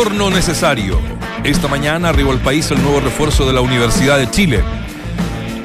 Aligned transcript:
retorno 0.00 0.30
necesario. 0.30 0.98
Esta 1.44 1.68
mañana 1.68 2.08
arribó 2.08 2.32
al 2.32 2.38
país 2.38 2.70
el 2.70 2.82
nuevo 2.82 3.00
refuerzo 3.00 3.46
de 3.46 3.52
la 3.52 3.60
Universidad 3.60 4.16
de 4.18 4.30
Chile. 4.30 4.64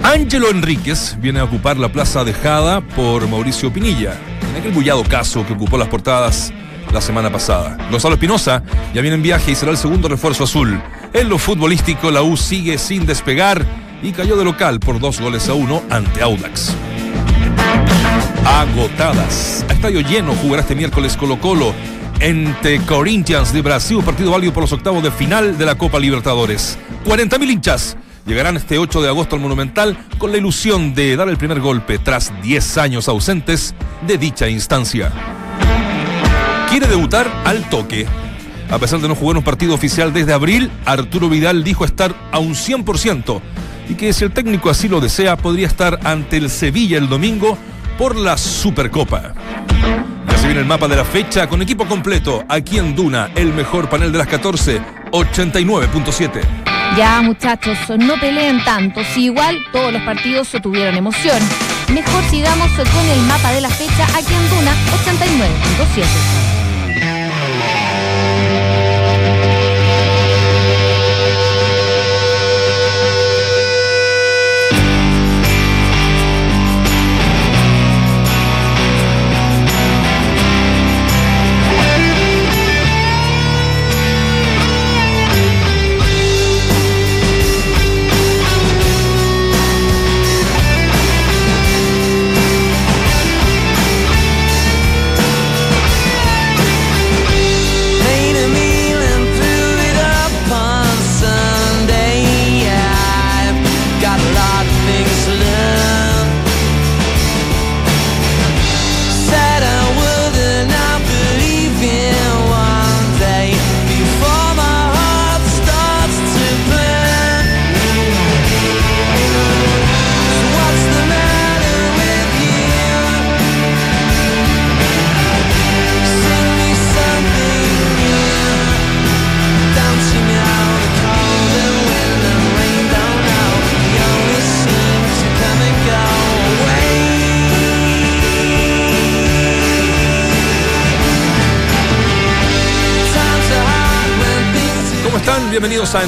Ángelo 0.04 0.50
Enríquez 0.50 1.16
viene 1.22 1.40
a 1.40 1.46
ocupar 1.46 1.78
la 1.78 1.90
plaza 1.90 2.26
dejada 2.26 2.82
por 2.82 3.30
Mauricio 3.30 3.72
Pinilla, 3.72 4.14
en 4.50 4.58
aquel 4.58 4.74
bullado 4.74 5.06
caso 5.06 5.46
que 5.48 5.54
ocupó 5.54 5.78
las 5.78 5.88
portadas 5.88 6.52
la 6.92 7.00
semana 7.00 7.32
pasada. 7.32 7.78
Gonzalo 7.90 8.16
Espinosa 8.16 8.62
ya 8.94 9.00
viene 9.00 9.16
en 9.16 9.24
viaje 9.24 9.52
y 9.52 9.56
será 9.56 9.72
el 9.72 9.78
segundo 9.78 10.10
refuerzo 10.10 10.44
azul. 10.44 10.82
En 11.14 11.30
lo 11.30 11.38
futbolístico, 11.38 12.12
la 12.12 12.22
U 12.22 12.36
sigue 12.36 12.78
sin 12.78 13.06
despegar 13.06 13.66
y 14.04 14.12
cayó 14.12 14.36
de 14.36 14.44
local 14.44 14.82
por 14.82 15.00
dos 15.00 15.22
goles 15.22 15.48
a 15.48 15.54
uno 15.54 15.82
ante 15.90 16.22
Audax. 16.22 16.76
Agotadas. 18.46 19.66
A 19.70 19.74
estadio 19.74 20.02
lleno 20.02 20.36
jugará 20.36 20.62
este 20.62 20.76
miércoles 20.76 21.16
Colo 21.16 21.40
Colo 21.40 21.74
entre 22.20 22.80
Corinthians 22.82 23.54
de 23.54 23.62
Brasil, 23.62 24.00
partido 24.04 24.32
válido 24.32 24.54
por 24.54 24.64
los 24.64 24.74
octavos 24.74 25.04
de 25.04 25.12
final 25.12 25.58
de 25.58 25.66
la 25.66 25.76
Copa 25.76 26.00
Libertadores. 26.00 26.78
40.000 27.06 27.52
hinchas 27.52 27.98
llegarán 28.26 28.58
este 28.58 28.78
8 28.78 29.02
de 29.02 29.10
agosto 29.10 29.36
al 29.36 29.42
Monumental 29.42 29.98
con 30.18 30.32
la 30.32 30.38
ilusión 30.38 30.96
de 30.96 31.16
dar 31.16 31.30
el 31.30 31.38
primer 31.38 31.60
golpe 31.60 32.00
tras 32.00 32.34
10 32.42 32.78
años 32.78 33.08
ausentes 33.08 33.76
de 34.06 34.18
dicha 34.18 34.50
instancia. 34.50 35.12
Quiere 36.70 36.88
debutar 36.88 37.32
al 37.46 37.70
toque. 37.70 38.08
A 38.72 38.80
pesar 38.80 39.00
de 39.00 39.08
no 39.08 39.16
jugar 39.16 39.38
un 39.38 39.44
partido 39.44 39.76
oficial 39.76 40.12
desde 40.12 40.34
abril, 40.34 40.72
Arturo 40.86 41.30
Vidal 41.30 41.64
dijo 41.64 41.86
estar 41.86 42.16
a 42.32 42.40
un 42.40 42.56
100% 42.56 43.42
y 43.90 43.94
que 43.94 44.12
si 44.14 44.24
el 44.24 44.32
técnico 44.32 44.70
así 44.70 44.88
lo 44.88 45.00
desea 45.00 45.38
podría 45.38 45.68
estar 45.68 46.00
ante 46.04 46.38
el 46.38 46.50
Sevilla 46.50 46.98
el 46.98 47.08
domingo 47.08 47.58
por 47.98 48.16
la 48.16 48.38
Supercopa. 48.38 49.34
Viene 50.46 50.60
el 50.60 50.66
mapa 50.68 50.88
de 50.88 50.96
la 50.96 51.04
fecha 51.04 51.48
con 51.48 51.62
equipo 51.64 51.88
completo 51.88 52.46
aquí 52.48 52.78
en 52.78 52.96
Duna, 52.96 53.32
el 53.36 53.52
mejor 53.52 53.90
panel 53.90 54.12
de 54.12 54.20
las 54.20 54.28
14, 54.28 54.80
89.7. 55.12 56.42
Ya 56.96 57.22
muchachos, 57.22 57.78
no 57.98 58.14
peleen 58.20 58.64
tanto, 58.64 59.04
si 59.04 59.26
igual 59.26 59.58
todos 59.72 59.92
los 59.92 60.02
partidos 60.04 60.50
tuvieron 60.62 60.96
emoción. 60.96 61.42
Mejor 61.92 62.24
sigamos 62.30 62.70
con 62.72 63.10
el 63.10 63.22
mapa 63.24 63.52
de 63.54 63.62
la 63.62 63.70
fecha 63.70 64.06
aquí 64.16 64.34
en 64.34 64.50
Duna 64.50 64.72
89.7. 65.04 66.55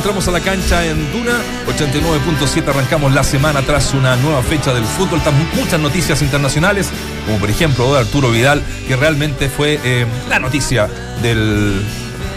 Entramos 0.08 0.30
a 0.30 0.32
la 0.32 0.40
cancha 0.40 0.86
en 0.86 1.12
Duna 1.12 1.38
89.7. 1.68 2.70
Arrancamos 2.70 3.12
la 3.12 3.26
semana 3.26 3.62
tras 3.64 3.94
una 3.94 4.16
nueva 4.16 4.42
fecha 4.42 4.74
del 4.74 4.86
fútbol. 4.86 5.20
Muchas 5.58 5.82
noticias 5.82 6.22
internacionales, 6.22 6.88
como 7.26 7.40
por 7.40 7.50
ejemplo 7.50 7.94
de 7.94 8.00
Arturo 8.00 8.32
Vidal, 8.32 8.64
que 8.88 8.96
realmente 8.96 9.50
fue 9.50 9.78
eh, 9.84 10.06
la 10.30 10.40
noticia 10.40 10.88
del 11.22 11.84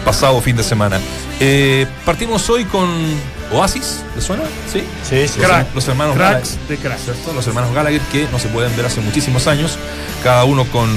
pasado 0.03 0.41
fin 0.41 0.57
de 0.57 0.63
semana. 0.63 0.99
Eh, 1.39 1.87
partimos 2.03 2.49
hoy 2.49 2.65
con 2.65 2.89
Oasis, 3.53 4.03
¿le 4.17 4.21
suena? 4.21 4.43
Sí, 4.69 4.83
sí, 5.09 5.25
sí. 5.29 5.39
Los, 5.73 5.87
hermanos 5.87 6.17
Gallagher, 6.17 6.45
de 6.67 7.33
Los 7.33 7.47
hermanos 7.47 7.73
Gallagher 7.73 8.01
que 8.11 8.27
no 8.33 8.39
se 8.39 8.49
pueden 8.49 8.75
ver 8.75 8.87
hace 8.87 8.99
muchísimos 8.99 9.47
años, 9.47 9.77
cada 10.25 10.43
uno 10.43 10.65
con 10.65 10.89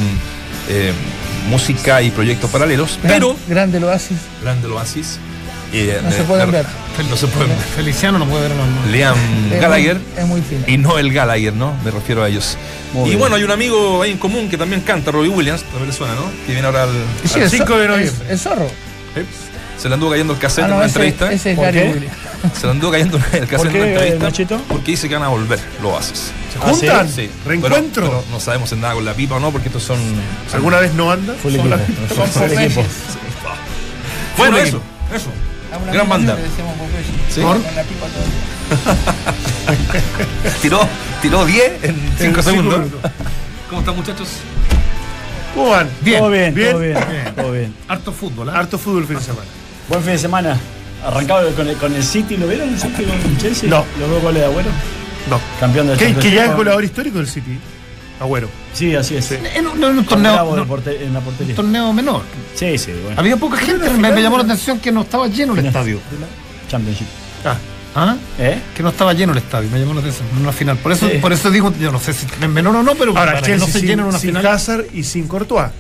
eh, 0.69 0.93
música 1.49 2.03
y 2.03 2.11
proyectos 2.11 2.51
paralelos. 2.51 2.99
pero. 3.01 3.37
Grande 3.47 3.79
el 3.79 3.85
Oasis. 3.85 4.19
Grande 4.43 4.67
el 4.67 4.73
Oasis 4.73 5.21
no 6.03 6.11
se 6.13 6.23
pueden 6.25 6.51
ver. 6.51 6.67
No 7.09 7.17
se 7.17 7.27
pueden 7.27 7.49
ver. 7.49 7.59
Feliciano 7.59 8.19
no 8.19 8.27
puede 8.27 8.49
ver 8.49 8.57
Liam 8.91 9.17
Gallagher. 9.51 10.01
es 10.17 10.27
muy 10.27 10.41
fino. 10.41 10.65
Y 10.67 10.79
no 10.79 10.99
el 10.99 11.13
Gallagher, 11.13 11.53
¿no? 11.53 11.75
Me 11.85 11.91
refiero 11.91 12.23
a 12.23 12.29
ellos. 12.29 12.57
y 13.05 13.15
bueno, 13.17 13.37
hay 13.37 13.45
un 13.45 13.51
amigo 13.51 14.03
ahí 14.03 14.13
en 14.13 14.19
común 14.19 14.49
que 14.49 14.57
también 14.57 14.83
canta, 14.83 15.11
Robbie 15.11 15.31
Williams, 15.31 15.63
también 15.65 15.89
le 15.89 15.93
suena, 15.93 16.15
¿no? 16.15 16.31
Que 16.47 16.53
viene 16.53 16.67
ahora 16.67 16.85
al, 16.85 17.49
5 17.49 17.79
de 17.79 17.89
noviembre. 17.89 18.27
El 18.29 18.39
zorro. 18.39 18.69
Se 19.79 19.89
le 19.89 19.95
anduvo 19.95 20.11
cayendo 20.11 20.33
el 20.33 20.39
cassette 20.39 20.65
ah, 20.65 20.69
en 20.69 20.75
una 20.75 20.87
entrevista. 20.87 21.33
Ese 21.33 21.53
es 21.53 21.59
Gary 21.59 21.79
Williams. 21.81 22.17
Se 22.59 22.67
le 22.67 22.73
anduvo 22.73 22.93
cayendo 22.93 23.17
el 23.17 23.47
cassette 23.47 23.75
en 23.75 23.83
una 23.83 23.87
entrevista. 23.87 24.59
Porque 24.69 24.93
dice 24.93 25.09
que 25.09 25.15
van 25.15 25.25
a 25.25 25.29
volver, 25.29 25.59
lo 25.83 25.97
haces. 25.97 26.31
¿Se 26.53 26.59
juntan? 26.59 27.09
Sí. 27.09 27.29
¿Reencuentro? 27.45 28.25
no 28.31 28.41
sabemos 28.41 28.71
en 28.73 28.81
nada 28.81 28.95
con 28.95 29.05
la 29.05 29.15
pipa 29.15 29.37
o 29.37 29.41
no, 29.41 29.51
porque 29.51 29.69
estos 29.69 29.83
son. 29.83 29.99
¿Alguna 30.53 30.79
vez 30.79 30.95
no 30.95 31.11
anda? 31.11 31.35
Fue 31.35 31.51
el 31.51 32.53
equipo. 32.53 32.85
Bueno, 34.37 34.57
eso, 34.59 34.81
eso. 35.15 35.31
Gran 35.93 36.09
banda. 36.09 36.37
¿Sí? 37.31 37.43
tiró, 40.63 40.81
tiró 41.21 41.45
10 41.45 41.85
en 41.85 41.97
5 42.19 42.43
segundos. 42.43 42.81
¿Cómo 43.69 43.81
están 43.81 43.97
muchachos? 43.97 44.29
¿Cómo 45.55 45.71
van? 45.71 45.89
Bien. 46.01 46.21
Todo 46.21 46.31
bien, 46.31 46.55
¿Bien? 46.55 46.71
Todo 46.73 46.81
bien, 46.81 46.97
todo 47.37 47.53
bien. 47.53 47.75
Harto 47.89 48.13
fútbol, 48.13 48.49
¿eh? 48.49 48.53
Harto 48.55 48.79
fútbol 48.79 49.07
fin 49.07 49.17
de 49.17 49.23
semana. 49.23 49.47
Buen 49.89 50.03
fin 50.03 50.13
de 50.13 50.19
semana. 50.19 50.59
Arrancado 51.05 51.51
con 51.55 51.69
el, 51.69 51.77
con 51.77 51.95
el 51.95 52.03
City, 52.03 52.37
¿lo 52.37 52.47
vieron 52.47 52.71
el 52.71 52.79
City 52.79 53.05
con 53.05 53.39
Chelsea? 53.39 53.69
No. 53.69 53.85
¿Los 54.01 54.11
dos 54.11 54.23
goles 54.23 54.41
de 54.41 54.47
Agüero? 54.47 54.71
No. 55.29 55.41
Campeón 55.61 55.89
del 55.89 55.99
¿Qué, 55.99 56.15
que 56.15 56.31
ya 56.31 56.47
es 56.47 56.57
goleador 56.57 56.83
histórico 56.83 57.19
del 57.19 57.29
City. 57.29 57.59
Agüero. 58.25 58.49
Sí, 58.73 58.95
así 58.95 59.17
es. 59.17 59.31
En, 59.33 59.67
un 59.67 60.05
torneo, 60.05 60.57
en 60.57 61.13
la 61.15 61.21
portería. 61.21 61.51
Un 61.51 61.55
torneo 61.55 61.93
menor. 61.93 62.23
Sí, 62.55 62.77
sí. 62.79 62.93
Bueno. 63.03 63.21
Había 63.21 63.37
poca 63.37 63.57
gente, 63.59 63.89
me, 63.91 64.11
me, 64.11 64.23
llamó 64.23 64.39
la 64.39 64.45
atención 64.45 64.79
que 64.81 64.91
no 64.91 65.03
estaba 65.03 65.29
lleno 65.29 65.55
el 65.55 65.67
estadio. 65.67 66.01
Championship. 66.69 67.07
Ah. 67.45 67.57
¿Ah? 67.95 68.17
¿Eh? 68.39 68.59
Que 68.75 68.83
no 68.83 68.89
estaba 68.89 69.13
lleno 69.13 69.33
el 69.33 69.39
estadio, 69.39 69.71
me 69.71 69.79
llamó 69.79 69.95
la 69.95 70.01
atención 70.01 70.27
en 70.33 70.39
una 70.39 70.53
final. 70.53 70.77
Por 70.79 70.93
eso, 70.93 71.09
por 71.21 71.33
eso 71.33 71.51
digo, 71.51 71.73
yo 71.79 71.93
no 71.93 72.01
sé 72.01 72.13
si 72.13 72.27
es 72.27 72.49
menor 72.49 72.75
o 72.75 72.83
no, 72.83 72.95
pero 72.97 73.17
Ahora, 73.17 73.35
para 73.35 73.47
que 73.47 73.57
no 73.57 73.67
se 73.67 73.81
llene 73.83 74.03
en 74.03 74.09
una 74.09 74.19
sin 74.19 74.31
final. 74.31 74.47
Hazard 74.47 74.87
y 74.93 75.05
sin 75.05 75.29
Courtois. 75.29 75.71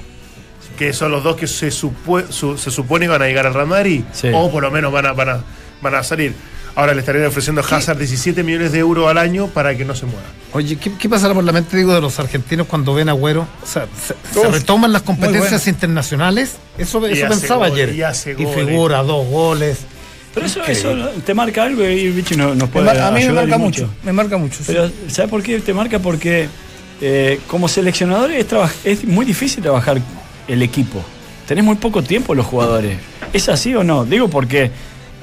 Que 0.78 0.92
son 0.92 1.10
los 1.10 1.24
dos 1.24 1.36
que 1.36 1.46
se, 1.46 1.70
supone, 1.70 2.26
se 2.30 2.70
supone 2.70 3.08
van 3.08 3.22
a 3.22 3.26
llegar 3.26 3.46
al 3.46 3.54
Real 3.54 3.66
Madrid. 3.66 4.04
O 4.32 4.50
por 4.50 4.62
lo 4.62 4.70
menos 4.70 4.92
van 4.92 5.06
a, 5.06 5.12
van 5.12 5.28
a, 5.28 5.44
van 5.80 5.94
a 5.96 6.02
salir. 6.02 6.34
Ahora 6.76 6.92
le 6.92 7.00
estarían 7.00 7.26
ofreciendo 7.26 7.60
a 7.60 7.64
Hazard 7.64 7.98
17 7.98 8.42
millones 8.42 8.72
de 8.72 8.80
euros 8.80 9.08
al 9.08 9.18
año 9.18 9.46
para 9.46 9.76
que 9.76 9.84
no 9.84 9.94
se 9.94 10.06
mueva. 10.06 10.22
Oye, 10.52 10.76
¿qué, 10.76 11.08
pasará 11.08 11.32
por 11.32 11.44
la 11.44 11.52
mente, 11.52 11.76
digo, 11.76 11.94
de 11.94 12.00
los 12.00 12.18
argentinos 12.18 12.66
cuando 12.66 12.94
ven 12.94 13.08
a 13.08 13.12
Agüero? 13.12 13.46
O 13.62 13.66
sea, 13.66 13.86
se, 14.32 14.48
retoman 14.48 14.92
las 14.92 15.02
competencias 15.02 15.68
internacionales. 15.68 16.56
Eso, 16.76 17.04
eso 17.06 17.28
pensaba 17.28 17.66
ayer. 17.66 17.94
Y, 18.38 18.46
figura, 18.46 19.02
dos 19.02 19.26
goles. 19.28 19.78
Pero 20.34 20.46
eso, 20.46 20.64
eso, 20.64 20.92
te 21.24 21.32
marca 21.32 21.62
algo 21.62 21.84
y 21.84 22.10
Vichy 22.10 22.34
no, 22.34 22.56
nos 22.56 22.68
puede 22.68 22.90
A 22.90 23.12
mí 23.12 23.24
me 23.24 23.32
marca 23.32 23.56
mucho. 23.56 23.88
Me 24.02 24.12
marca 24.12 24.36
mucho. 24.36 24.58
Pero, 24.66 24.90
¿sabes 25.06 25.30
por 25.30 25.44
qué 25.44 25.60
te 25.60 25.72
marca? 25.72 26.00
Porque 26.00 26.48
eh, 27.00 27.38
como 27.46 27.68
seleccionador 27.68 28.32
es, 28.32 28.46
es 28.84 29.04
muy 29.04 29.24
difícil 29.24 29.62
trabajar 29.62 30.00
el 30.48 30.62
equipo. 30.62 31.04
Tenés 31.46 31.62
muy 31.62 31.76
poco 31.76 32.02
tiempo 32.02 32.34
los 32.34 32.46
jugadores. 32.46 32.98
¿Es 33.32 33.48
así 33.48 33.74
o 33.74 33.84
no? 33.84 34.04
Digo 34.04 34.28
porque 34.28 34.72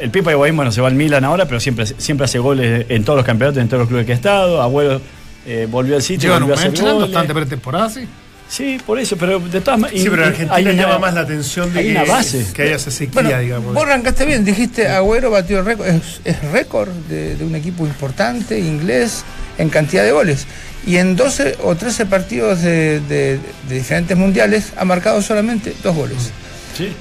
el 0.02 0.10
Pipa 0.10 0.32
Higuaín, 0.32 0.56
bueno, 0.56 0.72
se 0.72 0.82
va 0.82 0.88
al 0.88 0.96
Milan 0.96 1.24
ahora, 1.24 1.46
pero 1.46 1.60
siempre, 1.60 1.86
siempre 1.86 2.26
hace 2.26 2.40
goles 2.40 2.86
en 2.90 3.04
todos 3.04 3.18
los 3.18 3.26
campeonatos, 3.26 3.62
en 3.62 3.68
todos 3.68 3.82
los 3.82 3.88
clubes 3.88 4.06
que 4.06 4.14
ha 4.14 4.16
estado. 4.16 4.62
Abuelo 4.62 5.02
eh, 5.46 5.68
volvió 5.70 5.96
al 5.96 6.02
sitio. 6.02 6.30
Llevan 6.30 6.44
un 6.44 6.50
mes 6.50 7.00
bastante 7.00 7.34
pretemporada, 7.34 7.90
sí. 7.90 8.08
Sí, 8.52 8.78
por 8.86 9.00
eso, 9.00 9.16
pero 9.16 9.40
de 9.40 9.62
todas 9.62 9.80
maneras. 9.80 10.04
Sí, 10.04 10.10
pero 10.10 10.24
en 10.24 10.30
Argentina 10.30 10.72
llama 10.74 11.00
más 11.00 11.14
la 11.14 11.22
atención 11.22 11.74
de 11.74 11.84
que, 11.84 12.04
base. 12.04 12.46
que 12.54 12.64
haya 12.64 12.76
esa 12.76 12.92
sequía, 12.92 13.40
digamos. 13.40 13.74
Vos 13.74 13.82
arrancaste 13.82 14.26
bien, 14.26 14.44
dijiste 14.44 14.90
Agüero 14.90 15.32
batió 15.32 15.60
el 15.60 15.66
récord, 15.66 15.88
es, 15.88 16.52
récord 16.52 16.90
de, 17.08 17.38
un 17.46 17.56
equipo 17.56 17.86
importante, 17.86 18.60
inglés, 18.60 19.24
en 19.58 19.70
cantidad 19.70 20.04
de 20.04 20.12
goles. 20.12 20.48
Y 20.86 20.98
en 20.98 21.16
12 21.16 21.60
o 21.64 21.76
13 21.76 22.08
partidos 22.08 22.62
de, 22.62 23.40
diferentes 23.70 24.18
mundiales 24.18 24.74
ha 24.76 24.84
marcado 24.84 25.22
solamente 25.22 25.74
dos 25.82 25.96
goles. 25.96 26.34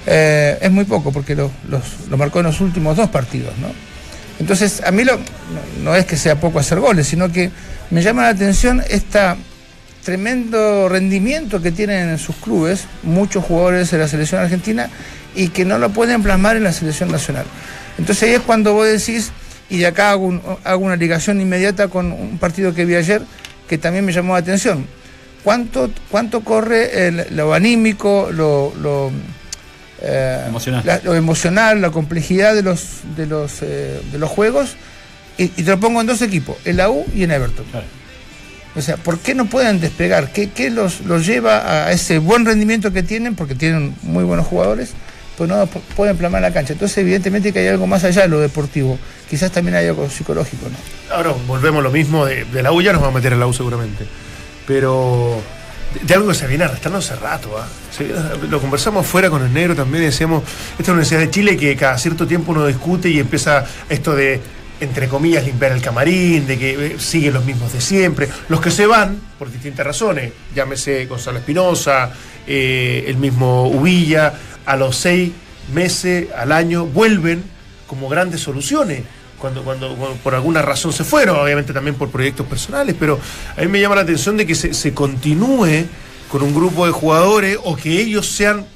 Eh, 0.07 0.59
es 0.61 0.71
muy 0.71 0.85
poco 0.85 1.13
porque 1.13 1.35
lo, 1.35 1.51
marcó 2.17 2.41
en 2.41 2.47
los 2.47 2.61
últimos 2.61 2.97
dos 2.97 3.09
partidos, 3.11 3.57
¿no? 3.59 3.69
Entonces, 4.39 4.83
a 4.85 4.91
mí 4.91 5.05
lo, 5.05 5.19
no 5.83 5.95
es 5.95 6.07
que 6.07 6.17
sea 6.17 6.41
poco 6.41 6.59
hacer 6.59 6.81
goles, 6.81 7.07
sino 7.07 7.31
que 7.31 7.51
me 7.91 8.03
llama 8.03 8.23
la 8.23 8.29
atención 8.31 8.83
esta 8.89 9.37
tremendo 10.05 10.89
rendimiento 10.89 11.61
que 11.61 11.73
tienen 11.73 12.09
en 12.09 12.19
sus 12.19 12.37
clubes 12.37 12.85
muchos 13.03 13.45
jugadores 13.45 13.91
de 13.91 13.99
la 13.99 14.09
selección 14.09 14.41
argentina 14.41 14.89
y 15.35 15.49
que 15.49 15.65
no 15.65 15.79
lo 15.79 15.91
pueden 15.91 16.23
plasmar 16.23 16.57
en 16.57 16.65
la 16.65 16.73
selección 16.73 17.13
nacional. 17.13 17.45
Entonces 17.99 18.25
ahí 18.25 18.35
es 18.35 18.41
cuando 18.41 18.73
vos 18.73 18.87
decís, 18.87 19.31
y 19.69 19.79
de 19.79 19.87
acá 19.87 20.11
hago, 20.11 20.27
una 20.79 20.97
ligación 20.97 21.41
inmediata 21.41 21.89
con 21.89 22.13
un 22.13 22.39
partido 22.39 22.75
que 22.75 22.85
vi 22.85 22.97
ayer 22.97 23.23
que 23.69 23.79
también 23.79 24.05
me 24.05 24.13
llamó 24.13 24.33
la 24.33 24.41
atención. 24.41 24.87
¿Cuánto, 25.45 25.91
cuánto 26.11 26.41
corre 26.41 27.31
lo 27.31 27.55
anímico, 27.55 28.31
lo, 28.33 28.75
lo, 28.81 29.11
eh, 30.02 30.44
emocional. 30.47 30.82
La, 30.85 31.00
lo 31.02 31.14
emocional, 31.14 31.81
la 31.81 31.91
complejidad 31.91 32.55
de 32.55 32.62
los, 32.62 33.00
de 33.17 33.26
los, 33.26 33.62
eh, 33.62 34.00
de 34.11 34.19
los 34.19 34.31
juegos? 34.31 34.76
Y, 35.38 35.49
te 35.49 35.62
lo 35.62 35.81
pongo 35.81 36.00
en 36.00 36.06
dos 36.06 36.20
equipos, 36.23 36.56
en 36.64 36.76
la 36.76 36.91
U 36.91 37.06
y 37.14 37.23
en 37.23 37.31
Everton. 37.31 37.64
O 38.76 38.82
sea, 38.82 38.97
¿por 38.97 39.19
qué 39.19 39.35
no 39.35 39.47
pueden 39.47 39.81
despegar? 39.81 40.32
¿Qué, 40.32 40.50
qué 40.50 40.70
los, 40.70 41.00
los, 41.00 41.26
lleva 41.26 41.87
a 41.87 41.93
ese 41.93 42.19
buen 42.19 42.44
rendimiento 42.44 42.93
que 42.93 43.02
tienen? 43.02 43.35
Porque 43.35 43.55
tienen 43.55 43.94
muy 44.02 44.23
buenos 44.23 44.47
jugadores, 44.47 44.93
pues 45.37 45.49
no 45.49 45.67
pueden 45.97 46.17
plamar 46.17 46.43
la 46.43 46.52
cancha. 46.52 46.75
Entonces, 46.75 46.99
evidentemente 46.99 47.52
que 47.52 47.61
hay 47.61 47.69
algo 47.69 47.87
más 47.87 48.05
allá 48.05 48.23
de 48.23 48.29
lo 48.29 48.38
deportivo. 48.38 48.99
Quizás 49.29 49.50
también 49.50 49.76
hay 49.76 49.87
algo 49.87 50.08
psicológico, 50.08 50.67
¿no? 50.69 51.14
Ahora, 51.14 51.35
volvemos 51.47 51.81
a 51.81 51.82
lo 51.82 51.91
mismo 51.91 52.26
de, 52.26 52.47
la 52.62 52.73
U, 52.73 52.82
ya 52.82 52.93
nos 52.93 53.00
vamos 53.00 53.14
a 53.14 53.19
meter 53.19 53.32
en 53.32 53.41
la 53.41 53.47
U 53.47 53.52
seguramente. 53.52 54.06
Pero 54.67 55.41
de, 56.03 56.15
algo 56.15 56.29
que 56.29 56.35
se 56.35 56.47
viene 56.47 56.65
arrastrando 56.65 56.99
hace 56.99 57.17
rato. 57.17 57.57
¿ah? 57.59 57.67
lo 58.49 58.61
conversamos 58.61 59.07
fuera 59.07 59.31
con 59.31 59.43
el 59.43 59.53
negro 59.53 59.75
también, 59.75 60.05
decíamos, 60.05 60.43
esta 60.43 60.83
es 60.83 60.89
la 60.89 60.95
Universidad 60.95 61.21
de 61.21 61.31
Chile 61.31 61.57
que 61.57 61.77
cada 61.77 61.99
cierto 61.99 62.27
tiempo 62.27 62.53
uno 62.53 62.67
discute 62.67 63.09
y 63.09 63.19
empieza 63.19 63.65
esto 63.89 64.15
de 64.15 64.41
entre 64.81 65.09
comillas, 65.09 65.45
limpiar 65.45 65.73
el 65.73 65.83
camarín, 65.83 66.47
de 66.47 66.59
que 66.59 66.87
eh, 66.87 66.99
siguen 66.99 67.35
los 67.35 67.45
mismos 67.45 67.73
de 67.73 67.81
siempre. 67.81 68.29
Los 68.49 68.61
que 68.61 68.71
se 68.71 68.87
van, 68.87 69.21
por 69.39 69.53
distintas 69.53 69.87
razones, 69.87 70.33
llámese 70.55 71.05
Gonzalo 71.07 71.39
Espinosa, 71.39 72.11
eh, 72.47 73.05
el 73.07 73.19
mismo 73.19 73.69
Ubilla, 73.69 74.33
a 74.65 74.77
los 74.77 74.97
seis 74.97 75.33
meses, 75.73 76.29
al 76.35 76.51
año, 76.53 76.87
vuelven 76.87 77.45
como 77.87 78.09
grandes 78.09 78.41
soluciones. 78.41 79.03
Cuando, 79.41 79.65
cuando, 79.65 79.97
por 80.23 80.35
alguna 80.35 80.61
razón 80.61 80.93
se 80.93 81.03
fueron, 81.03 81.39
obviamente 81.39 81.73
también 81.73 81.97
por 81.97 82.11
proyectos 82.11 82.47
personales, 82.47 82.95
pero 82.99 83.19
a 83.57 83.61
mí 83.63 83.69
me 83.69 83.81
llama 83.81 83.95
la 83.95 84.03
atención 84.03 84.37
de 84.37 84.47
que 84.47 84.55
se, 84.55 84.75
se 84.75 84.93
continúe 84.93 85.87
con 86.31 86.43
un 86.43 86.55
grupo 86.55 86.85
de 86.85 86.93
jugadores 86.93 87.59
o 87.65 87.75
que 87.75 88.01
ellos 88.01 88.27
sean 88.27 88.67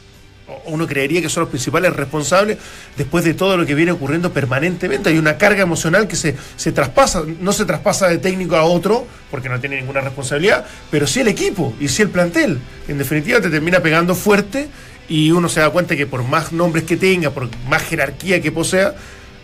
uno 0.66 0.86
creería 0.86 1.22
que 1.22 1.28
son 1.28 1.42
los 1.42 1.50
principales 1.50 1.94
responsables 1.94 2.58
después 2.96 3.24
de 3.24 3.34
todo 3.34 3.56
lo 3.56 3.66
que 3.66 3.74
viene 3.74 3.92
ocurriendo 3.92 4.32
permanentemente. 4.32 5.10
Hay 5.10 5.18
una 5.18 5.38
carga 5.38 5.62
emocional 5.62 6.06
que 6.06 6.16
se, 6.16 6.36
se 6.56 6.72
traspasa, 6.72 7.22
no 7.40 7.52
se 7.52 7.64
traspasa 7.64 8.08
de 8.08 8.18
técnico 8.18 8.56
a 8.56 8.64
otro, 8.64 9.06
porque 9.30 9.48
no 9.48 9.58
tiene 9.60 9.76
ninguna 9.76 10.00
responsabilidad, 10.00 10.66
pero 10.90 11.06
sí 11.06 11.20
el 11.20 11.28
equipo 11.28 11.74
y 11.80 11.88
sí 11.88 12.02
el 12.02 12.10
plantel. 12.10 12.58
En 12.88 12.98
definitiva 12.98 13.40
te 13.40 13.50
termina 13.50 13.80
pegando 13.80 14.14
fuerte 14.14 14.68
y 15.08 15.30
uno 15.30 15.48
se 15.48 15.60
da 15.60 15.70
cuenta 15.70 15.96
que 15.96 16.06
por 16.06 16.22
más 16.22 16.52
nombres 16.52 16.84
que 16.84 16.96
tenga, 16.96 17.30
por 17.30 17.48
más 17.68 17.82
jerarquía 17.82 18.40
que 18.40 18.52
posea, 18.52 18.94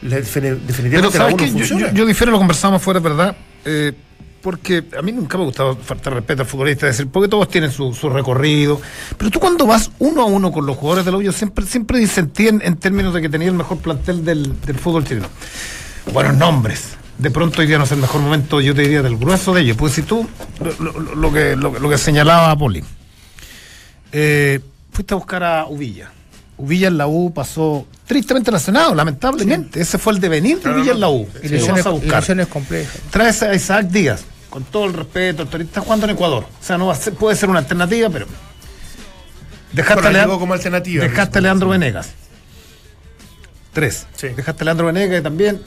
definitivamente 0.03 1.19
la. 1.19 1.31
Yo, 1.31 1.93
yo, 1.93 2.07
difiero, 2.07 2.33
lo 2.33 2.39
conversamos 2.39 2.83
fuera, 2.83 3.01
¿verdad? 3.01 3.37
Eh, 3.65 3.93
porque 4.43 4.85
a 4.97 5.03
mí 5.03 5.13
nunca 5.13 5.37
me 5.37 5.45
ha 5.45 5.47
gustado 5.47 5.77
faltar 5.77 6.15
respeto 6.15 6.43
al 6.43 6.49
futbolista, 6.49 6.87
decir, 6.87 7.09
porque 7.09 7.29
todos 7.29 7.49
tienen 7.49 7.71
su, 7.71 7.93
recorrido, 8.09 8.81
pero 9.19 9.31
tú 9.31 9.39
cuando 9.39 9.67
vas 9.67 9.91
uno 9.99 10.23
a 10.23 10.25
uno 10.25 10.51
con 10.51 10.67
los 10.67 10.77
jugadores 10.77 11.05
del 11.05 11.15
hoyo, 11.15 11.33
siempre, 11.33 11.67
siempre 11.67 11.99
disentí 11.99 12.49
en, 12.49 12.77
términos 12.77 13.13
de 13.13 13.21
que 13.21 13.29
tenía 13.29 13.49
el 13.49 13.55
mejor 13.55 13.79
plantel 13.79 14.25
del, 14.25 14.55
fútbol 14.79 15.05
chileno. 15.05 15.29
Buenos 16.13 16.37
nombres. 16.37 16.97
De 17.19 17.31
pronto 17.31 17.61
hoy 17.61 17.67
día 17.67 17.77
no 17.77 17.85
es 17.85 17.93
el 17.93 17.99
mejor 17.99 18.23
momento, 18.23 18.63
yo 18.63 18.75
te 18.75 18.81
diría, 18.81 19.03
del 19.03 19.19
grueso 19.19 19.53
de 19.53 19.61
ellos. 19.61 19.77
Pues 19.77 19.93
si 19.93 20.03
tú, 20.03 20.27
lo, 21.17 21.33
que, 21.33 21.55
lo, 21.55 21.91
que 21.91 21.99
señalaba 21.99 22.57
Poli, 22.57 22.83
eh, 24.13 24.61
fuiste 24.91 25.13
a 25.13 25.19
buscar 25.19 25.45
a 25.45 25.67
Uvilla. 25.67 26.11
Uvilla 26.61 26.89
en 26.89 26.99
la 26.99 27.07
U 27.07 27.33
pasó 27.33 27.87
tristemente 28.07 28.51
nacionado, 28.51 28.95
lamentablemente. 28.95 29.81
Ese 29.81 29.99
fue 29.99 30.13
el 30.13 30.21
devenir 30.21 30.61
de 30.61 30.71
Uvilla 30.71 30.93
en 30.93 31.01
la 31.01 31.09
U. 31.09 31.29
Y 31.43 31.49
lesiones, 31.49 31.87
a 31.87 31.91
buscar. 31.91 32.49
complejas. 32.49 33.01
Traes 33.11 33.43
a 33.43 33.55
Isaac 33.55 33.87
Díaz 33.87 34.25
con 34.51 34.65
todo 34.65 34.87
el 34.87 34.93
respeto, 34.93 35.49
está 35.59 35.81
jugando 35.81 36.07
en 36.07 36.13
Ecuador. 36.13 36.45
O 36.61 36.65
sea, 36.65 36.77
no 36.77 36.93
puede 37.19 37.37
ser 37.37 37.49
una 37.49 37.61
alternativa, 37.61 38.11
pero. 38.11 38.27
Dejaste, 39.73 40.09
a, 40.09 40.11
Leandro, 40.11 40.39
como 40.41 40.53
alternativa, 40.53 41.05
dejaste 41.05 41.39
a 41.39 41.43
Leandro 41.43 41.69
Venegas. 41.69 42.11
Tres. 43.73 44.07
Dejaste 44.21 44.63
a 44.63 44.65
Leandro 44.65 44.87
Venegas 44.89 45.21
y 45.21 45.23
también 45.23 45.63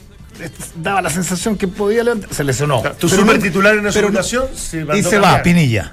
daba 0.76 1.00
la 1.00 1.08
sensación 1.08 1.56
que 1.56 1.66
podía 1.66 2.04
levantar. 2.04 2.32
Se 2.34 2.44
lesionó. 2.44 2.82
tu 2.98 3.08
super 3.08 3.40
titular 3.40 3.76
en 3.76 3.86
esa 3.86 4.00
situación 4.00 4.46
y 4.94 5.02
se 5.02 5.18
va, 5.18 5.42
Pinilla. 5.42 5.92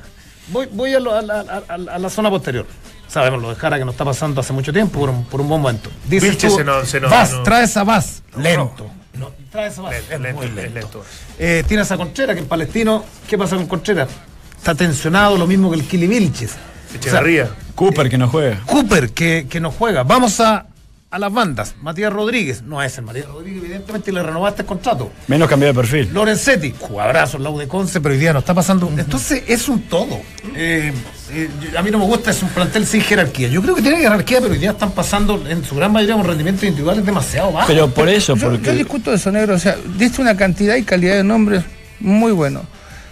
Voy, 0.49 0.67
voy 0.69 0.93
a, 0.93 0.99
la 0.99 2.09
zona 2.09 2.29
posterior. 2.29 2.65
Sabemos 3.11 3.41
lo 3.41 3.49
de 3.49 3.55
Jara 3.55 3.77
que 3.77 3.83
nos 3.83 3.93
está 3.93 4.05
pasando 4.05 4.39
hace 4.39 4.53
mucho 4.53 4.71
tiempo 4.71 5.01
por 5.01 5.09
un, 5.09 5.25
por 5.25 5.41
un 5.41 5.49
buen 5.49 5.61
momento. 5.61 5.89
Dice 6.07 6.33
se 6.33 6.63
no, 6.63 6.85
se 6.85 6.99
vas, 6.99 7.43
trae 7.43 7.65
esa 7.65 7.83
vas, 7.83 8.23
lento. 8.37 8.89
No, 9.19 9.31
trae 9.51 9.67
esa 9.67 9.81
vas, 9.81 9.95
lento, 10.17 10.43
lento. 10.73 11.03
Eh, 11.37 11.65
tienes 11.67 11.91
a 11.91 11.97
Contreras, 11.97 12.35
que 12.37 12.41
en 12.41 12.47
Palestino, 12.47 13.03
¿qué 13.27 13.37
pasa 13.37 13.57
con 13.57 13.67
Contreras? 13.67 14.07
Está 14.55 14.75
tensionado, 14.75 15.37
lo 15.37 15.45
mismo 15.45 15.69
que 15.69 15.75
el 15.75 15.83
Kili 15.85 16.07
Vilches. 16.07 16.55
Echeverría. 16.95 17.49
Cooper 17.75 18.09
que 18.09 18.17
no 18.17 18.29
juega. 18.29 18.61
Cooper 18.65 19.09
que, 19.09 19.45
que 19.49 19.59
no 19.59 19.71
juega. 19.71 20.03
Vamos 20.03 20.39
a, 20.39 20.67
a 21.09 21.19
las 21.19 21.33
bandas. 21.33 21.75
Matías 21.81 22.13
Rodríguez, 22.13 22.61
no 22.61 22.81
es 22.81 22.97
el 22.97 23.03
Matías 23.03 23.27
Rodríguez, 23.27 23.61
evidentemente 23.61 24.13
le 24.13 24.23
renovaste 24.23 24.61
el 24.61 24.67
contrato. 24.69 25.11
Menos 25.27 25.49
cambiado 25.49 25.73
de 25.73 25.81
perfil. 25.81 26.13
Lorenzetti, 26.13 26.73
jugadorazo 26.79 27.35
en 27.35 27.43
la 27.43 27.49
U 27.49 27.57
de 27.57 27.67
Conce, 27.67 27.99
pero 27.99 28.13
hoy 28.13 28.21
día 28.21 28.31
no 28.31 28.39
está 28.39 28.53
pasando. 28.53 28.89
Entonces 28.97 29.43
es 29.47 29.67
un 29.67 29.81
todo. 29.81 30.21
Eh, 30.55 30.93
eh, 31.33 31.49
a 31.77 31.81
mí 31.81 31.91
no 31.91 31.99
me 31.99 32.05
gusta, 32.05 32.31
es 32.31 32.41
un 32.43 32.49
plantel 32.49 32.85
sin 32.85 33.01
jerarquía. 33.01 33.47
Yo 33.47 33.61
creo 33.61 33.75
que 33.75 33.81
tiene 33.81 33.97
jerarquía, 33.97 34.39
pero 34.41 34.53
hoy 34.53 34.59
día 34.59 34.71
están 34.71 34.91
pasando 34.91 35.43
en 35.47 35.63
su 35.63 35.75
gran 35.75 35.91
mayoría 35.91 36.15
un 36.15 36.25
rendimiento 36.25 36.65
individual 36.65 37.05
demasiado 37.05 37.51
bajo. 37.51 37.67
Pero 37.67 37.89
por 37.89 38.09
eso, 38.09 38.35
yo, 38.35 38.49
porque... 38.49 38.65
yo 38.65 38.73
discuto 38.73 39.11
de 39.11 39.17
eso, 39.17 39.31
negro. 39.31 39.55
O 39.55 39.59
sea, 39.59 39.77
diste 39.97 40.21
una 40.21 40.35
cantidad 40.35 40.75
y 40.75 40.83
calidad 40.83 41.15
de 41.15 41.23
nombres 41.23 41.63
muy 41.99 42.31
bueno. 42.31 42.61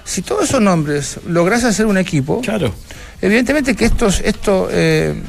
Si 0.03 0.21
todos 0.21 0.45
esos 0.45 0.61
nombres 0.61 1.19
logras 1.27 1.63
hacer 1.63 1.85
un 1.85 1.97
equipo, 1.97 2.41
claro. 2.41 2.73
evidentemente 3.21 3.75
que 3.75 3.85
estos, 3.85 4.21
esto 4.21 4.67
eh, 4.71 5.21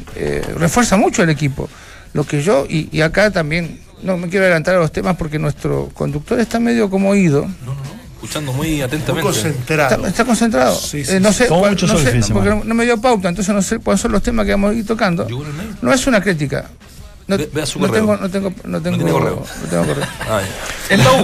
refuerza 0.56 0.96
mucho 0.96 1.22
el 1.22 1.30
equipo. 1.30 1.68
Lo 2.12 2.24
que 2.24 2.42
yo, 2.42 2.66
y, 2.68 3.00
acá 3.02 3.30
también, 3.30 3.80
no 4.02 4.16
me 4.16 4.28
quiero 4.28 4.44
adelantar 4.44 4.74
a 4.74 4.78
los 4.78 4.90
temas 4.90 5.16
porque 5.16 5.38
nuestro 5.38 5.90
conductor 5.94 6.40
está 6.40 6.58
medio 6.58 6.90
como 6.90 7.10
oído. 7.10 7.42
No, 7.64 7.74
no, 7.74 7.99
escuchando 8.20 8.52
muy 8.52 8.82
atentamente. 8.82 9.22
concentrado. 9.22 10.06
Está, 10.06 10.24
concentrado. 10.24 10.78
Eh, 10.92 11.20
no 11.20 11.32
sé, 11.32 11.46
porque 11.46 12.50
no, 12.64 12.74
me 12.74 12.84
dio 12.84 13.00
pauta, 13.00 13.28
entonces 13.28 13.54
no 13.54 13.62
sé 13.62 13.78
cuáles 13.78 14.00
son 14.00 14.12
los 14.12 14.22
temas 14.22 14.44
que 14.44 14.52
vamos 14.52 14.72
a 14.72 14.74
ir 14.74 14.86
tocando. 14.86 15.26
No 15.80 15.92
es 15.92 16.06
una 16.06 16.20
crítica. 16.20 16.70
No, 17.26 17.38
tengo, 17.38 18.16
no 18.16 18.28
tengo, 18.28 18.52
no 18.64 18.82
tengo, 18.82 18.96
¿No 18.96 19.12
correo. 19.12 19.46
No 19.62 19.68
tengo 19.68 19.86
correo. 19.86 20.06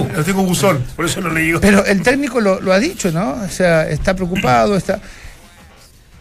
no 0.15 0.23
tengo 0.23 0.43
buzón, 0.43 0.83
por 0.95 1.05
eso 1.05 1.19
no 1.19 1.29
le 1.29 1.41
digo. 1.41 1.59
Pero 1.59 1.85
el 1.85 2.01
técnico 2.01 2.39
lo, 2.39 2.61
lo 2.61 2.71
ha 2.71 2.79
dicho, 2.79 3.11
¿no? 3.11 3.33
O 3.33 3.49
sea, 3.49 3.87
está 3.89 4.15
preocupado, 4.15 4.77
está. 4.77 5.01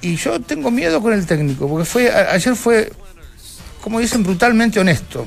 Y 0.03 0.17
yo 0.17 0.41
tengo 0.41 0.71
miedo 0.71 1.01
con 1.01 1.13
el 1.13 1.25
técnico, 1.25 1.69
porque 1.69 1.85
fue 1.85 2.11
ayer 2.11 2.55
fue 2.57 2.91
como 3.87 4.01
dicen, 4.01 4.25
brutalmente 4.25 4.81
honesto. 4.81 5.27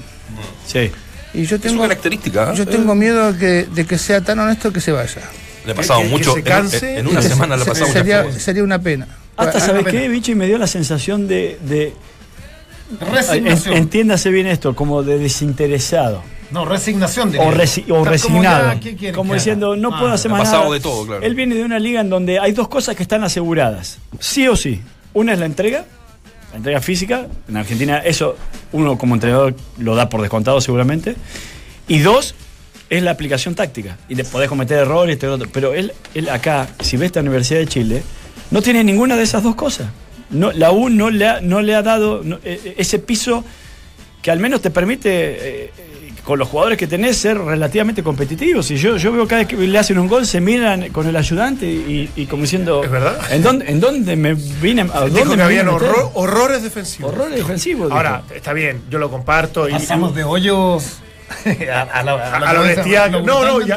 Sí. 0.68 0.92
Y 1.34 1.46
yo 1.46 1.60
tengo, 1.60 1.84
es 1.84 1.90
característica. 1.90 2.52
¿eh? 2.52 2.56
Yo 2.56 2.68
tengo 2.68 2.96
miedo 2.96 3.34
de 3.34 3.86
que 3.88 3.98
sea 3.98 4.22
tan 4.22 4.40
honesto 4.40 4.74
que 4.74 4.82
se 4.82 4.92
vaya. 4.92 5.22
Le 5.66 5.74
ha 5.74 5.76
pasado 5.76 6.02
mucho. 6.04 6.36
En, 6.38 7.08
una 7.08 7.22
semana 7.22 7.56
le 7.56 7.64
ha 7.64 7.66
pasado 7.66 7.92
sería, 7.92 8.32
sería 8.32 8.64
una 8.64 8.82
pena. 8.82 9.08
Hasta, 9.38 9.60
¿sabes 9.60 9.86
qué, 9.86 10.08
bicho? 10.10 10.32
Y 10.32 10.36
me 10.36 10.48
dio 10.48 10.58
la 10.58 10.68
sensación 10.68 11.28
de. 11.28 11.60
de 11.62 11.94
entiéndase 13.68 14.30
bien 14.32 14.48
esto, 14.48 14.76
como 14.76 15.04
de 15.04 15.20
desinteresado. 15.20 16.24
No, 16.52 16.66
resignación. 16.66 17.36
O, 17.38 17.50
o 17.50 18.04
resignado. 18.04 18.80
Como, 19.14 19.36
diciendo, 19.36 19.76
no 19.76 19.92
puedo 19.92 20.12
hacer 20.12 20.32
más 20.32 20.52
nada. 20.52 20.70
De 20.70 20.80
todo, 20.80 21.06
claro. 21.06 21.22
Él 21.22 21.36
viene 21.36 21.56
de 21.56 21.64
una 21.64 21.78
liga 21.78 22.02
en 22.02 22.10
donde 22.10 22.40
hay 22.40 22.54
dos 22.54 22.68
cosas 22.68 22.96
que 22.96 23.04
están 23.04 23.24
aseguradas. 23.24 24.00
Sí 24.20 24.48
o 24.48 24.56
sí. 24.56 24.82
Una 25.14 25.34
es 25.34 25.40
la 25.40 25.46
entrega 25.46 25.86
la 26.52 26.58
entrega 26.58 26.82
física, 26.82 27.28
en 27.48 27.58
Argentina 27.58 28.00
eso 28.00 28.36
uno 28.72 28.98
como 28.98 29.14
entrenador 29.14 29.56
lo 29.78 29.96
da 29.96 30.10
por 30.10 30.22
descontado 30.22 30.62
seguramente. 30.62 31.16
Y 31.88 32.00
dos, 32.00 32.36
es 32.90 33.04
la 33.04 33.12
aplicación 33.12 33.56
táctica. 33.56 33.98
Y 34.10 34.16
le 34.16 34.24
podés 34.24 34.50
cometer 34.50 34.80
errores, 34.80 35.18
pero 35.52 35.74
él, 35.74 35.94
él 36.14 36.30
acá, 36.30 36.68
si 36.80 36.98
ves 36.98 37.08
esta 37.08 37.20
Universidad 37.20 37.60
de 37.60 37.68
Chile, 37.68 38.04
no 38.52 38.62
tiene 38.62 38.84
ninguna 38.84 39.16
de 39.16 39.24
esas 39.24 39.44
dos 39.44 39.56
cosas. 39.56 39.90
no, 40.30 40.52
la 40.52 40.72
U 40.72 40.90
no 40.90 41.10
le 41.10 41.28
ha, 41.28 41.42
no 41.42 41.62
le 41.62 41.76
ha 41.76 41.82
dado 41.82 42.24
ese 42.44 43.00
piso 43.00 43.44
que 44.22 44.32
al 44.32 44.40
menos 44.40 44.62
te 44.62 44.70
permite 44.70 45.72
con 46.30 46.38
los 46.38 46.48
jugadores 46.48 46.78
que 46.78 46.86
tenés, 46.86 47.18
ser 47.18 47.40
relativamente 47.40 48.04
competitivos. 48.04 48.70
Y 48.70 48.78
yo, 48.78 48.98
yo 48.98 49.12
veo 49.12 49.28
cada 49.28 49.40
vez 49.40 49.48
que 49.48 49.58
le 49.58 49.80
hacen 49.80 49.98
un 49.98 50.08
gol, 50.08 50.28
se 50.28 50.40
miran 50.40 50.90
con 50.90 51.08
el 51.08 51.16
ayudante 51.16 51.66
y, 51.66 52.28
como 52.28 52.44
diciendo. 52.44 52.84
¿Es 52.84 52.92
verdad? 52.92 53.20
¿En 53.32 53.42
dónde, 53.42 53.66
en 53.68 53.80
dónde 53.80 54.16
me 54.16 54.36
vine 54.36 54.84
a 54.94 55.06
Dijo 55.06 55.36
que 55.36 55.42
habían 55.42 55.68
horrores 55.68 56.62
defensivos. 56.62 57.12
Horrores 57.12 57.36
defensivos. 57.36 57.92
Ahora, 57.92 58.22
está 58.32 58.54
bien, 58.54 58.84
yo 58.92 59.00
lo 59.00 59.10
comparto. 59.10 59.68
Y, 59.68 59.72
Pasamos 59.72 60.14
de 60.14 60.24
hoyos. 60.24 61.00
a, 61.46 62.04
la, 62.04 62.60
honestidad. 62.62 63.10
No, 63.10 63.44
no, 63.44 63.66
y 63.66 63.72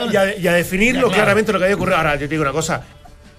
a, 0.47 0.53
definirlo 0.53 1.11
claramente 1.11 1.55
lo 1.55 1.59
que 1.59 1.65
había 1.65 1.77
ocurrido. 1.77 1.97
Ahora, 1.97 2.17
yo 2.17 2.21
te 2.21 2.29
digo 2.29 2.43
una 2.43 2.53
cosa. 2.53 2.83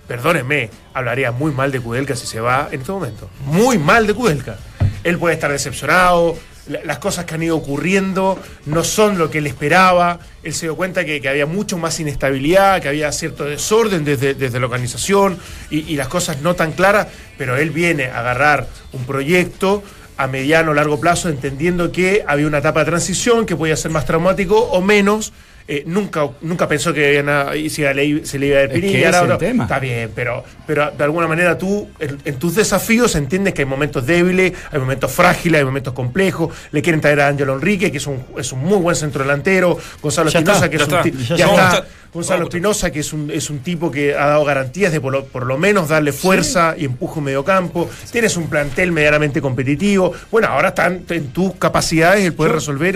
Perdónenme, 0.08 0.72
hablaría 0.96 1.32
muy 1.32 1.52
mal 1.52 1.72
de 1.72 1.80
Kudelka 1.80 2.16
si 2.16 2.26
se 2.26 2.40
va 2.40 2.68
en 2.72 2.80
este 2.80 2.92
momento. 2.92 3.30
Muy 3.46 3.78
mal 3.78 4.08
de 4.08 4.16
Kudelka. 4.16 4.58
Él 5.04 5.20
puede 5.20 5.36
estar 5.36 5.52
decepcionado, 5.52 6.36
las 6.68 7.00
cosas 7.00 7.26
que 7.26 7.36
han 7.36 7.44
ido 7.44 7.58
ocurriendo 7.58 8.40
no 8.66 8.84
son 8.84 9.18
lo 9.18 9.30
que 9.30 9.40
él 9.40 9.48
esperaba. 9.48 10.20
Él 10.44 10.54
se 10.54 10.66
dio 10.66 10.76
cuenta 10.76 11.04
que, 11.06 11.28
había 11.28 11.46
mucho 11.46 11.78
más 11.78 12.00
inestabilidad, 12.00 12.82
que 12.82 12.90
había 12.90 13.12
cierto 13.12 13.46
desorden 13.46 14.06
desde, 14.06 14.34
desde 14.34 14.60
la 14.60 14.66
organización 14.66 15.38
y, 15.70 15.96
las 15.96 16.08
cosas 16.08 16.42
no 16.42 16.56
tan 16.56 16.72
claras, 16.72 17.08
pero 17.38 17.58
él 17.58 17.70
viene 17.72 18.06
a 18.06 18.20
agarrar 18.20 18.68
un 18.94 19.06
proyecto 19.06 19.84
a 20.18 20.28
mediano 20.28 20.72
o 20.72 20.74
largo 20.74 21.00
plazo, 21.00 21.30
entendiendo 21.30 21.92
que 21.92 22.24
había 22.28 22.48
una 22.48 22.60
etapa 22.60 22.82
de 22.82 22.86
transición 22.86 23.46
que 23.46 23.56
podía 23.56 23.76
ser 23.76 23.92
más 23.92 24.06
traumático 24.06 24.58
o 24.58 24.82
menos 24.82 25.34
eh, 25.68 25.84
nunca, 25.86 26.28
nunca 26.42 26.68
pensó 26.68 26.94
que 26.94 27.24
se 27.70 27.94
le 27.94 28.48
iba 28.48 28.60
a 28.60 28.64
ir 28.64 28.86
Está 29.64 29.80
bien, 29.80 30.12
pero, 30.14 30.44
pero 30.68 30.92
de 30.92 31.04
alguna 31.04 31.28
manera 31.28 31.58
tú, 31.58 31.90
en, 32.00 32.36
tus 32.36 32.56
desafíos, 32.56 33.16
entiendes 33.16 33.54
que 33.54 33.62
hay 33.62 33.66
momentos 33.66 34.06
débiles, 34.06 34.54
hay 34.72 34.80
momentos 34.80 35.12
frágiles, 35.12 35.60
hay 35.60 35.66
momentos 35.66 35.94
complejos. 35.94 36.54
Le 36.72 36.82
quieren 36.82 37.00
traer 37.00 37.22
a 37.22 37.28
Ángelo 37.28 37.54
Enrique, 37.54 37.92
que 37.92 37.98
es 37.98 38.08
un, 38.08 38.24
es 38.38 38.52
un 38.52 38.60
muy 38.60 38.78
buen 38.78 38.96
centro 38.96 39.24
delantero. 39.24 39.78
Gonzalo 40.02 40.30
Espinosa, 40.30 40.70
que 40.70 40.78
es 40.78 40.88
un. 40.88 41.38
Ya, 41.38 41.46
está. 41.46 41.86
Gonzalo 42.14 42.44
Espinosa, 42.44 42.92
que 42.92 43.00
es 43.00 43.12
un, 43.12 43.32
es 43.32 43.50
un 43.50 43.60
tipo 43.60 43.90
que 43.90 44.14
ha 44.14 44.28
dado 44.28 44.46
garantías 44.46 44.92
de 44.92 45.02
por 45.02 45.46
lo, 45.46 45.58
menos 45.58 45.90
darle 45.90 46.12
fuerza 46.12 46.76
y 46.78 46.86
empujo 46.86 47.20
en 47.20 47.26
medio 47.26 47.44
campo. 47.44 47.90
Tienes 48.12 48.38
un 48.38 48.48
plantel 48.48 48.92
medianamente 48.92 49.42
competitivo. 49.42 50.14
Bueno, 50.30 50.50
ahora 50.50 50.70
están 50.70 51.04
en 51.10 51.28
tus 51.28 51.56
capacidades 51.56 52.24
el 52.24 52.34
poder 52.34 52.54
resolver 52.54 52.96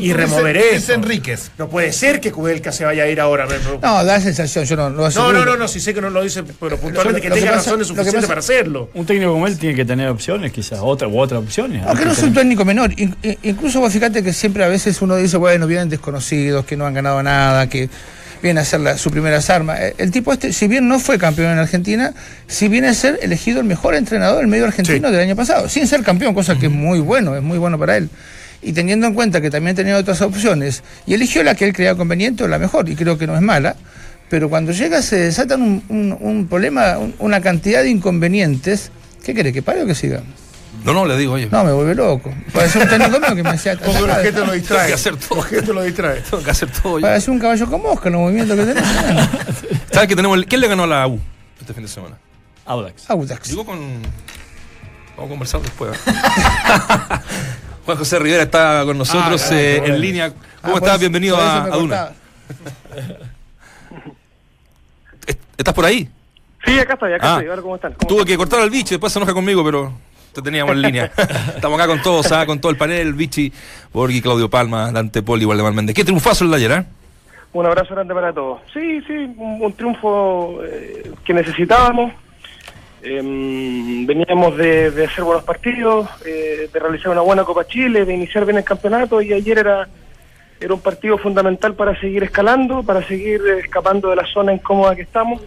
y, 0.00 0.12
remover 0.12 0.56
eso. 0.56 0.92
Enríquez. 0.92 1.52
No 1.56 1.68
puede 1.68 1.92
ser 1.92 2.20
que 2.20 2.32
Kudelka 2.32 2.72
se 2.72 2.84
vaya 2.84 3.04
a 3.04 3.08
ir 3.08 3.20
ahora. 3.20 3.46
No, 3.80 4.04
da 4.04 4.20
sensación, 4.20 4.64
yo 4.64 4.76
no 4.76 4.90
No, 4.90 5.32
no, 5.32 5.44
no, 5.44 5.56
no, 5.56 5.68
si 5.68 5.78
sé 5.80 5.94
que 5.94 6.00
no 6.00 6.10
lo 6.10 6.22
dice, 6.22 6.42
pero 6.42 6.78
puntualmente 6.78 7.20
que 7.20 7.30
tenga 7.30 7.52
razones 7.52 7.86
suficientes 7.86 8.26
para 8.26 8.40
hacerlo. 8.40 8.90
Un 8.94 9.06
técnico 9.06 9.32
como 9.32 9.46
él 9.46 9.58
tiene 9.58 9.76
que 9.76 9.84
tener 9.84 10.08
opciones, 10.08 10.52
quizás, 10.52 10.80
otra 10.82 11.06
u 11.06 11.18
otras 11.18 11.40
opciones. 11.40 11.84
Aunque 11.86 12.04
no 12.04 12.12
es 12.12 12.22
un 12.22 12.34
técnico 12.34 12.64
menor. 12.64 12.92
Incluso 13.42 13.80
vos 13.80 13.92
fíjate 13.92 14.22
que 14.22 14.32
siempre 14.32 14.64
a 14.64 14.68
veces 14.68 15.00
uno 15.00 15.16
dice, 15.16 15.36
bueno, 15.36 15.66
vienen 15.66 15.88
desconocidos, 15.88 16.64
que 16.64 16.76
no 16.76 16.86
han 16.86 16.94
ganado 16.94 17.22
nada, 17.22 17.68
que 17.68 17.88
viene 18.42 18.60
a 18.60 18.64
ser 18.64 18.98
su 18.98 19.10
primeras 19.10 19.48
armas. 19.48 19.80
Eh, 19.80 19.94
el 19.98 20.10
tipo 20.10 20.32
este, 20.32 20.52
si 20.52 20.66
bien 20.66 20.88
no 20.88 20.98
fue 20.98 21.18
campeón 21.18 21.52
en 21.52 21.58
Argentina, 21.58 22.12
si 22.46 22.68
viene 22.68 22.88
a 22.88 22.94
ser 22.94 23.18
elegido 23.22 23.60
el 23.60 23.66
mejor 23.66 23.94
entrenador 23.94 24.38
del 24.38 24.48
medio 24.48 24.64
argentino 24.64 25.10
del 25.10 25.20
año 25.20 25.36
pasado, 25.36 25.68
sin 25.68 25.86
ser 25.86 26.02
campeón, 26.02 26.34
cosa 26.34 26.58
que 26.58 26.66
es 26.66 26.72
muy 26.72 26.98
bueno, 26.98 27.36
es 27.36 27.42
muy 27.42 27.58
bueno 27.58 27.78
para 27.78 27.96
él. 27.96 28.10
Y 28.60 28.72
teniendo 28.72 29.06
en 29.06 29.14
cuenta 29.14 29.40
que 29.40 29.50
también 29.50 29.74
tenía 29.74 29.96
otras 29.96 30.20
opciones, 30.20 30.82
y 31.06 31.14
eligió 31.14 31.42
la 31.42 31.54
que 31.54 31.64
él 31.64 31.72
creía 31.72 31.94
conveniente 31.94 32.44
o 32.44 32.48
la 32.48 32.58
mejor, 32.58 32.88
y 32.88 32.96
creo 32.96 33.16
que 33.16 33.26
no 33.26 33.34
es 33.34 33.42
mala, 33.42 33.76
pero 34.28 34.48
cuando 34.48 34.72
llega 34.72 35.02
se 35.02 35.16
desatan 35.16 35.82
un, 35.88 36.46
problema, 36.48 36.96
una 37.18 37.40
cantidad 37.40 37.82
de 37.82 37.90
inconvenientes. 37.90 38.90
¿Qué 39.22 39.34
quiere? 39.34 39.52
¿Que 39.52 39.62
pare 39.62 39.82
o 39.82 39.86
que 39.86 39.94
siga? 39.94 40.22
No, 40.84 40.92
no, 40.94 41.04
le 41.04 41.16
digo, 41.16 41.34
oye. 41.34 41.48
No, 41.50 41.64
me 41.64 41.72
vuelve 41.72 41.94
loco. 41.94 42.32
Parece 42.52 42.78
un 42.78 42.88
técnico 42.88 43.20
mío 43.20 43.36
que 43.36 43.42
me 43.42 43.52
decía. 43.52 43.78
Porque 43.84 44.00
la 44.00 44.16
gente 44.16 44.44
lo 44.44 44.52
distrae. 44.52 44.78
Tengo 44.78 44.88
que 44.88 44.94
hacer 44.94 45.16
todo. 45.16 45.38
La 45.38 45.44
gente 45.44 45.72
lo 45.72 45.82
distrae. 45.82 46.20
Tengo 46.30 46.42
que 46.42 46.50
hacer 46.50 46.70
todo. 46.70 47.00
Parece 47.00 47.30
un 47.30 47.38
caballo 47.38 47.70
con 47.70 47.82
mosca 47.82 48.10
los 48.10 48.20
movimientos 48.20 48.56
que 48.56 48.64
tenemos. 48.64 48.90
¿Sabes 49.92 50.08
que 50.08 50.16
tenemos? 50.16 50.44
¿Quién 50.48 50.60
le 50.60 50.68
ganó 50.68 50.84
a 50.84 50.86
la 50.86 51.06
U 51.06 51.20
este 51.60 51.74
fin 51.74 51.82
de 51.82 51.88
semana? 51.88 52.18
Audax. 52.64 53.10
Audax. 53.10 53.48
Digo 53.50 53.64
con. 53.64 53.78
Vamos 55.16 55.26
a 55.26 55.28
conversar 55.28 55.60
después. 55.60 55.98
Juan 57.84 57.98
José 57.98 58.18
Rivera 58.18 58.44
está 58.44 58.82
con 58.84 58.96
nosotros 58.96 59.42
ah, 59.50 59.54
eh, 59.54 59.82
en 59.84 60.00
línea. 60.00 60.32
¿Cómo 60.62 60.76
ah, 60.76 60.78
estás? 60.78 61.00
Bienvenido 61.00 61.36
a, 61.36 61.64
a 61.64 61.68
Duna. 61.68 62.12
¿Estás 65.56 65.74
por 65.74 65.84
ahí? 65.84 66.08
Sí, 66.64 66.78
acá 66.78 66.94
estoy, 66.94 67.12
acá 67.12 67.26
ah, 67.26 67.32
estoy. 67.34 67.48
Ahora, 67.50 67.62
¿cómo 67.62 67.74
están? 67.74 67.94
tuve 67.94 68.24
que 68.24 68.36
cortar 68.36 68.60
al 68.60 68.70
bicho, 68.70 68.90
después 68.90 69.12
se 69.12 69.18
enoja 69.18 69.34
conmigo, 69.34 69.64
pero 69.64 69.92
te 70.32 70.42
teníamos 70.42 70.74
en 70.74 70.82
línea. 70.82 71.04
Estamos 71.54 71.78
acá 71.78 71.86
con 71.86 72.02
todos, 72.02 72.30
¿ah? 72.32 72.46
con 72.46 72.60
todo 72.60 72.72
el 72.72 72.78
panel, 72.78 73.12
Vichy, 73.14 73.52
Borghi, 73.92 74.20
Claudio 74.20 74.48
Palma, 74.48 74.90
Dante 74.90 75.22
Poli, 75.22 75.44
Waldemar 75.44 75.72
Méndez. 75.72 75.94
Qué 75.94 76.04
triunfazo 76.04 76.44
el 76.44 76.50
de 76.50 76.56
ayer, 76.56 76.72
¿eh? 76.72 76.84
Un 77.52 77.66
abrazo 77.66 77.94
grande 77.94 78.14
para 78.14 78.32
todos. 78.32 78.60
Sí, 78.72 79.02
sí, 79.02 79.34
un, 79.36 79.72
triunfo 79.74 80.60
eh, 80.64 81.12
que 81.22 81.34
necesitábamos. 81.34 82.12
Em, 83.02 84.06
veníamos 84.06 84.56
de, 84.56 84.86
hacer 85.04 85.24
buenos 85.24 85.44
partidos, 85.44 86.08
eh, 86.24 86.70
de 86.72 86.80
realizar 86.80 87.10
una 87.10 87.20
buena 87.20 87.44
Copa 87.44 87.66
Chile, 87.66 88.04
de 88.06 88.14
iniciar 88.14 88.46
bien 88.46 88.58
el 88.58 88.64
campeonato 88.64 89.20
y 89.20 89.32
ayer 89.32 89.58
era, 89.58 89.88
era 90.60 90.72
un 90.72 90.80
partido 90.80 91.18
fundamental 91.18 91.74
para 91.74 91.98
seguir 92.00 92.22
escalando, 92.22 92.82
para 92.84 93.02
seguir 93.06 93.42
escapando 93.58 94.08
de 94.10 94.16
la 94.16 94.26
zona 94.32 94.54
incómoda 94.54 94.94
que 94.94 95.02
estamos 95.02 95.42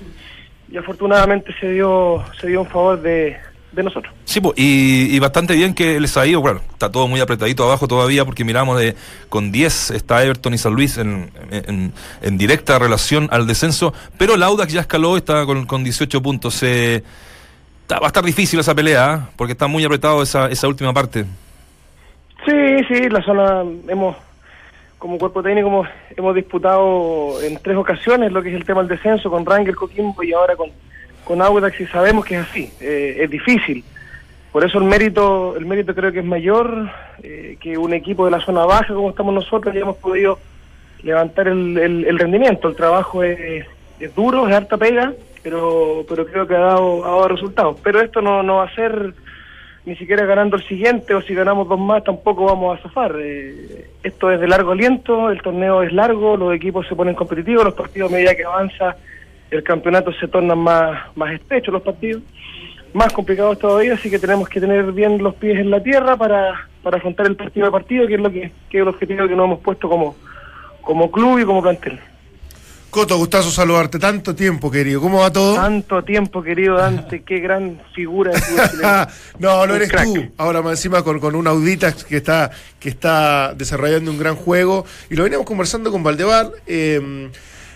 y 0.69 0.77
afortunadamente 0.77 1.55
se 1.59 1.71
dio, 1.71 2.23
se 2.39 2.47
dio 2.47 2.61
un 2.61 2.67
favor 2.67 3.01
de, 3.01 3.37
de 3.75 3.83
nosotros. 3.83 4.13
Sí, 4.25 4.41
y, 4.55 5.19
bastante 5.19 5.55
bien 5.55 5.73
que 5.73 5.99
les 5.99 6.15
ha 6.17 6.25
ido, 6.25 6.41
bueno, 6.41 6.61
está 6.71 6.91
todo 6.91 7.07
muy 7.07 7.19
apretadito 7.19 7.63
abajo 7.63 7.87
todavía 7.87 8.25
porque 8.25 8.43
miramos 8.43 8.79
de 8.79 8.95
con 9.29 9.51
10 9.51 9.91
está 9.91 10.23
Everton 10.23 10.53
y 10.53 10.57
San 10.57 10.73
Luis 10.73 10.97
en, 10.97 11.31
en, 11.51 12.37
directa 12.37 12.79
relación 12.79 13.27
al 13.31 13.47
descenso, 13.47 13.93
pero 14.17 14.35
el 14.35 14.43
Audax 14.43 14.71
ya 14.71 14.81
escaló, 14.81 15.17
está 15.17 15.45
con, 15.45 15.65
con 15.65 15.83
18 15.83 16.21
puntos. 16.21 16.63
Eh, 16.63 17.03
va 17.91 17.99
a 18.03 18.07
estar 18.07 18.23
difícil 18.23 18.59
esa 18.59 18.73
pelea, 18.73 19.15
¿eh? 19.15 19.31
porque 19.35 19.53
está 19.53 19.67
muy 19.67 19.83
apretado 19.83 20.23
esa, 20.23 20.47
esa 20.47 20.67
última 20.67 20.93
parte. 20.93 21.25
Sí, 22.45 22.83
sí, 22.87 23.09
la 23.09 23.21
zona 23.23 23.63
hemos, 23.87 24.15
como 24.97 25.17
cuerpo 25.17 25.41
técnico, 25.41 25.67
hemos, 25.67 25.87
hemos 26.15 26.35
disputado 26.35 27.41
en 27.41 27.57
tres 27.57 27.77
ocasiones 27.77 28.31
lo 28.31 28.41
que 28.41 28.49
es 28.49 28.55
el 28.55 28.65
tema 28.65 28.81
del 28.81 28.89
descenso 28.89 29.29
con 29.29 29.45
Rangel, 29.45 29.75
Coquimbo 29.75 30.23
y 30.23 30.33
ahora 30.33 30.55
con 30.55 30.69
con 31.25 31.41
Audax 31.41 31.81
y 31.81 31.87
sabemos 31.87 32.23
que 32.23 32.35
es 32.35 32.41
así, 32.41 32.71
eh, 32.79 33.17
es 33.19 33.29
difícil. 33.29 33.83
Por 34.51 34.63
eso 34.63 34.77
el 34.77 34.85
mérito, 34.85 35.57
el 35.57 35.65
mérito 35.65 35.93
creo 35.93 36.13
que 36.13 36.19
es 36.19 36.25
mayor 36.25 36.89
eh, 37.21 37.57
que 37.59 37.77
un 37.77 37.93
equipo 37.93 38.23
de 38.23 38.31
la 38.31 38.39
zona 38.39 38.63
baja 38.65 38.93
como 38.93 39.09
estamos 39.09 39.33
nosotros 39.33 39.75
ya 39.75 39.81
hemos 39.81 39.97
podido 39.97 40.39
levantar 41.03 41.49
el, 41.49 42.17
rendimiento. 42.17 42.69
El 42.69 42.75
trabajo 42.75 43.21
es, 43.21 43.65
es, 43.99 44.15
duro, 44.15 44.47
es 44.47 44.55
harta 44.55 44.77
pega, 44.77 45.11
pero, 45.43 46.05
pero 46.07 46.25
creo 46.25 46.47
que 46.47 46.55
ha 46.55 46.59
dado, 46.59 47.03
ha 47.03 47.09
dado 47.09 47.27
resultados. 47.27 47.77
Pero 47.83 47.99
esto 47.99 48.21
no, 48.21 48.43
no 48.43 48.57
va 48.57 48.63
a 48.63 48.75
ser 48.75 49.13
ni 49.85 49.95
siquiera 49.97 50.25
ganando 50.25 50.55
el 50.55 50.63
siguiente 50.63 51.13
o 51.13 51.21
si 51.21 51.35
ganamos 51.35 51.67
dos 51.67 51.79
más 51.79 52.03
tampoco 52.03 52.45
vamos 52.45 52.79
a 52.79 52.81
zafar. 52.81 53.15
Eh, 53.19 53.87
esto 54.03 54.31
es 54.31 54.39
de 54.39 54.47
largo 54.47 54.71
aliento, 54.71 55.29
el 55.29 55.41
torneo 55.41 55.83
es 55.83 55.93
largo, 55.93 56.37
los 56.37 56.55
equipos 56.55 56.87
se 56.87 56.95
ponen 56.95 57.13
competitivos, 57.13 57.65
los 57.65 57.73
partidos 57.73 58.11
a 58.11 58.15
medida 58.15 58.35
que 58.35 58.45
avanza 58.45 58.95
el 59.51 59.63
campeonato 59.63 60.11
se 60.13 60.27
tornan 60.27 60.59
más, 60.59 61.15
más 61.15 61.33
estrechos 61.33 61.73
los 61.73 61.81
partidos, 61.81 62.23
más 62.93 63.11
complicados 63.13 63.59
todavía, 63.59 63.93
así 63.93 64.09
que 64.09 64.19
tenemos 64.19 64.47
que 64.49 64.59
tener 64.59 64.91
bien 64.91 65.21
los 65.21 65.35
pies 65.35 65.59
en 65.59 65.69
la 65.69 65.81
tierra 65.81 66.15
para, 66.17 66.67
para 66.81 66.97
afrontar 66.97 67.25
el 67.25 67.35
partido 67.35 67.65
de 67.65 67.71
partido, 67.71 68.07
que 68.07 68.15
es 68.15 68.21
lo 68.21 68.31
que, 68.31 68.51
que 68.69 68.77
es 68.77 68.81
el 68.81 68.87
objetivo 68.87 69.27
que 69.27 69.35
nos 69.35 69.45
hemos 69.45 69.59
puesto 69.59 69.89
como, 69.89 70.15
como 70.81 71.11
club 71.11 71.39
y 71.39 71.45
como 71.45 71.61
plantel. 71.61 71.99
Coto, 72.95 73.17
gustazo 73.17 73.51
saludarte. 73.51 73.99
Tanto 73.99 74.33
tiempo, 74.33 74.71
querido. 74.71 75.01
¿Cómo 75.01 75.19
va 75.19 75.29
todo? 75.29 75.55
Tanto 75.55 76.01
tiempo, 76.01 76.41
querido 76.41 76.77
Dante. 76.77 77.23
Qué 77.23 77.41
gran 77.41 77.81
figura. 77.93 78.31
no, 79.39 79.67
no 79.67 79.75
eres 79.75 79.91
tú. 79.91 80.31
Ahora 80.37 80.61
más 80.61 80.79
encima 80.79 81.03
con, 81.03 81.19
con 81.19 81.35
un 81.35 81.45
audita 81.45 81.91
que 81.91 82.15
está, 82.15 82.51
que 82.79 82.87
está 82.87 83.53
desarrollando 83.53 84.11
un 84.11 84.17
gran 84.17 84.37
juego. 84.37 84.85
Y 85.09 85.15
lo 85.15 85.23
veníamos 85.23 85.45
conversando 85.45 85.91
con 85.91 86.03
Valdebar. 86.03 86.49
Eh, 86.67 87.29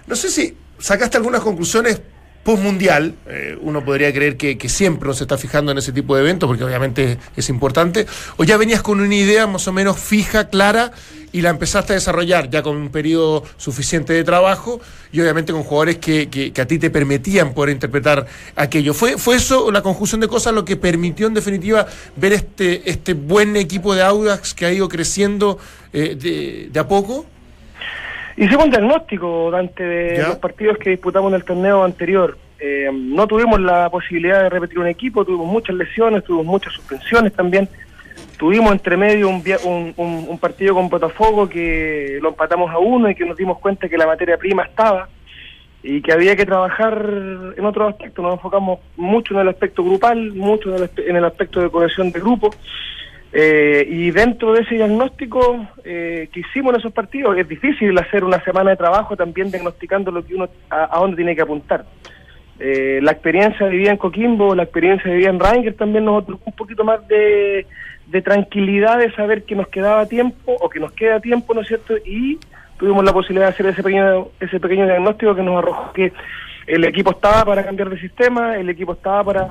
no 0.07 0.15
sé 0.15 0.29
si 0.29 0.55
sacaste 0.79 1.17
algunas 1.17 1.41
conclusiones 1.41 2.01
post-mundial, 2.43 3.15
eh, 3.27 3.57
uno 3.61 3.83
podría 3.83 4.13
creer 4.13 4.37
que, 4.37 4.69
siempre 4.69 5.07
uno 5.07 5.13
se 5.13 5.25
está 5.25 5.37
fijando 5.37 5.71
en 5.71 5.77
ese 5.77 5.91
tipo 5.91 6.15
de 6.15 6.21
eventos, 6.21 6.47
porque 6.47 6.63
obviamente 6.63 7.17
es 7.35 7.49
importante, 7.49 8.07
o 8.37 8.43
ya 8.43 8.57
venías 8.57 8.81
con 8.81 8.99
una 9.01 9.13
idea 9.13 9.45
más 9.45 9.67
o 9.67 9.73
menos 9.73 9.99
fija, 9.99 10.49
clara, 10.49 10.91
y 11.31 11.41
la 11.41 11.49
empezaste 11.51 11.93
a 11.93 11.95
desarrollar 11.95 12.49
ya 12.49 12.63
con 12.63 12.75
un 12.75 12.89
periodo 12.89 13.43
suficiente 13.57 14.13
de 14.13 14.23
trabajo, 14.23 14.79
y 15.11 15.19
obviamente 15.21 15.51
con 15.53 15.63
jugadores 15.63 15.97
que, 15.97 16.29
que, 16.29 16.59
a 16.59 16.65
ti 16.65 16.79
te 16.79 16.89
permitían 16.89 17.53
poder 17.53 17.71
interpretar 17.71 18.25
aquello. 18.55 18.93
¿Fue, 18.93 19.17
¿Fue 19.17 19.35
eso, 19.35 19.69
la 19.69 19.81
conjunción 19.83 20.21
de 20.21 20.27
cosas, 20.27 20.53
lo 20.53 20.65
que 20.65 20.75
permitió 20.75 21.27
en 21.27 21.33
definitiva 21.33 21.85
ver 22.15 22.33
este, 22.33 22.89
este 22.89 23.13
buen 23.13 23.57
equipo 23.57 23.93
de 23.93 24.01
Audax 24.01 24.53
que 24.53 24.65
ha 24.65 24.71
ido 24.71 24.87
creciendo 24.89 25.59
eh, 25.93 26.15
de, 26.19 26.69
de 26.71 26.79
a 26.79 26.87
poco? 26.87 27.25
Hicimos 28.39 28.63
un 28.63 28.71
diagnóstico, 28.71 29.51
Dante, 29.51 29.83
de 29.83 30.23
los 30.23 30.37
partidos 30.37 30.77
que 30.77 30.91
disputamos 30.91 31.29
en 31.29 31.35
el 31.35 31.43
torneo 31.43 31.83
anterior. 31.83 32.37
Eh, 32.57 32.89
no 32.89 33.27
tuvimos 33.27 33.59
la 33.59 33.89
posibilidad 33.89 34.43
de 34.43 34.49
repetir 34.49 34.79
un 34.79 34.87
equipo, 34.87 35.25
tuvimos 35.25 35.47
muchas 35.47 35.75
lesiones, 35.75 36.23
tuvimos 36.23 36.45
muchas 36.45 36.71
suspensiones 36.71 37.33
también. 37.33 37.67
Tuvimos 38.37 38.71
entre 38.71 38.95
medio 38.95 39.27
un, 39.27 39.43
un, 39.65 40.25
un, 40.29 40.37
partido 40.39 40.73
con 40.73 40.87
Botafogo 40.87 41.49
que 41.49 42.17
lo 42.21 42.29
empatamos 42.29 42.71
a 42.71 42.77
uno 42.77 43.09
y 43.09 43.15
que 43.15 43.25
nos 43.25 43.35
dimos 43.35 43.59
cuenta 43.59 43.89
que 43.89 43.97
la 43.97 44.07
materia 44.07 44.37
prima 44.37 44.63
estaba 44.63 45.09
y 45.83 46.01
que 46.01 46.13
había 46.13 46.37
que 46.37 46.45
trabajar 46.45 46.93
en 47.57 47.65
otros 47.65 47.89
aspectos. 47.89 48.23
Nos 48.23 48.35
enfocamos 48.35 48.79
mucho 48.95 49.33
en 49.33 49.41
el 49.41 49.49
aspecto 49.49 49.83
grupal, 49.83 50.31
mucho 50.31 50.73
en 50.77 50.83
el, 50.83 51.09
en 51.09 51.15
el 51.17 51.25
aspecto 51.25 51.59
de 51.59 51.69
cohesión 51.69 52.09
de 52.13 52.21
grupo. 52.21 52.51
Eh, 53.31 53.85
y 53.87 54.09
dentro 54.09 54.53
de 54.53 54.61
ese 54.61 54.75
diagnóstico 54.75 55.67
eh, 55.83 56.29
que 56.33 56.39
hicimos 56.39 56.73
en 56.73 56.79
esos 56.79 56.91
partidos, 56.91 57.37
es 57.37 57.47
difícil 57.47 57.95
hacer 57.97 58.23
una 58.23 58.43
semana 58.43 58.71
de 58.71 58.77
trabajo 58.77 59.15
también 59.15 59.51
diagnosticando 59.51 60.11
lo 60.11 60.25
que 60.25 60.33
uno 60.33 60.49
a, 60.69 60.97
dónde 60.99 61.17
tiene 61.17 61.35
que 61.35 61.41
apuntar. 61.41 61.85
Eh, 62.59 62.99
la 63.01 63.11
experiencia 63.11 63.67
vivida 63.67 63.91
en 63.91 63.97
Coquimbo, 63.97 64.55
la 64.55 64.63
experiencia 64.63 65.11
vivida 65.11 65.29
en 65.29 65.39
Ranger 65.39 65.75
también 65.75 66.05
nos 66.05 66.23
otorgó 66.23 66.41
un 66.45 66.53
poquito 66.53 66.83
más 66.83 67.07
de, 67.07 67.67
de 68.07 68.21
tranquilidad 68.21 68.97
de 68.97 69.11
saber 69.13 69.43
que 69.43 69.55
nos 69.55 69.67
quedaba 69.67 70.07
tiempo 70.07 70.55
o 70.59 70.67
que 70.67 70.79
nos 70.79 70.91
queda 70.93 71.19
tiempo, 71.19 71.53
¿no 71.53 71.61
es 71.61 71.67
cierto? 71.67 71.95
Y 72.03 72.39
tuvimos 72.77 73.05
la 73.05 73.13
posibilidad 73.13 73.47
de 73.47 73.53
hacer 73.53 73.67
ese 73.67 73.83
pequeño, 73.83 74.29
ese 74.39 74.59
pequeño 74.59 74.85
diagnóstico 74.85 75.35
que 75.35 75.43
nos 75.43 75.57
arrojó 75.57 75.93
que 75.93 76.11
el 76.65 76.83
equipo 76.83 77.11
estaba 77.11 77.45
para 77.45 77.63
cambiar 77.63 77.89
de 77.89 77.99
sistema, 77.99 78.55
el 78.57 78.69
equipo 78.69 78.93
estaba 78.93 79.23
para, 79.23 79.45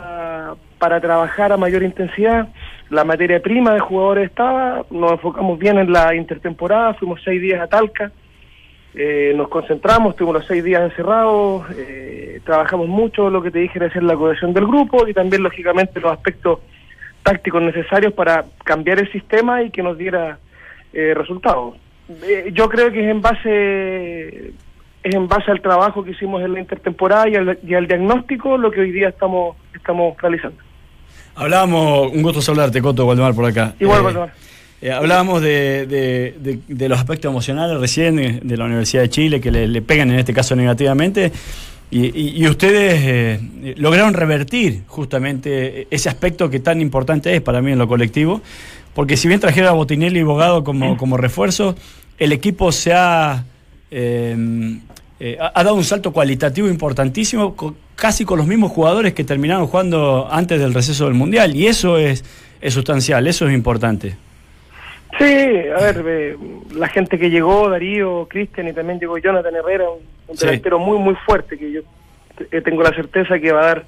para 0.78 1.00
trabajar 1.00 1.52
a 1.52 1.56
mayor 1.56 1.82
intensidad, 1.82 2.48
la 2.90 3.04
materia 3.04 3.40
prima 3.40 3.74
de 3.74 3.80
jugadores 3.80 4.30
estaba, 4.30 4.84
nos 4.90 5.12
enfocamos 5.12 5.58
bien 5.58 5.78
en 5.78 5.92
la 5.92 6.14
intertemporada, 6.14 6.94
fuimos 6.94 7.20
seis 7.24 7.40
días 7.40 7.60
a 7.60 7.66
Talca, 7.66 8.10
eh, 8.94 9.32
nos 9.36 9.48
concentramos, 9.48 10.16
tuvimos 10.16 10.40
los 10.40 10.46
seis 10.46 10.64
días 10.64 10.82
encerrados, 10.82 11.66
eh, 11.76 12.40
trabajamos 12.44 12.88
mucho 12.88 13.28
lo 13.28 13.42
que 13.42 13.50
te 13.50 13.58
dije 13.58 13.84
hacer 13.84 14.02
la 14.02 14.16
cohesión 14.16 14.54
del 14.54 14.66
grupo 14.66 15.06
y 15.06 15.12
también 15.12 15.42
lógicamente 15.42 16.00
los 16.00 16.12
aspectos 16.12 16.60
tácticos 17.22 17.62
necesarios 17.62 18.14
para 18.14 18.44
cambiar 18.64 18.98
el 19.00 19.12
sistema 19.12 19.62
y 19.62 19.70
que 19.70 19.82
nos 19.82 19.98
diera 19.98 20.38
eh, 20.92 21.12
resultados. 21.14 21.74
Eh, 22.22 22.50
yo 22.54 22.68
creo 22.68 22.90
que 22.90 23.04
es 23.04 23.10
en 23.10 23.20
base 23.20 24.52
es 25.02 25.14
en 25.14 25.28
base 25.28 25.50
al 25.50 25.60
trabajo 25.60 26.02
que 26.02 26.12
hicimos 26.12 26.42
en 26.42 26.54
la 26.54 26.60
intertemporada 26.60 27.28
y 27.28 27.36
al, 27.36 27.58
y 27.62 27.74
al 27.74 27.86
diagnóstico 27.86 28.56
lo 28.56 28.70
que 28.70 28.80
hoy 28.80 28.92
día 28.92 29.10
estamos 29.10 29.56
estamos 29.74 30.16
realizando. 30.20 30.67
Hablábamos, 31.38 32.12
un 32.12 32.22
gusto 32.22 32.42
saludarte, 32.42 32.82
Coto 32.82 33.06
Waldemar, 33.06 33.32
por 33.34 33.44
acá. 33.44 33.74
Igual, 33.78 34.00
eh, 34.00 34.04
Waldemar. 34.04 34.34
Eh, 34.80 34.92
hablábamos 34.92 35.40
de, 35.40 35.86
de, 35.86 36.60
de, 36.68 36.88
los 36.88 36.98
aspectos 36.98 37.30
emocionales 37.30 37.78
recién 37.80 38.40
de, 38.42 38.56
la 38.56 38.64
Universidad 38.64 39.02
de 39.02 39.10
Chile 39.10 39.40
que 39.40 39.50
le, 39.50 39.82
pegan 39.82 40.10
en 40.10 40.18
este 40.18 40.32
caso 40.32 40.54
negativamente. 40.56 41.32
Y, 41.90 42.42
y, 42.42 42.46
ustedes 42.48 43.00
eh, 43.02 43.74
lograron 43.76 44.14
revertir 44.14 44.82
justamente 44.86 45.88
ese 45.90 46.08
aspecto 46.08 46.50
que 46.50 46.60
tan 46.60 46.80
importante 46.80 47.34
es 47.34 47.40
para 47.40 47.62
mí 47.62 47.72
en 47.72 47.78
lo 47.78 47.88
colectivo, 47.88 48.42
porque 48.94 49.16
si 49.16 49.26
bien 49.26 49.40
trajeron 49.40 49.70
a 49.70 49.72
Botinelli 49.72 50.20
y 50.20 50.22
Bogado 50.22 50.64
como, 50.64 50.96
como 50.96 51.16
refuerzo, 51.16 51.76
el 52.18 52.32
equipo 52.32 52.72
se 52.72 52.92
ha, 52.92 53.44
eh, 53.90 54.36
ha, 55.40 55.64
dado 55.64 55.74
un 55.74 55.84
salto 55.84 56.12
cualitativo 56.12 56.68
importantísimo, 56.68 57.54
casi 57.96 58.24
con 58.24 58.38
los 58.38 58.46
mismos 58.46 58.72
jugadores 58.72 59.14
que 59.14 59.24
terminaron 59.24 59.66
jugando 59.66 60.28
antes 60.30 60.60
del 60.60 60.74
receso 60.74 61.06
del 61.06 61.14
Mundial, 61.14 61.56
y 61.56 61.66
eso 61.66 61.98
es, 61.98 62.24
es 62.60 62.74
sustancial, 62.74 63.26
eso 63.26 63.48
es 63.48 63.54
importante. 63.54 64.16
Sí, 65.16 65.24
a 65.24 65.80
ver, 65.80 66.36
la 66.74 66.88
gente 66.88 67.18
que 67.18 67.30
llegó, 67.30 67.68
Darío, 67.68 68.26
Cristian 68.28 68.68
y 68.68 68.72
también 68.72 69.00
llegó 69.00 69.18
Jonathan 69.18 69.54
Herrera, 69.54 69.86
un, 69.90 70.36
delantero 70.36 70.78
muy, 70.78 70.98
muy 70.98 71.14
fuerte 71.26 71.58
que 71.58 71.72
yo 71.72 71.80
eh, 72.52 72.60
tengo 72.60 72.82
la 72.82 72.90
certeza 72.90 73.38
que 73.38 73.50
va 73.50 73.62
a 73.62 73.66
dar, 73.66 73.84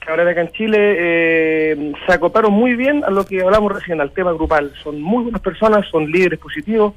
que 0.00 0.10
ahora 0.10 0.28
acá 0.28 0.40
en 0.40 0.52
Chile, 0.52 0.78
eh, 0.98 1.92
se 2.04 2.12
acoparon 2.12 2.52
muy 2.52 2.74
bien 2.74 3.04
a 3.04 3.10
lo 3.10 3.24
que 3.24 3.40
hablamos 3.40 3.72
recién, 3.72 4.00
al 4.00 4.10
tema 4.10 4.32
grupal. 4.32 4.72
Son 4.82 5.00
muy 5.00 5.22
buenas 5.22 5.40
personas, 5.40 5.86
son 5.88 6.10
líderes 6.10 6.38
positivos, 6.38 6.94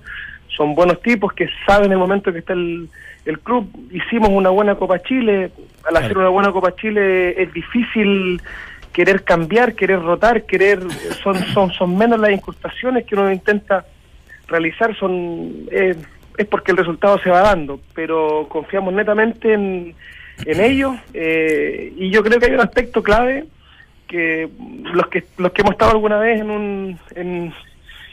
son 0.59 0.75
buenos 0.75 1.01
tipos 1.01 1.31
que 1.31 1.47
saben 1.65 1.93
el 1.93 1.97
momento 1.97 2.33
que 2.33 2.39
está 2.39 2.51
el, 2.51 2.89
el 3.23 3.39
club. 3.39 3.65
Hicimos 3.91 4.27
una 4.29 4.49
buena 4.49 4.75
Copa 4.75 4.99
Chile, 4.99 5.51
al 5.87 5.95
hacer 5.95 6.17
una 6.17 6.27
buena 6.27 6.51
Copa 6.51 6.75
Chile 6.75 7.41
es 7.41 7.53
difícil 7.53 8.41
querer 8.91 9.23
cambiar, 9.23 9.73
querer 9.73 10.01
rotar, 10.01 10.43
querer 10.43 10.81
son 11.23 11.37
son 11.53 11.71
son 11.71 11.97
menos 11.97 12.19
las 12.19 12.31
incrustaciones 12.31 13.05
que 13.05 13.15
uno 13.15 13.31
intenta 13.31 13.85
realizar, 14.49 14.93
son 14.97 15.69
eh, 15.71 15.95
es 16.37 16.47
porque 16.47 16.71
el 16.71 16.77
resultado 16.77 17.17
se 17.19 17.29
va 17.29 17.39
dando, 17.39 17.79
pero 17.93 18.45
confiamos 18.49 18.93
netamente 18.93 19.53
en, 19.53 19.95
en 20.45 20.59
ellos 20.59 20.93
eh, 21.13 21.93
y 21.95 22.09
yo 22.09 22.21
creo 22.21 22.37
que 22.37 22.47
hay 22.47 22.53
un 22.53 22.59
aspecto 22.59 23.01
clave 23.01 23.45
que 24.09 24.49
los 24.93 25.07
que 25.07 25.23
los 25.37 25.53
que 25.53 25.61
hemos 25.61 25.71
estado 25.71 25.91
alguna 25.91 26.19
vez 26.19 26.41
en 26.41 26.49
un 26.49 26.99
en, 27.15 27.53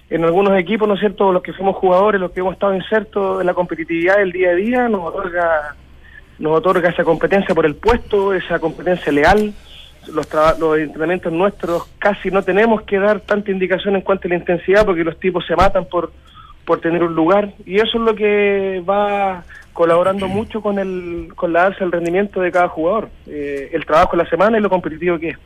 en 0.08 0.24
algunos 0.24 0.58
equipos, 0.58 0.86
¿no 0.86 0.94
es 0.94 1.00
cierto?, 1.00 1.32
los 1.32 1.42
que 1.42 1.52
somos 1.52 1.76
jugadores, 1.76 2.20
los 2.20 2.30
que 2.30 2.40
hemos 2.40 2.54
estado 2.54 2.74
insertos 2.74 3.40
en 3.40 3.46
la 3.46 3.54
competitividad 3.54 4.18
del 4.18 4.32
día 4.32 4.50
a 4.50 4.54
día, 4.54 4.88
nos 4.88 5.04
otorga 5.04 5.74
nos 6.38 6.58
otorga 6.58 6.90
esa 6.90 7.02
competencia 7.02 7.54
por 7.54 7.64
el 7.64 7.76
puesto, 7.76 8.34
esa 8.34 8.58
competencia 8.58 9.10
leal, 9.10 9.54
los, 10.12 10.28
los 10.58 10.78
entrenamientos 10.78 11.32
nuestros 11.32 11.86
casi 11.98 12.30
no 12.30 12.42
tenemos 12.42 12.82
que 12.82 12.98
dar 12.98 13.20
tanta 13.20 13.50
indicación 13.50 13.96
en 13.96 14.02
cuanto 14.02 14.28
a 14.28 14.30
la 14.30 14.36
intensidad 14.36 14.84
porque 14.84 15.02
los 15.02 15.18
tipos 15.18 15.44
se 15.46 15.56
matan 15.56 15.86
por, 15.86 16.12
por 16.64 16.80
tener 16.80 17.02
un 17.02 17.14
lugar 17.14 17.52
y 17.64 17.76
eso 17.76 17.98
es 17.98 18.02
lo 18.02 18.14
que 18.14 18.82
va 18.88 19.44
colaborando 19.72 20.28
mucho 20.28 20.60
con 20.60 20.78
el 20.78 21.32
con 21.34 21.52
la 21.52 21.66
alza 21.66 21.80
del 21.80 21.92
rendimiento 21.92 22.40
de 22.40 22.52
cada 22.52 22.68
jugador, 22.68 23.08
eh, 23.26 23.70
el 23.72 23.84
trabajo 23.84 24.16
de 24.16 24.22
la 24.22 24.30
semana 24.30 24.58
y 24.58 24.60
lo 24.60 24.70
competitivo 24.70 25.18
que 25.18 25.30
es. 25.30 25.38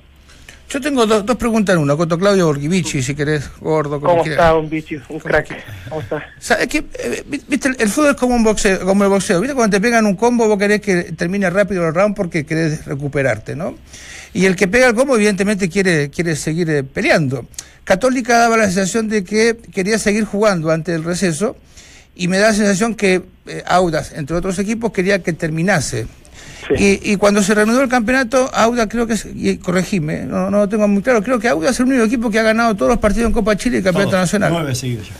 Yo 0.71 0.81
tengo 0.81 1.05
dos 1.05 1.37
preguntas 1.37 1.75
en 1.75 1.83
una. 1.83 1.97
Coto 1.97 2.17
Claudio 2.17 2.47
Borghivici, 2.47 3.03
si 3.03 3.17
querés, 3.17 3.51
gordo. 3.59 4.01
¿Cómo 4.01 4.25
está, 4.25 4.55
un 4.55 4.71
bichi? 4.71 5.01
Un 5.09 5.19
crack. 5.19 5.49
¿Cómo 5.89 6.01
está? 6.01 6.25
¿Sabes 6.39 6.69
qué? 6.69 6.85
Eh, 6.97 7.25
viste, 7.49 7.71
el 7.77 7.89
fútbol 7.89 8.11
es 8.11 8.17
como 8.17 8.37
un 8.37 8.45
boxeo, 8.45 8.87
como 8.87 9.03
el 9.03 9.11
boxeo. 9.11 9.41
¿Viste? 9.41 9.57
Cuando 9.57 9.77
te 9.77 9.81
pegan 9.81 10.07
un 10.07 10.15
combo, 10.15 10.47
vos 10.47 10.57
querés 10.57 10.81
que 10.81 11.13
termine 11.13 11.51
rápido 11.51 11.89
el 11.89 11.93
round 11.93 12.15
porque 12.15 12.47
querés 12.47 12.85
recuperarte, 12.87 13.57
¿no? 13.57 13.75
Y 14.33 14.47
el 14.47 14.55
que 14.55 14.69
pega 14.69 14.87
el 14.87 14.95
combo, 14.95 15.17
evidentemente, 15.17 15.69
quiere, 15.69 16.09
quiere 16.09 16.37
seguir 16.37 16.71
eh, 16.71 16.85
peleando. 16.85 17.47
Católica 17.83 18.39
daba 18.39 18.57
la 18.57 18.67
sensación 18.67 19.09
de 19.09 19.25
que 19.25 19.57
quería 19.73 19.99
seguir 19.99 20.25
jugando 20.25 20.71
antes 20.71 20.95
del 20.95 21.03
receso 21.03 21.57
y 22.15 22.29
me 22.29 22.39
da 22.39 22.51
la 22.51 22.55
sensación 22.55 22.95
que 22.95 23.25
eh, 23.47 23.65
Audas, 23.67 24.13
entre 24.13 24.37
otros 24.37 24.57
equipos, 24.61 24.93
quería 24.93 25.21
que 25.21 25.33
terminase. 25.33 26.07
Y, 26.79 27.17
cuando 27.17 27.43
se 27.43 27.55
reanudó 27.55 27.83
el 27.83 27.89
campeonato, 27.89 28.51
Audas 28.55 28.87
creo 28.89 29.07
que 29.07 29.15
es, 29.15 29.27
y 29.35 29.57
corregime, 29.57 30.25
no, 30.25 30.51
no 30.51 30.59
lo 30.59 30.69
tengo 30.69 30.87
muy 30.89 31.03
claro, 31.03 31.23
creo 31.23 31.39
que 31.39 31.49
Audas 31.49 31.73
es 31.73 31.81
el 31.81 31.87
único 31.87 32.05
equipo 32.05 32.31
que 32.31 32.39
ha 32.39 32.43
ganado 32.43 32.75
todos 32.75 32.91
los 32.91 32.99
partidos 32.99 33.29
en 33.29 33.33
Copa 33.33 33.57
Chile 33.57 33.79
y 33.79 33.83
Campeonato 33.83 34.17
Nacional. 34.17 34.53
Nueve 34.53 34.75
seguidos 34.75 35.09
ya. 35.09 35.15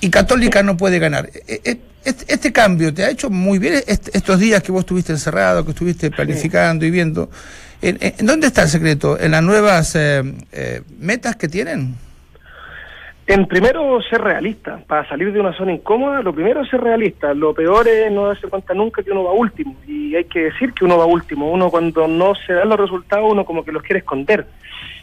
Y 0.00 0.10
Católica 0.10 0.62
no 0.62 0.76
puede 0.76 0.98
ganar. 0.98 1.28
E, 1.46 1.60
e, 1.64 1.78
este, 2.04 2.32
este, 2.32 2.52
cambio 2.52 2.94
te 2.94 3.04
ha 3.04 3.10
hecho 3.10 3.28
muy 3.28 3.58
bien 3.58 3.82
estos 3.86 4.38
días 4.38 4.62
que 4.62 4.72
vos 4.72 4.80
estuviste 4.80 5.12
encerrado, 5.12 5.64
que 5.64 5.72
estuviste 5.72 6.10
planificando 6.10 6.86
y 6.86 6.90
viendo. 6.90 7.28
¿En, 7.82 8.26
dónde 8.26 8.46
está 8.46 8.62
el 8.62 8.68
secreto? 8.68 9.18
¿En 9.20 9.32
las 9.32 9.42
nuevas 9.42 9.94
eh, 9.94 10.22
eh, 10.52 10.82
metas 10.98 11.36
que 11.36 11.48
tienen? 11.48 11.96
En 13.28 13.46
primero, 13.46 14.00
ser 14.08 14.22
realista. 14.22 14.80
Para 14.86 15.06
salir 15.06 15.30
de 15.34 15.38
una 15.38 15.52
zona 15.52 15.74
incómoda, 15.74 16.22
lo 16.22 16.32
primero 16.32 16.62
es 16.62 16.70
ser 16.70 16.80
realista. 16.80 17.34
Lo 17.34 17.52
peor 17.52 17.86
es 17.86 18.10
no 18.10 18.26
darse 18.26 18.48
cuenta 18.48 18.72
nunca 18.72 19.02
que 19.02 19.10
uno 19.10 19.22
va 19.22 19.32
último. 19.32 19.76
Y 19.86 20.16
hay 20.16 20.24
que 20.24 20.44
decir 20.44 20.72
que 20.72 20.86
uno 20.86 20.96
va 20.96 21.04
último. 21.04 21.52
Uno 21.52 21.70
cuando 21.70 22.08
no 22.08 22.34
se 22.34 22.54
dan 22.54 22.70
los 22.70 22.80
resultados, 22.80 23.30
uno 23.30 23.44
como 23.44 23.66
que 23.66 23.70
los 23.70 23.82
quiere 23.82 23.98
esconder. 23.98 24.46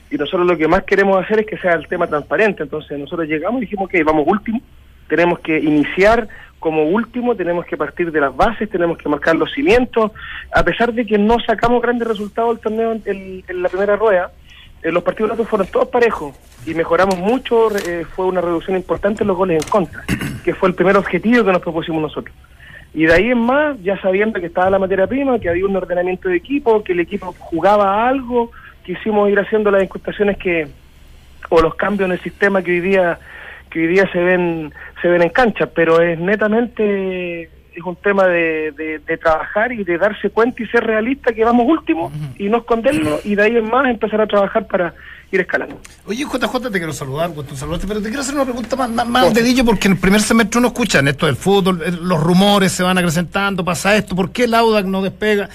Y 0.09 0.17
nosotros 0.17 0.47
lo 0.47 0.57
que 0.57 0.67
más 0.67 0.83
queremos 0.85 1.23
hacer 1.23 1.41
es 1.41 1.45
que 1.45 1.59
sea 1.59 1.73
el 1.73 1.87
tema 1.87 2.07
transparente. 2.07 2.63
Entonces 2.63 2.97
nosotros 2.97 3.27
llegamos 3.27 3.61
y 3.61 3.65
dijimos 3.65 3.89
que 3.89 4.03
vamos 4.03 4.25
último. 4.27 4.59
Tenemos 5.07 5.37
que 5.37 5.59
iniciar 5.59 6.27
como 6.65 6.81
último 6.81 7.35
tenemos 7.35 7.63
que 7.67 7.77
partir 7.77 8.11
de 8.11 8.19
las 8.19 8.35
bases, 8.35 8.67
tenemos 8.67 8.97
que 8.97 9.07
marcar 9.07 9.35
los 9.35 9.53
cimientos. 9.53 10.11
A 10.51 10.63
pesar 10.63 10.91
de 10.93 11.05
que 11.05 11.15
no 11.15 11.37
sacamos 11.39 11.79
grandes 11.79 12.07
resultados 12.07 12.55
del 12.55 12.59
torneo 12.59 12.99
en, 13.05 13.61
la 13.61 13.69
primera 13.69 13.95
rueda, 13.95 14.31
eh, 14.85 14.91
los 14.91 15.01
partidos 15.01 15.35
fueron 15.47 15.67
todos 15.67 15.87
parejos 15.87 16.35
y 16.63 16.75
mejoramos 16.75 17.17
mucho. 17.17 17.75
Eh, 17.75 18.05
fue 18.15 18.25
una 18.25 18.39
reducción 18.39 18.77
importante 18.77 19.23
en 19.23 19.27
los 19.27 19.35
goles 19.35 19.63
en 19.63 19.69
contra, 19.69 20.03
que 20.43 20.53
fue 20.53 20.69
el 20.69 20.75
primer 20.75 20.95
objetivo 20.95 21.43
que 21.43 21.51
nos 21.51 21.61
propusimos 21.61 22.03
nosotros. 22.03 22.35
Y 22.93 23.07
de 23.07 23.13
ahí 23.13 23.31
en 23.31 23.39
más, 23.39 23.81
ya 23.81 23.99
sabiendo 23.99 24.39
que 24.39 24.45
estaba 24.45 24.69
la 24.69 24.77
materia 24.77 25.07
prima, 25.07 25.39
que 25.39 25.49
había 25.49 25.65
un 25.65 25.75
ordenamiento 25.75 26.29
de 26.29 26.37
equipo, 26.37 26.83
que 26.83 26.93
el 26.93 26.99
equipo 26.99 27.33
jugaba 27.39 28.07
algo, 28.07 28.51
quisimos 28.85 29.27
ir 29.31 29.39
haciendo 29.39 29.71
las 29.71 29.81
incrustaciones 29.81 30.37
que 30.37 30.67
o 31.49 31.61
los 31.61 31.73
cambios 31.73 32.07
en 32.07 32.13
el 32.13 32.21
sistema 32.21 32.61
que 32.61 32.71
hoy 32.71 32.79
día 32.81 33.19
que 33.71 33.79
hoy 33.79 33.87
día 33.87 34.07
se 34.11 34.19
ven 34.19 34.71
se 35.01 35.07
ven 35.07 35.23
en 35.23 35.29
cancha, 35.29 35.65
pero 35.65 35.99
es 35.99 36.19
netamente 36.19 37.49
es 37.75 37.83
un 37.83 37.95
tema 37.97 38.25
de, 38.27 38.71
de, 39.05 39.17
trabajar 39.17 39.71
y 39.71 39.83
de 39.83 39.97
darse 39.97 40.29
cuenta 40.29 40.63
y 40.63 40.67
ser 40.67 40.83
realista 40.83 41.33
que 41.33 41.43
vamos 41.43 41.65
último 41.67 42.11
y 42.37 42.47
no 42.49 42.57
esconderlo 42.57 43.19
y 43.23 43.35
de 43.35 43.43
ahí 43.43 43.57
en 43.57 43.69
más 43.69 43.87
empezar 43.87 44.21
a 44.21 44.27
trabajar 44.27 44.67
para 44.67 44.93
ir 45.35 45.41
escalando. 45.41 45.79
Oye, 46.07 46.23
JJ, 46.23 46.71
te 46.71 46.77
quiero 46.77 46.93
saludar, 46.93 47.29
gusto 47.29 47.55
saludarte, 47.55 47.87
pero 47.87 48.01
te 48.01 48.07
quiero 48.07 48.21
hacer 48.21 48.35
una 48.35 48.43
pregunta 48.43 48.75
más, 48.75 48.89
más, 48.89 49.07
más 49.07 49.33
dedillo, 49.33 49.63
porque 49.65 49.87
en 49.87 49.93
el 49.93 49.99
primer 49.99 50.21
semestre 50.21 50.59
uno 50.59 50.69
escucha 50.69 50.99
en 50.99 51.09
esto 51.09 51.25
del 51.25 51.35
fútbol, 51.35 51.81
eh, 51.85 51.91
los 51.91 52.21
rumores 52.21 52.71
se 52.71 52.83
van 52.83 52.97
acrecentando, 52.97 53.63
pasa 53.63 53.95
esto, 53.95 54.15
¿por 54.15 54.31
qué 54.31 54.45
el 54.45 54.53
Audax 54.53 54.87
no 54.87 55.01
despega? 55.01 55.49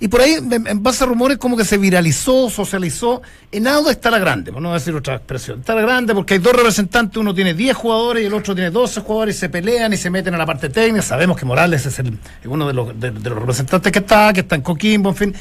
Y 0.00 0.08
por 0.08 0.20
ahí, 0.20 0.34
en, 0.34 0.82
base 0.82 1.04
a 1.04 1.06
rumores, 1.06 1.38
como 1.38 1.56
que 1.56 1.64
se 1.64 1.78
viralizó, 1.78 2.50
socializó, 2.50 3.22
en 3.50 3.66
Audax 3.66 3.96
está 3.96 4.10
la 4.10 4.18
grande, 4.18 4.52
por 4.52 4.62
no 4.62 4.72
decir 4.72 4.94
otra 4.94 5.16
expresión, 5.16 5.60
está 5.60 5.74
la 5.74 5.82
grande 5.82 6.14
porque 6.14 6.34
hay 6.34 6.40
dos 6.40 6.54
representantes, 6.54 7.16
uno 7.16 7.34
tiene 7.34 7.54
10 7.54 7.76
jugadores 7.76 8.22
y 8.22 8.26
el 8.26 8.34
otro 8.34 8.54
tiene 8.54 8.70
12 8.70 9.00
jugadores 9.00 9.36
y 9.36 9.38
se 9.38 9.48
pelean 9.48 9.92
y 9.92 9.96
se 9.96 10.10
meten 10.10 10.34
a 10.34 10.38
la 10.38 10.46
parte 10.46 10.68
técnica, 10.68 11.02
sabemos 11.02 11.36
que 11.36 11.44
Morales 11.44 11.86
es, 11.86 11.98
el, 11.98 12.18
uno 12.44 12.66
de 12.66 12.74
los, 12.74 13.00
de, 13.00 13.10
de 13.10 13.30
los 13.30 13.38
representantes 13.38 13.92
que 13.92 13.98
está, 13.98 14.32
que 14.32 14.40
está 14.40 14.56
en 14.56 14.62
Coquimbo, 14.62 15.10
en 15.10 15.16
fin. 15.16 15.34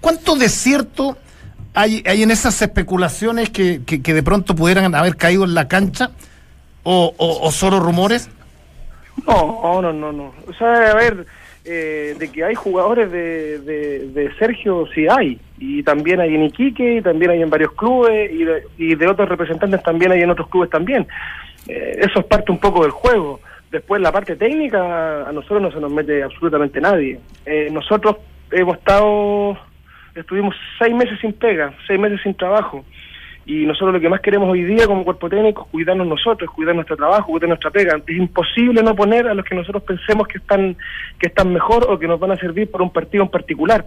¿Cuánto 0.00 0.36
desierto 0.36 1.16
hay, 1.74 2.02
hay 2.06 2.22
en 2.22 2.30
esas 2.30 2.60
especulaciones 2.62 3.50
que, 3.50 3.82
que, 3.84 4.14
de 4.14 4.22
pronto 4.22 4.54
pudieran 4.54 4.94
haber 4.94 5.16
caído 5.16 5.44
en 5.44 5.54
la 5.54 5.68
cancha 5.68 6.10
o, 6.82 7.50
solo 7.52 7.80
rumores? 7.80 8.30
No, 9.26 9.82
no, 9.82 9.92
no, 9.92 10.12
no. 10.12 10.32
O 10.48 10.52
sea, 10.54 10.90
a 10.90 10.94
ver, 10.94 11.26
eh, 11.64 12.14
de 12.18 12.32
que 12.32 12.44
hay 12.44 12.54
jugadores 12.54 13.10
de, 13.10 13.58
de, 13.58 14.08
de, 14.08 14.34
Sergio, 14.38 14.86
sí 14.94 15.06
hay. 15.08 15.38
Y 15.58 15.82
también 15.82 16.20
hay 16.20 16.34
en 16.34 16.44
Iquique, 16.44 16.96
y 16.96 17.02
también 17.02 17.32
hay 17.32 17.42
en 17.42 17.50
varios 17.50 17.72
clubes, 17.72 18.30
y 18.32 18.44
de, 18.44 18.62
y 18.78 18.94
de 18.94 19.06
otros 19.06 19.28
representantes 19.28 19.82
también 19.82 20.12
hay 20.12 20.22
en 20.22 20.30
otros 20.30 20.48
clubes 20.48 20.70
también. 20.70 21.06
Eh, 21.66 22.00
eso 22.00 22.20
es 22.20 22.26
parte 22.26 22.50
un 22.50 22.58
poco 22.58 22.82
del 22.82 22.92
juego. 22.92 23.40
Después 23.70 24.00
la 24.00 24.10
parte 24.10 24.34
técnica, 24.36 25.28
a 25.28 25.32
nosotros 25.32 25.60
no 25.60 25.70
se 25.70 25.80
nos 25.80 25.92
mete 25.92 26.22
absolutamente 26.22 26.80
nadie. 26.80 27.20
Eh, 27.44 27.68
nosotros 27.70 28.16
hemos 28.50 28.78
estado, 28.78 29.58
estuvimos 30.20 30.54
seis 30.78 30.94
meses 30.94 31.18
sin 31.20 31.32
pega, 31.32 31.72
seis 31.86 31.98
meses 31.98 32.20
sin 32.22 32.34
trabajo. 32.34 32.84
Y 33.46 33.64
nosotros 33.64 33.94
lo 33.94 34.00
que 34.00 34.10
más 34.10 34.20
queremos 34.20 34.50
hoy 34.50 34.62
día 34.62 34.86
como 34.86 35.04
cuerpo 35.04 35.30
técnico 35.30 35.62
es 35.62 35.70
cuidarnos 35.70 36.06
nosotros, 36.06 36.50
cuidar 36.50 36.74
nuestro 36.74 36.96
trabajo, 36.96 37.32
cuidar 37.32 37.48
nuestra 37.48 37.70
pega. 37.70 37.98
Es 38.06 38.16
imposible 38.16 38.82
no 38.82 38.94
poner 38.94 39.26
a 39.26 39.32
los 39.32 39.44
que 39.44 39.54
nosotros 39.54 39.82
pensemos 39.84 40.28
que 40.28 40.36
están, 40.36 40.76
que 41.18 41.28
están 41.28 41.50
mejor 41.52 41.86
o 41.88 41.98
que 41.98 42.06
nos 42.06 42.20
van 42.20 42.32
a 42.32 42.36
servir 42.36 42.70
para 42.70 42.84
un 42.84 42.92
partido 42.92 43.24
en 43.24 43.30
particular. 43.30 43.86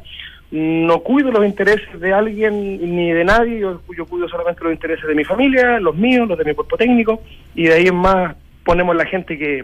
No 0.49 0.99
cuido 1.01 1.31
los 1.31 1.45
intereses 1.45 1.99
de 1.99 2.11
alguien 2.11 2.95
ni 2.95 3.11
de 3.11 3.23
nadie, 3.23 3.59
yo, 3.59 3.81
yo 3.95 4.05
cuido 4.07 4.27
solamente 4.27 4.63
los 4.63 4.73
intereses 4.73 5.07
de 5.07 5.13
mi 5.13 5.23
familia, 5.23 5.79
los 5.79 5.95
míos, 5.95 6.27
los 6.27 6.37
de 6.37 6.45
mi 6.45 6.55
cuerpo 6.55 6.75
técnico, 6.75 7.21
y 7.53 7.65
de 7.65 7.73
ahí 7.73 7.87
en 7.87 7.95
más 7.95 8.35
ponemos 8.65 8.95
la 8.95 9.05
gente 9.05 9.37
que, 9.37 9.63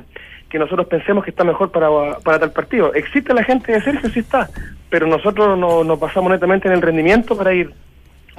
que 0.50 0.60
nosotros 0.60 0.88
pensemos 0.88 1.24
que 1.24 1.32
está 1.32 1.44
mejor 1.44 1.72
para, 1.72 1.90
para 2.24 2.40
tal 2.40 2.52
partido. 2.52 2.94
¿Existe 2.94 3.34
la 3.34 3.44
gente 3.44 3.72
de 3.72 3.82
Sergio? 3.82 4.10
Sí 4.10 4.20
está, 4.20 4.50
pero 4.90 5.08
nosotros 5.08 5.58
nos 5.58 5.86
no 5.86 5.98
basamos 5.98 6.32
netamente 6.32 6.68
en 6.68 6.74
el 6.74 6.82
rendimiento 6.82 7.38
para 7.38 7.54
ir 7.54 7.74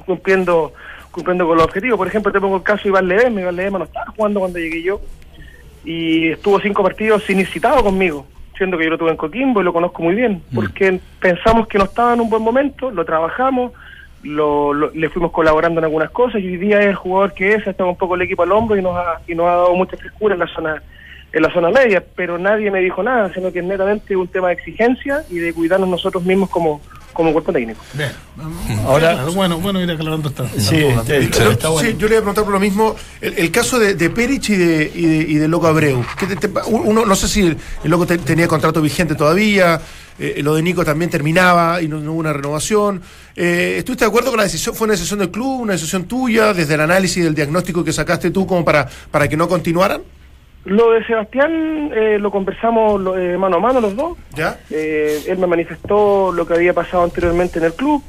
cumpliendo 0.05 0.73
cumpliendo 1.11 1.47
con 1.47 1.57
los 1.57 1.65
objetivos. 1.65 1.97
Por 1.97 2.07
ejemplo, 2.07 2.31
te 2.31 2.39
pongo 2.39 2.57
el 2.57 2.63
caso 2.63 2.83
de 2.83 2.89
Iván 2.89 3.07
Ledesma. 3.07 3.41
Iván 3.41 3.55
Ledesma 3.55 3.79
no 3.79 3.85
estaba 3.85 4.11
jugando 4.15 4.39
cuando 4.39 4.59
llegué 4.59 4.83
yo 4.83 5.01
y 5.83 6.29
estuvo 6.29 6.59
cinco 6.59 6.83
partidos 6.83 7.23
sin 7.23 7.39
incitado 7.39 7.83
conmigo, 7.83 8.25
siendo 8.57 8.77
que 8.77 8.83
yo 8.83 8.91
lo 8.91 8.97
tuve 8.97 9.11
en 9.11 9.17
Coquimbo 9.17 9.61
y 9.61 9.63
lo 9.63 9.73
conozco 9.73 10.03
muy 10.03 10.15
bien, 10.15 10.43
porque 10.53 10.91
mm. 10.91 10.99
pensamos 11.19 11.67
que 11.67 11.77
no 11.77 11.85
estaba 11.85 12.13
en 12.13 12.21
un 12.21 12.29
buen 12.29 12.43
momento, 12.43 12.91
lo 12.91 13.05
trabajamos, 13.05 13.71
lo, 14.23 14.73
lo, 14.73 14.91
le 14.91 15.09
fuimos 15.09 15.31
colaborando 15.31 15.79
en 15.79 15.85
algunas 15.85 16.11
cosas 16.11 16.41
y 16.41 16.47
hoy 16.47 16.57
día 16.57 16.81
es 16.81 16.87
el 16.87 16.95
jugador 16.95 17.33
que 17.33 17.53
es, 17.53 17.65
está 17.65 17.85
un 17.85 17.95
poco 17.95 18.15
el 18.15 18.21
equipo 18.21 18.43
al 18.43 18.51
hombro 18.51 18.77
y 18.77 18.81
nos 18.81 18.95
ha, 18.95 19.21
y 19.27 19.33
nos 19.33 19.47
ha 19.47 19.51
dado 19.51 19.73
mucha 19.75 19.97
frescura 19.97 20.33
en 20.33 20.39
la 20.41 20.47
zona 20.47 20.83
en 21.31 21.41
la 21.43 21.53
zona 21.53 21.69
media, 21.69 22.03
pero 22.15 22.37
nadie 22.37 22.71
me 22.71 22.79
dijo 22.79 23.03
nada, 23.03 23.31
sino 23.33 23.51
que 23.51 23.59
es 23.59 23.65
netamente 23.65 24.15
un 24.15 24.27
tema 24.27 24.47
de 24.47 24.55
exigencia 24.55 25.23
y 25.29 25.37
de 25.37 25.53
cuidarnos 25.53 25.87
nosotros 25.87 26.23
mismos 26.23 26.49
como, 26.49 26.81
como 27.13 27.31
cuerpo 27.31 27.53
técnico. 27.53 27.81
Bien. 27.93 28.11
Ahora, 28.85 29.25
bueno, 29.25 29.59
bueno, 29.59 29.81
ir 29.81 29.91
aclarando 29.91 30.29
esta. 30.29 30.47
Sí, 30.49 30.77
está, 30.77 31.69
bueno. 31.69 31.87
sí, 31.87 31.95
yo 31.99 32.07
le 32.07 32.15
voy 32.15 32.17
a 32.17 32.21
preguntar 32.21 32.43
por 32.43 32.53
lo 32.53 32.59
mismo. 32.59 32.95
El, 33.21 33.37
el 33.37 33.51
caso 33.51 33.77
de, 33.77 33.93
de 33.93 34.09
Perich 34.09 34.49
y 34.49 34.55
de, 34.55 34.91
y 34.93 35.05
de, 35.05 35.17
y 35.17 35.35
de 35.35 35.47
Loco 35.47 35.67
Abreu. 35.67 36.03
Que 36.17 36.25
te, 36.25 36.35
te, 36.35 36.49
uno, 36.67 37.05
no 37.05 37.15
sé 37.15 37.27
si 37.27 37.41
el, 37.41 37.57
el 37.83 37.91
Loco 37.91 38.07
te, 38.07 38.17
tenía 38.17 38.47
contrato 38.47 38.81
vigente 38.81 39.13
todavía. 39.15 39.79
Eh, 40.17 40.41
lo 40.43 40.55
de 40.55 40.61
Nico 40.61 40.83
también 40.83 41.09
terminaba 41.09 41.81
y 41.81 41.87
no, 41.87 41.99
no 41.99 42.11
hubo 42.11 42.19
una 42.19 42.33
renovación. 42.33 43.01
Eh, 43.35 43.75
¿Estuviste 43.77 44.03
de 44.03 44.09
acuerdo 44.09 44.31
con 44.31 44.37
la 44.37 44.43
decisión? 44.43 44.75
¿Fue 44.75 44.85
una 44.85 44.93
decisión 44.93 45.19
del 45.19 45.29
club, 45.29 45.61
una 45.61 45.73
decisión 45.73 46.05
tuya, 46.05 46.53
desde 46.53 46.73
el 46.73 46.81
análisis 46.81 47.23
del 47.23 47.35
diagnóstico 47.35 47.83
que 47.83 47.93
sacaste 47.93 48.31
tú 48.31 48.45
como 48.45 48.65
para, 48.65 48.89
para 49.11 49.29
que 49.29 49.37
no 49.37 49.47
continuaran? 49.47 50.01
Lo 50.65 50.91
de 50.91 51.05
Sebastián 51.05 51.91
eh, 51.95 52.17
lo 52.19 52.31
conversamos 52.31 53.01
eh, 53.17 53.37
mano 53.37 53.57
a 53.57 53.59
mano 53.59 53.79
los 53.81 53.95
dos. 53.95 54.17
¿Ya? 54.35 54.59
Eh, 54.69 55.23
él 55.27 55.37
me 55.37 55.47
manifestó 55.47 56.31
lo 56.31 56.45
que 56.45 56.53
había 56.53 56.73
pasado 56.73 57.03
anteriormente 57.03 57.59
en 57.59 57.65
el 57.65 57.73
club. 57.73 58.03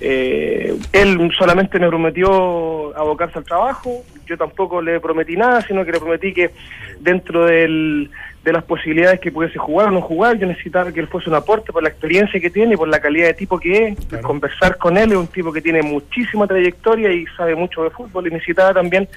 Eh, 0.00 0.76
él 0.92 1.30
solamente 1.38 1.78
me 1.78 1.86
prometió 1.88 2.96
abocarse 2.96 3.38
al 3.38 3.44
trabajo. 3.44 4.02
Yo 4.26 4.36
tampoco 4.36 4.82
le 4.82 4.98
prometí 4.98 5.36
nada, 5.36 5.60
sino 5.62 5.84
que 5.84 5.92
le 5.92 6.00
prometí 6.00 6.34
que 6.34 6.50
dentro 6.98 7.46
del, 7.46 8.10
de 8.42 8.52
las 8.52 8.64
posibilidades 8.64 9.20
que 9.20 9.30
pudiese 9.30 9.58
jugar 9.58 9.88
o 9.88 9.90
no 9.92 10.00
jugar, 10.00 10.38
yo 10.38 10.46
necesitaba 10.48 10.90
que 10.90 10.98
él 10.98 11.06
fuese 11.06 11.30
un 11.30 11.36
aporte 11.36 11.72
por 11.72 11.84
la 11.84 11.88
experiencia 11.88 12.40
que 12.40 12.50
tiene 12.50 12.74
y 12.74 12.76
por 12.76 12.88
la 12.88 13.00
calidad 13.00 13.28
de 13.28 13.34
tipo 13.34 13.60
que 13.60 13.88
es. 13.88 14.06
Claro. 14.06 14.26
Conversar 14.26 14.76
con 14.76 14.98
él 14.98 15.12
es 15.12 15.18
un 15.18 15.28
tipo 15.28 15.52
que 15.52 15.62
tiene 15.62 15.82
muchísima 15.82 16.48
trayectoria 16.48 17.12
y 17.12 17.24
sabe 17.36 17.54
mucho 17.54 17.84
de 17.84 17.90
fútbol 17.90 18.26
y 18.26 18.30
necesitaba 18.30 18.74
también 18.74 19.08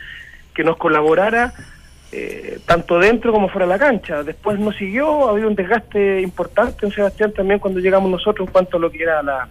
que 0.53 0.63
nos 0.63 0.77
colaborara 0.77 1.51
eh, 2.11 2.59
tanto 2.65 2.99
dentro 2.99 3.31
como 3.31 3.49
fuera 3.49 3.65
de 3.65 3.73
la 3.73 3.79
cancha. 3.79 4.23
Después 4.23 4.59
no 4.59 4.71
siguió, 4.71 5.29
había 5.29 5.47
un 5.47 5.55
desgaste 5.55 6.21
importante 6.21 6.85
en 6.85 6.91
Sebastián 6.91 7.33
también 7.33 7.59
cuando 7.59 7.79
llegamos 7.79 8.09
nosotros 8.09 8.47
en 8.47 8.53
cuanto 8.53 8.77
a 8.77 8.79
lo 8.79 8.91
que 8.91 9.03
era 9.03 9.21
la, 9.23 9.47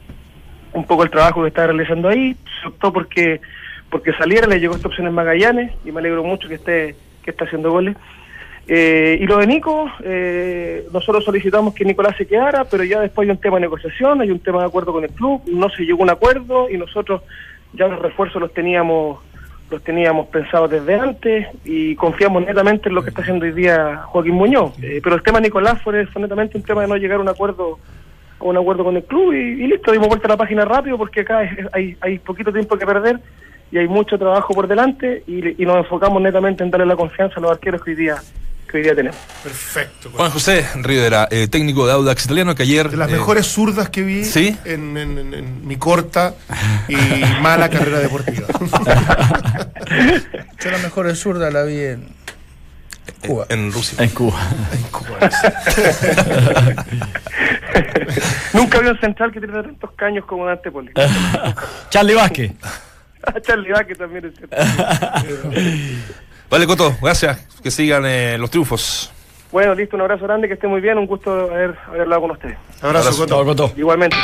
un 0.72 0.84
poco 0.84 1.04
el 1.04 1.10
trabajo 1.10 1.42
que 1.42 1.48
estaba 1.48 1.68
realizando 1.68 2.08
ahí. 2.08 2.36
Se 2.60 2.68
optó 2.68 2.92
porque, 2.92 3.40
porque 3.90 4.12
saliera, 4.12 4.46
le 4.46 4.60
llegó 4.60 4.74
esta 4.74 4.88
opción 4.88 5.06
en 5.06 5.14
Magallanes 5.14 5.72
y 5.84 5.92
me 5.92 6.00
alegro 6.00 6.22
mucho 6.22 6.48
que 6.48 6.54
esté, 6.54 6.96
que 7.22 7.30
esté 7.30 7.44
haciendo 7.44 7.70
goles. 7.70 7.96
Eh, 8.66 9.18
y 9.20 9.26
lo 9.26 9.38
de 9.38 9.46
Nico, 9.46 9.90
eh, 10.02 10.86
nosotros 10.90 11.24
solicitamos 11.24 11.74
que 11.74 11.84
Nicolás 11.84 12.16
se 12.16 12.26
quedara, 12.26 12.64
pero 12.64 12.82
ya 12.82 13.00
después 13.00 13.26
hay 13.26 13.30
un 13.30 13.40
tema 13.40 13.56
de 13.56 13.62
negociación, 13.62 14.22
hay 14.22 14.30
un 14.30 14.40
tema 14.40 14.60
de 14.60 14.66
acuerdo 14.66 14.92
con 14.92 15.04
el 15.04 15.10
club, 15.10 15.42
no 15.46 15.68
se 15.68 15.84
llegó 15.84 16.00
a 16.00 16.04
un 16.04 16.10
acuerdo 16.10 16.70
y 16.70 16.78
nosotros 16.78 17.22
ya 17.74 17.88
los 17.88 18.00
refuerzos 18.00 18.40
los 18.40 18.54
teníamos 18.54 19.18
los 19.74 19.82
teníamos 19.82 20.28
pensados 20.28 20.70
desde 20.70 20.94
antes 20.94 21.48
y 21.64 21.96
confiamos 21.96 22.46
netamente 22.46 22.88
en 22.88 22.94
lo 22.94 23.02
que 23.02 23.10
está 23.10 23.22
haciendo 23.22 23.44
hoy 23.44 23.52
día 23.52 24.02
Joaquín 24.06 24.34
Muñoz. 24.34 24.72
Eh, 24.80 25.00
pero 25.02 25.16
el 25.16 25.22
tema 25.22 25.40
Nicolás 25.40 25.82
fue, 25.82 26.06
fue, 26.06 26.22
netamente 26.22 26.56
un 26.56 26.62
tema 26.62 26.82
de 26.82 26.88
no 26.88 26.96
llegar 26.96 27.18
a 27.18 27.22
un 27.22 27.28
acuerdo 27.28 27.78
a 28.38 28.44
un 28.44 28.56
acuerdo 28.56 28.84
con 28.84 28.96
el 28.96 29.04
club 29.04 29.32
y, 29.32 29.64
y 29.64 29.66
listo, 29.66 29.90
dimos 29.90 30.08
vuelta 30.08 30.28
a 30.28 30.30
la 30.30 30.36
página 30.36 30.64
rápido 30.64 30.96
porque 30.96 31.22
acá 31.22 31.38
hay, 31.38 31.48
hay, 31.72 31.96
hay, 32.00 32.18
poquito 32.18 32.52
tiempo 32.52 32.76
que 32.76 32.86
perder 32.86 33.18
y 33.72 33.78
hay 33.78 33.88
mucho 33.88 34.16
trabajo 34.16 34.54
por 34.54 34.68
delante 34.68 35.24
y, 35.26 35.60
y 35.60 35.66
nos 35.66 35.78
enfocamos 35.78 36.22
netamente 36.22 36.62
en 36.62 36.70
darle 36.70 36.86
la 36.86 36.96
confianza 36.96 37.36
a 37.36 37.40
los 37.40 37.50
arqueros 37.50 37.82
que 37.82 37.90
hoy 37.90 37.96
día 37.96 38.16
que 38.74 38.78
hoy 38.78 38.84
día 38.84 38.94
tenemos. 38.96 39.16
Perfecto. 39.44 40.10
Juan 40.10 40.32
José 40.32 40.66
Rivera, 40.74 41.28
eh, 41.30 41.46
técnico 41.46 41.86
de 41.86 41.92
Audax 41.92 42.24
italiano, 42.24 42.56
que 42.56 42.64
ayer. 42.64 42.90
De 42.90 42.96
las 42.96 43.08
eh, 43.08 43.12
mejores 43.12 43.46
zurdas 43.46 43.88
que 43.88 44.02
vi 44.02 44.24
¿sí? 44.24 44.56
en, 44.64 44.96
en, 44.96 45.16
en, 45.16 45.32
en, 45.32 45.64
mi 45.64 45.76
corta 45.76 46.34
y 46.88 46.96
mala 47.40 47.70
carrera 47.70 48.00
deportiva. 48.00 48.48
Yo 50.58 50.70
las 50.72 50.82
mejores 50.82 51.20
zurdas 51.20 51.52
la 51.52 51.62
vi 51.62 51.78
en. 51.78 52.08
Cuba. 53.24 53.46
En 53.48 53.70
Rusia. 53.70 54.02
En 54.02 54.10
Cuba. 54.10 54.40
En 54.72 54.82
Cuba. 54.90 55.18
Nunca 58.54 58.78
había 58.78 58.90
un 58.90 58.98
central 58.98 59.30
que 59.30 59.38
tiene 59.38 59.62
tantos 59.62 59.92
caños 59.92 60.24
como 60.24 60.46
Dante 60.46 60.72
Poli. 60.72 60.90
Charlie 61.90 62.14
Vázquez. 62.14 62.52
Charlie 63.42 63.70
Vázquez 63.70 63.98
también 63.98 64.24
es 64.24 64.34
cierto. 64.34 64.56
Vale, 66.50 66.66
Coto, 66.66 66.96
gracias. 67.00 67.38
Que 67.62 67.70
sigan 67.70 68.04
eh, 68.06 68.36
los 68.38 68.50
triunfos. 68.50 69.10
Bueno, 69.50 69.74
listo, 69.74 69.96
un 69.96 70.02
abrazo 70.02 70.24
grande, 70.24 70.48
que 70.48 70.54
esté 70.54 70.66
muy 70.66 70.80
bien, 70.80 70.98
un 70.98 71.06
gusto 71.06 71.30
haber, 71.30 71.76
haber 71.86 72.00
hablado 72.02 72.22
con 72.22 72.30
ustedes. 72.32 72.56
Abrazo, 72.82 73.08
abrazo 73.08 73.22
Coto. 73.22 73.44
Coto. 73.44 73.72
Igualmente. 73.76 74.16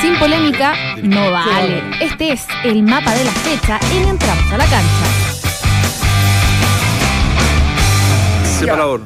Sin 0.00 0.18
polémica, 0.18 0.74
no 1.02 1.30
vale. 1.30 1.82
Este 2.00 2.32
es 2.32 2.46
el 2.64 2.82
mapa 2.82 3.14
de 3.14 3.24
la 3.24 3.30
fecha 3.30 3.78
en 3.92 4.08
Entramos 4.08 4.52
a 4.52 4.56
la 4.56 4.64
Cancha. 4.64 5.06
Separador. 8.58 9.02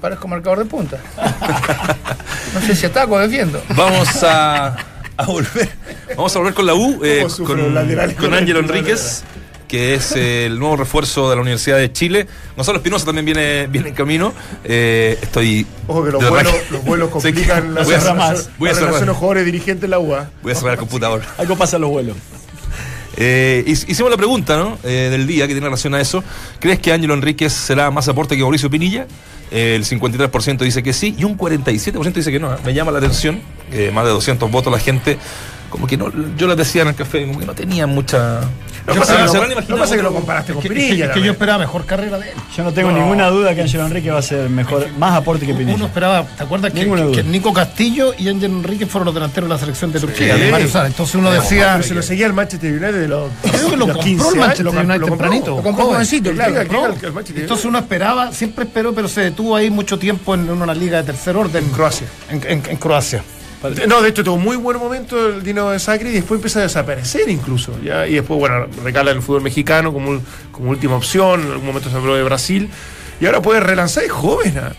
Parezco 0.00 0.28
marcador 0.28 0.58
de 0.58 0.64
punta. 0.64 0.98
no 2.54 2.60
sé 2.60 2.76
si 2.76 2.86
ataco 2.86 3.14
o 3.14 3.18
defiendo. 3.18 3.62
Vamos 3.76 4.22
a, 4.22 4.76
a 5.16 5.26
volver. 5.26 5.68
Vamos 6.16 6.34
a 6.36 6.38
volver 6.38 6.54
con 6.54 6.66
la 6.66 6.74
U, 6.74 7.00
eh, 7.04 7.26
con, 7.44 8.14
con 8.16 8.34
Ángelo 8.34 8.60
Enríquez 8.60 9.24
que 9.68 9.94
es 9.94 10.12
el 10.12 10.58
nuevo 10.58 10.76
refuerzo 10.76 11.28
de 11.28 11.36
la 11.36 11.42
Universidad 11.42 11.76
de 11.76 11.92
Chile. 11.92 12.26
Gonzalo 12.56 12.78
Espinosa 12.78 13.04
también 13.04 13.26
viene, 13.26 13.66
viene 13.66 13.90
en 13.90 13.94
camino. 13.94 14.32
Eh, 14.64 15.18
estoy. 15.20 15.66
Ojo 15.86 16.04
que 16.04 16.10
los, 16.10 16.28
vuelos, 16.28 16.54
los 16.70 16.84
vuelos 16.84 17.10
complican 17.12 17.68
sí, 17.68 17.74
las 17.74 17.84
voy 17.84 17.94
a 17.94 18.00
cerrar, 18.00 18.16
más. 18.16 18.50
Voy 18.58 18.70
a 18.70 18.74
cerrar. 18.74 19.06
los 19.06 19.16
jugadores 19.16 19.44
dirigentes 19.44 19.82
de 19.82 19.88
la 19.88 19.98
UA. 19.98 20.30
Voy 20.42 20.52
a 20.52 20.54
cerrar 20.54 20.72
el 20.72 20.78
computador. 20.78 21.22
Algo 21.36 21.56
pasa 21.56 21.76
en 21.76 21.82
los 21.82 21.90
vuelos. 21.90 22.16
Eh, 23.16 23.64
hicimos 23.66 24.10
la 24.10 24.16
pregunta 24.16 24.56
¿no? 24.56 24.78
Eh, 24.84 25.08
del 25.10 25.26
día 25.26 25.46
que 25.46 25.54
tiene 25.54 25.66
relación 25.66 25.94
a 25.94 26.00
eso. 26.00 26.22
¿Crees 26.60 26.78
que 26.78 26.92
Ángelo 26.92 27.14
Enríquez 27.14 27.52
será 27.52 27.90
más 27.90 28.08
aporte 28.08 28.36
que 28.36 28.42
Mauricio 28.42 28.70
Pinilla? 28.70 29.06
Eh, 29.50 29.74
el 29.76 29.84
53% 29.84 30.58
dice 30.58 30.82
que 30.82 30.92
sí 30.92 31.14
y 31.18 31.24
un 31.24 31.36
47% 31.36 32.12
dice 32.12 32.30
que 32.30 32.38
no. 32.38 32.56
Me 32.64 32.74
llama 32.74 32.92
la 32.92 32.98
atención 32.98 33.40
más 33.92 34.04
de 34.04 34.10
200 34.10 34.50
votos, 34.50 34.72
la 34.72 34.78
gente 34.78 35.18
como 35.70 35.86
que 35.86 35.96
no, 35.96 36.10
yo 36.36 36.46
les 36.46 36.56
decía 36.56 36.82
en 36.82 36.88
el 36.88 36.94
café, 36.94 37.26
como 37.26 37.38
que 37.38 37.46
no 37.46 37.54
tenía 37.54 37.86
mucha. 37.86 38.40
Lo 38.86 38.94
que 38.94 39.00
pasa 39.00 39.24
es 39.24 39.90
que 39.90 40.02
lo 40.02 40.14
comparaste 40.14 40.54
con 40.54 40.62
Pinilla. 40.62 41.06
Es 41.06 41.10
que, 41.12 41.22
yo 41.22 41.32
esperaba 41.32 41.58
mejor 41.58 41.84
carrera 41.84 42.18
de 42.18 42.30
él. 42.30 42.36
Yo 42.56 42.64
no 42.64 42.72
tengo 42.72 42.90
ninguna 42.90 43.28
duda 43.28 43.54
que 43.54 43.62
Ángel 43.62 43.80
Enrique 43.82 44.10
va 44.10 44.20
a 44.20 44.22
ser 44.22 44.48
mejor, 44.48 44.90
más 44.98 45.14
aporte 45.14 45.44
que 45.44 45.52
Pinilla. 45.52 45.76
Uno 45.76 45.86
esperaba, 45.86 46.24
¿te 46.24 46.42
acuerdas 46.42 46.72
que, 46.72 46.86
que, 47.12 47.22
Nico 47.22 47.52
Castillo 47.52 48.14
y 48.18 48.28
Ángel 48.28 48.50
Enrique 48.50 48.86
fueron 48.86 49.06
los 49.06 49.14
delanteros 49.14 49.48
de 49.48 49.54
la 49.54 49.60
selección 49.60 49.92
de 49.92 50.00
Turquía? 50.00 50.36
Entonces 50.86 51.14
uno 51.14 51.30
decía. 51.30 51.82
se 51.82 51.94
lo 51.94 52.02
seguía 52.02 52.26
el 52.26 52.32
Manchester 52.32 52.72
United 52.72 53.07
de 53.08 53.16
los. 53.16 53.30
Creo 53.42 53.70
que 53.70 53.76
lo 53.76 53.86
compró 53.92 54.30
el 54.30 54.38
Manchester 54.38 54.68
United 54.68 55.04
tempranito. 55.04 55.56
Lo 55.56 55.62
compró 55.62 55.86
jovencito, 55.86 56.32
claro. 56.32 56.94
Entonces 57.34 57.64
uno 57.64 57.78
esperaba, 57.78 58.32
siempre 58.32 58.64
esperó, 58.64 58.94
pero 58.94 59.08
se 59.08 59.22
detuvo 59.22 59.56
ahí 59.56 59.70
mucho 59.70 59.98
tiempo 59.98 60.34
en 60.34 60.50
una 60.50 60.74
liga 60.74 60.98
de 60.98 61.04
tercer 61.04 61.36
orden. 61.36 61.64
En 61.64 61.70
Croacia. 61.70 62.06
En 62.30 62.76
Croacia. 62.76 63.22
No, 63.88 64.02
de 64.02 64.10
hecho 64.10 64.22
tuvo 64.22 64.38
muy 64.38 64.56
buen 64.56 64.78
momento 64.78 65.28
el 65.28 65.42
Dino 65.42 65.70
de 65.70 65.80
Sacri 65.80 66.10
y 66.10 66.12
después 66.12 66.38
empieza 66.38 66.60
a 66.60 66.62
desaparecer 66.62 67.28
incluso. 67.28 67.72
¿ya? 67.82 68.06
Y 68.06 68.14
después, 68.14 68.38
bueno, 68.38 68.66
recala 68.84 69.10
el 69.10 69.20
fútbol 69.20 69.42
mexicano 69.42 69.92
como, 69.92 70.20
como 70.52 70.70
última 70.70 70.94
opción. 70.94 71.40
En 71.40 71.50
algún 71.50 71.66
momento 71.66 71.90
se 71.90 71.96
habló 71.96 72.14
de 72.14 72.22
Brasil. 72.22 72.70
Y 73.20 73.26
ahora 73.26 73.42
puede 73.42 73.58
relanzar, 73.60 74.04
es 74.04 74.12
joven. 74.12 74.58
¿ah? 74.58 74.72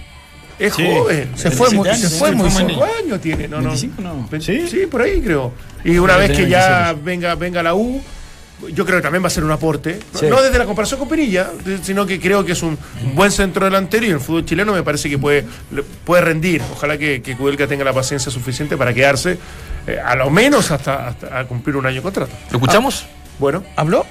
Es 0.57 0.73
joven. 0.73 1.31
Se 1.35 1.51
fue 1.51 1.69
muy, 1.71 1.89
se 1.93 2.09
fue 2.09 2.31
muy 2.31 2.49
años 2.49 3.19
tiene, 3.21 3.47
no, 3.49 3.61
no. 3.61 3.75
¿Sí? 3.75 3.91
sí, 4.39 4.85
por 4.89 5.01
ahí 5.01 5.21
creo. 5.21 5.51
Y 5.83 5.97
una 5.97 6.15
vez 6.15 6.31
que 6.31 6.47
ya 6.47 6.95
venga, 7.01 7.35
venga 7.35 7.61
la 7.61 7.75
U, 7.75 8.01
yo 8.67 8.85
creo 8.85 8.97
que 8.97 9.03
también 9.03 9.23
va 9.23 9.27
a 9.27 9.31
ser 9.31 9.43
un 9.43 9.51
aporte. 9.51 9.99
No 10.29 10.41
desde 10.41 10.57
la 10.57 10.65
comparación 10.65 10.99
con 10.99 11.07
Perilla, 11.09 11.51
sino 11.81 12.05
que 12.05 12.19
creo 12.19 12.45
que 12.45 12.51
es 12.51 12.61
un 12.61 12.77
buen 13.13 13.31
centro 13.31 13.65
delantero 13.65 14.05
y 14.05 14.09
el 14.09 14.19
fútbol 14.19 14.45
chileno 14.45 14.73
me 14.73 14.83
parece 14.83 15.09
que 15.09 15.17
puede, 15.17 15.45
puede 16.03 16.21
rendir. 16.21 16.61
Ojalá 16.73 16.97
que, 16.97 17.21
que 17.21 17.37
Kudelka 17.37 17.67
tenga 17.67 17.83
la 17.83 17.93
paciencia 17.93 18.31
suficiente 18.31 18.77
para 18.77 18.93
quedarse 18.93 19.37
eh, 19.87 19.99
a 20.03 20.15
lo 20.15 20.29
menos 20.29 20.71
hasta, 20.71 21.07
hasta 21.07 21.45
cumplir 21.45 21.75
un 21.77 21.85
año 21.85 21.97
de 21.97 22.01
contrato. 22.01 22.31
¿Lo 22.51 22.57
escuchamos? 22.57 23.05
Ah, 23.05 23.25
bueno. 23.39 23.63
¿Habló? 23.75 24.05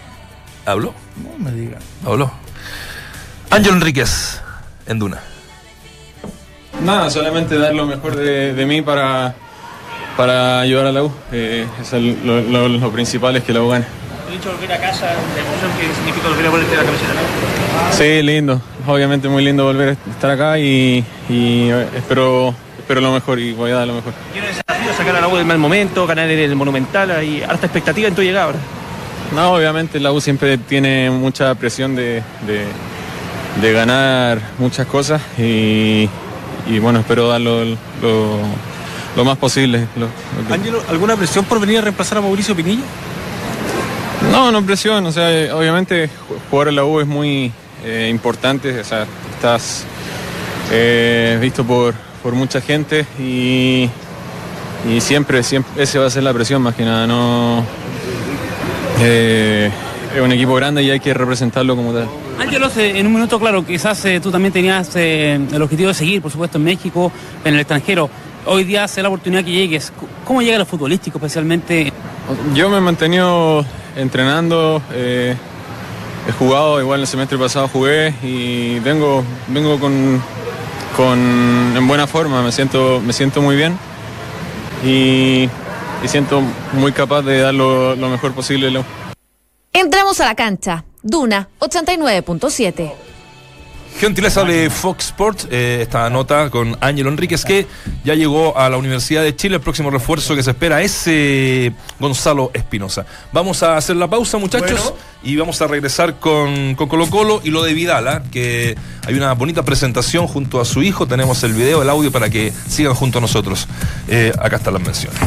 ¿Habló? 0.65 0.95
No 1.23 1.45
me 1.45 1.53
diga. 1.53 1.79
Habló. 2.05 2.31
Ángel 3.51 3.75
Enríquez, 3.75 4.41
en 4.87 4.99
Duna. 4.99 5.21
Nada, 6.83 7.11
solamente 7.11 7.59
dar 7.59 7.75
lo 7.75 7.87
mejor 7.87 8.15
de, 8.17 8.65
mí 8.67 8.83
para, 8.83 9.35
para 10.17 10.61
ayudar 10.61 10.87
a 10.87 10.93
la 10.93 11.03
U. 11.03 11.13
Eh, 11.33 11.67
eso 11.81 11.97
es 11.97 12.25
lo, 12.25 12.41
lo, 12.41 12.69
lo 12.69 12.93
principal 12.93 13.37
es 13.37 13.45
que 13.45 13.53
la 13.53 13.63
U 13.63 13.69
gane. 13.69 13.87
El 14.29 14.37
hecho 14.37 14.51
de 14.51 14.55
volver 14.57 14.73
a 14.73 14.81
casa, 14.81 15.07
la 15.07 15.41
emoción 15.41 15.71
que 15.79 15.95
significa 15.95 16.29
volver 16.29 16.47
a 16.47 16.51
ponerte 16.51 16.77
la 16.77 16.83
camiseta, 16.85 17.15
¿no? 17.15 17.93
Sí, 17.97 18.23
lindo. 18.23 18.61
Obviamente 18.87 19.29
muy 19.29 19.43
lindo 19.45 19.65
volver 19.65 19.91
a 19.91 20.11
estar 20.11 20.31
acá 20.31 20.59
y, 20.59 21.05
y 21.29 21.71
espero, 21.97 22.55
espero 22.79 23.01
lo 23.01 23.13
mejor 23.13 23.39
y 23.39 23.53
voy 23.53 23.71
a 23.71 23.77
dar 23.77 23.87
lo 23.87 23.95
mejor. 23.95 24.13
¿Tiene 24.33 24.49
desafío 24.49 24.93
sacar 24.97 25.17
a 25.17 25.21
la 25.23 25.29
U 25.29 25.37
del 25.37 25.47
mal 25.47 25.59
momento, 25.59 26.07
ganar 26.07 26.29
en 26.29 26.39
el 26.39 26.57
Monumental? 26.57 27.11
Hay 27.11 27.43
harta 27.43 27.67
expectativa 27.67 28.09
en 28.09 28.15
tu 28.15 28.23
llegada 28.23 28.47
ahora. 28.47 28.59
No, 29.35 29.53
obviamente 29.53 29.99
la 30.01 30.13
U 30.13 30.21
siempre 30.21 30.59
tiene 30.59 31.11
mucha 31.11 31.55
presión 31.55 31.97
de, 31.97 32.23
de, 32.47 32.65
de 33.63 33.73
ganar 33.73 34.41
muchas 34.59 34.87
cosas 34.87 35.23
y, 35.39 36.09
y, 36.67 36.79
bueno, 36.81 37.01
espero 37.01 37.29
dar 37.29 37.41
lo, 37.41 37.65
lo, 37.65 38.39
lo 39.17 39.25
más 39.25 39.39
posible. 39.39 39.87
Lo, 39.97 40.09
Ángelo, 40.55 40.83
¿alguna 40.89 41.17
presión 41.17 41.45
por 41.47 41.61
venir 41.61 41.79
a 41.79 41.81
reemplazar 41.83 42.19
a 42.19 42.21
Mauricio 42.21 42.55
Pinilla? 42.55 42.83
No, 44.31 44.53
no 44.53 44.65
presión, 44.65 45.07
o 45.07 45.13
sea, 45.13 45.55
obviamente 45.57 46.11
jugar 46.51 46.69
en 46.69 46.77
la 46.77 46.85
U 46.85 47.01
es 47.01 47.07
muy 47.07 47.53
eh, 47.85 48.09
importante, 48.11 48.81
o 48.81 48.85
sea, 48.85 49.07
estás 49.35 49.85
eh, 50.71 51.39
visto 51.41 51.65
por, 51.65 51.95
por 52.23 52.35
mucha 52.35 52.61
gente 52.61 53.07
y, 53.19 53.89
y 54.89 55.01
siempre, 55.01 55.43
siempre 55.43 55.83
ese 55.83 55.99
va 55.99 56.07
a 56.07 56.11
ser 56.11 56.25
la 56.25 56.35
presión 56.35 56.61
más 56.61 56.75
que 56.75 56.85
nada, 56.85 57.07
no 57.07 57.65
eh, 59.01 59.71
es 60.15 60.21
un 60.21 60.33
equipo 60.33 60.55
grande 60.55 60.83
y 60.83 60.91
hay 60.91 61.01
que 61.01 61.15
representarlo 61.15 61.77
como 61.77 61.93
tal. 61.93 62.09
Ángelos, 62.39 62.77
en 62.77 63.07
un 63.07 63.15
minuto, 63.15 63.39
claro, 63.39 63.65
quizás 63.65 64.05
tú 64.23 64.31
también 64.31 64.53
tenías 64.53 64.95
el 64.95 65.63
objetivo 65.63 65.89
de 65.89 65.95
seguir, 65.95 66.23
por 66.23 66.31
supuesto, 66.31 66.59
en 66.59 66.65
México, 66.65 67.11
en 67.45 67.55
el 67.55 67.61
extranjero. 67.61 68.09
Hoy 68.47 68.65
día 68.65 68.85
hace 68.85 69.03
la 69.03 69.09
oportunidad 69.09 69.45
que 69.45 69.51
llegues. 69.51 69.93
¿Cómo 70.25 70.41
llega 70.41 70.57
lo 70.57 70.65
futbolístico, 70.65 71.19
especialmente? 71.19 71.93
Yo 72.55 72.71
me 72.71 72.79
he 72.79 72.81
mantenido 72.81 73.65
entrenando. 73.99 74.81
Eh, 74.93 75.37
he 76.27 76.33
jugado, 76.33 76.81
igual 76.81 77.01
el 77.01 77.07
semestre 77.07 77.37
pasado 77.37 77.69
jugué 77.69 78.15
y 78.23 78.79
vengo, 78.81 79.23
vengo 79.49 79.79
con, 79.79 80.23
con 80.97 81.19
en 81.77 81.89
buena 81.89 82.07
forma, 82.07 82.43
me 82.43 82.53
siento, 82.53 83.01
me 83.05 83.13
siento 83.13 83.43
muy 83.43 83.57
bien 83.57 83.79
y, 84.85 85.49
siento 86.07 86.43
muy 86.73 86.93
capaz 86.93 87.23
de 87.23 87.41
dar 87.41 87.53
lo, 87.53 87.97
lo 87.97 88.09
mejor 88.09 88.33
posible. 88.33 88.83
Entramos 89.73 90.21
a 90.21 90.25
la 90.25 90.35
cancha. 90.35 90.85
Duna 91.03 91.49
89.7. 91.61 93.08
Gentileza 93.99 94.45
de 94.45 94.71
Fox 94.71 95.07
Sports, 95.07 95.49
eh, 95.51 95.81
esta 95.83 96.09
nota 96.09 96.51
con 96.51 96.77
Ángelo 96.81 97.11
Enríquez, 97.11 97.45
que 97.45 97.67
ya 98.05 98.15
llegó 98.15 98.57
a 98.57 98.69
la 98.69 98.77
Universidad 98.77 99.23
de 99.23 99.35
Chile. 99.35 99.57
El 99.57 99.61
próximo 99.61 99.91
refuerzo 99.91 100.37
que 100.37 100.43
se 100.43 100.51
espera 100.51 100.83
es 100.83 101.03
eh, 101.07 101.73
Gonzalo 101.99 102.51
Espinosa. 102.55 103.07
Vamos 103.33 103.63
a 103.63 103.77
hacer 103.77 103.97
la 103.97 104.09
pausa, 104.09 104.39
muchachos, 104.39 104.95
y 105.23 105.35
vamos 105.37 105.61
a 105.63 105.67
regresar 105.67 106.21
con, 106.21 106.77
con, 106.77 106.89
Colo 106.89 107.11
Colo 107.11 107.41
y 107.43 107.51
lo 107.51 107.65
de 107.65 107.75
Vidal, 107.75 108.07
¿ah? 108.07 108.23
que 108.31 108.77
hay 109.07 109.15
una 109.15 109.33
bonita 109.35 109.65
presentación 109.65 110.29
junto 110.29 110.61
a 110.61 110.65
su 110.65 110.83
hijo. 110.83 111.09
Tenemos 111.09 111.43
el 111.43 111.55
video, 111.55 111.83
el 111.83 111.91
audio 111.91 112.13
para 112.13 112.31
que 112.31 112.53
sigan 112.69 112.95
junto 112.95 113.19
a 113.19 113.21
nosotros. 113.21 113.67
Eh, 114.07 114.33
acá 114.39 114.57
están 114.57 114.75
las 114.75 114.83
menciones. 114.83 115.19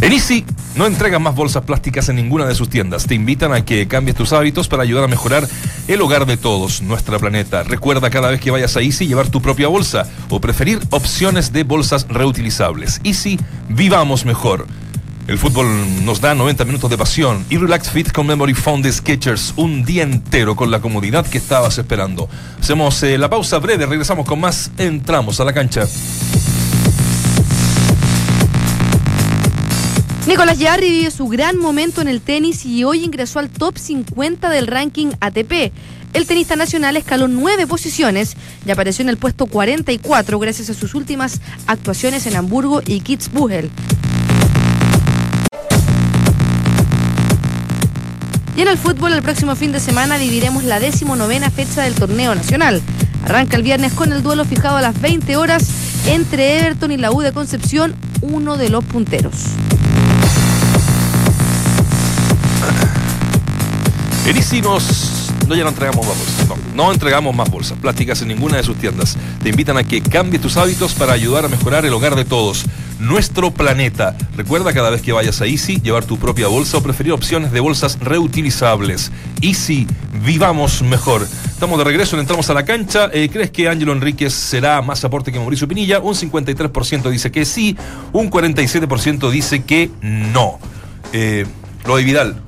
En 0.00 0.12
Easy 0.12 0.44
no 0.76 0.86
entregan 0.86 1.22
más 1.22 1.34
bolsas 1.34 1.64
plásticas 1.64 2.08
en 2.08 2.16
ninguna 2.16 2.46
de 2.46 2.54
sus 2.54 2.68
tiendas. 2.68 3.06
Te 3.06 3.14
invitan 3.14 3.52
a 3.52 3.64
que 3.64 3.86
cambies 3.86 4.16
tus 4.16 4.32
hábitos 4.32 4.68
para 4.68 4.82
ayudar 4.82 5.04
a 5.04 5.08
mejorar 5.08 5.48
el 5.88 6.00
hogar 6.00 6.26
de 6.26 6.36
todos, 6.36 6.82
nuestra 6.82 7.18
planeta. 7.18 7.62
Recuerda 7.62 8.10
cada 8.10 8.30
vez 8.30 8.40
que 8.40 8.50
vayas 8.50 8.76
a 8.76 8.80
Easy 8.80 9.06
llevar 9.06 9.28
tu 9.28 9.40
propia 9.40 9.68
bolsa 9.68 10.08
o 10.30 10.40
preferir 10.40 10.80
opciones 10.90 11.52
de 11.52 11.64
bolsas 11.64 12.06
reutilizables. 12.08 13.00
Easy, 13.04 13.38
vivamos 13.68 14.24
mejor. 14.24 14.66
El 15.26 15.38
fútbol 15.38 15.66
nos 16.04 16.20
da 16.20 16.34
90 16.34 16.66
minutos 16.66 16.90
de 16.90 16.98
pasión 16.98 17.46
y 17.48 17.56
Relax 17.56 17.88
Fit 17.88 18.12
con 18.12 18.26
Memory 18.26 18.52
Foam 18.52 18.82
de 18.82 18.92
Sketchers 18.92 19.54
un 19.56 19.84
día 19.84 20.02
entero 20.02 20.54
con 20.54 20.70
la 20.70 20.80
comodidad 20.80 21.26
que 21.26 21.38
estabas 21.38 21.78
esperando. 21.78 22.28
Hacemos 22.60 23.02
eh, 23.02 23.16
la 23.16 23.30
pausa 23.30 23.58
breve, 23.58 23.86
regresamos 23.86 24.26
con 24.26 24.40
más, 24.40 24.70
entramos 24.76 25.40
a 25.40 25.44
la 25.44 25.54
cancha. 25.54 25.86
Nicolás 30.26 30.58
Yarri 30.58 30.90
vive 30.90 31.10
su 31.10 31.28
gran 31.28 31.58
momento 31.58 32.00
en 32.00 32.08
el 32.08 32.22
tenis 32.22 32.64
y 32.64 32.82
hoy 32.82 33.04
ingresó 33.04 33.40
al 33.40 33.50
top 33.50 33.76
50 33.76 34.48
del 34.48 34.66
ranking 34.66 35.08
ATP. 35.20 35.70
El 36.14 36.26
tenista 36.26 36.56
nacional 36.56 36.96
escaló 36.96 37.28
nueve 37.28 37.66
posiciones 37.66 38.34
y 38.64 38.70
apareció 38.70 39.02
en 39.02 39.10
el 39.10 39.18
puesto 39.18 39.44
44 39.44 40.38
gracias 40.38 40.70
a 40.70 40.74
sus 40.74 40.94
últimas 40.94 41.42
actuaciones 41.66 42.26
en 42.26 42.36
Hamburgo 42.36 42.80
y 42.86 43.00
Kitzbühel. 43.00 43.70
Y 48.56 48.62
en 48.62 48.68
el 48.68 48.78
fútbol, 48.78 49.12
el 49.12 49.22
próximo 49.22 49.54
fin 49.56 49.72
de 49.72 49.80
semana 49.80 50.16
viviremos 50.16 50.64
la 50.64 50.80
decimonovena 50.80 51.50
fecha 51.50 51.82
del 51.82 51.94
torneo 51.94 52.34
nacional. 52.34 52.80
Arranca 53.24 53.58
el 53.58 53.62
viernes 53.62 53.92
con 53.92 54.10
el 54.10 54.22
duelo 54.22 54.46
fijado 54.46 54.78
a 54.78 54.82
las 54.82 54.98
20 55.02 55.36
horas 55.36 55.68
entre 56.06 56.60
Everton 56.60 56.92
y 56.92 56.96
la 56.96 57.12
U 57.12 57.20
de 57.20 57.32
Concepción, 57.32 57.94
uno 58.22 58.56
de 58.56 58.70
los 58.70 58.84
punteros. 58.84 59.34
En. 64.26 64.34
No, 65.48 65.54
ya 65.54 65.62
no 65.62 65.68
entregamos 65.68 66.06
más 66.06 66.16
bolsas. 66.16 66.48
No, 66.48 66.56
no 66.74 66.92
entregamos 66.92 67.36
más 67.36 67.50
bolsas 67.50 67.78
plásticas 67.78 68.22
en 68.22 68.28
ninguna 68.28 68.56
de 68.56 68.62
sus 68.62 68.76
tiendas. 68.76 69.18
Te 69.42 69.50
invitan 69.50 69.76
a 69.76 69.84
que 69.84 70.00
cambies 70.00 70.40
tus 70.40 70.56
hábitos 70.56 70.94
para 70.94 71.12
ayudar 71.12 71.44
a 71.44 71.48
mejorar 71.48 71.84
el 71.84 71.92
hogar 71.92 72.16
de 72.16 72.24
todos. 72.24 72.64
Nuestro 72.98 73.50
planeta. 73.50 74.16
Recuerda 74.34 74.72
cada 74.72 74.88
vez 74.88 75.02
que 75.02 75.12
vayas 75.12 75.42
a 75.42 75.46
Easy 75.46 75.80
llevar 75.82 76.06
tu 76.06 76.18
propia 76.18 76.46
bolsa 76.46 76.78
o 76.78 76.82
preferir 76.82 77.12
opciones 77.12 77.52
de 77.52 77.60
bolsas 77.60 77.98
reutilizables. 78.00 79.12
Easy, 79.42 79.86
vivamos 80.24 80.80
mejor. 80.80 81.28
Estamos 81.46 81.76
de 81.76 81.84
regreso, 81.84 82.18
entramos 82.18 82.48
a 82.48 82.54
la 82.54 82.64
cancha. 82.64 83.10
Eh, 83.12 83.28
¿Crees 83.30 83.50
que 83.50 83.68
Ángelo 83.68 83.92
Enríquez 83.92 84.32
será 84.32 84.80
más 84.80 85.04
aporte 85.04 85.32
que 85.32 85.38
Mauricio 85.38 85.68
Pinilla? 85.68 85.98
Un 85.98 86.14
53% 86.14 87.10
dice 87.10 87.30
que 87.30 87.44
sí, 87.44 87.76
un 88.12 88.30
47% 88.30 89.30
dice 89.30 89.64
que 89.64 89.90
no. 90.00 90.58
Eh, 91.12 91.44
lo 91.84 91.96
de 91.96 92.04
Vidal, 92.04 92.40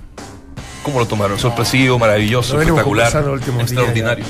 ¿Cómo 0.87 1.01
lo 1.01 1.07
tomaron? 1.09 1.37
Sorpresivo, 1.37 1.99
maravilloso, 1.99 2.61
espectacular, 2.61 3.09
extraordinario. 3.61 4.25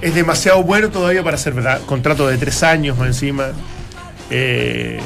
Es 0.00 0.14
demasiado 0.14 0.62
bueno 0.62 0.88
todavía 0.88 1.22
para 1.22 1.36
ser 1.36 1.52
verdad. 1.52 1.82
Contrato 1.84 2.26
de 2.26 2.38
tres 2.38 2.62
años 2.62 2.96
más 2.96 3.08
encima. 3.08 3.48
Eh, 4.30 4.98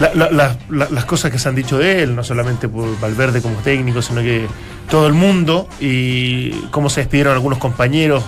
la, 0.00 0.12
la, 0.14 0.56
la, 0.68 0.88
las 0.90 1.04
cosas 1.04 1.30
que 1.30 1.38
se 1.38 1.48
han 1.48 1.54
dicho 1.54 1.78
de 1.78 2.02
él, 2.02 2.16
no 2.16 2.24
solamente 2.24 2.68
por 2.68 2.98
Valverde 2.98 3.40
como 3.40 3.54
técnico, 3.58 4.02
sino 4.02 4.20
que 4.20 4.48
todo 4.90 5.06
el 5.06 5.12
mundo 5.12 5.68
y 5.78 6.50
cómo 6.72 6.90
se 6.90 7.02
despidieron 7.02 7.32
algunos 7.32 7.58
compañeros, 7.58 8.24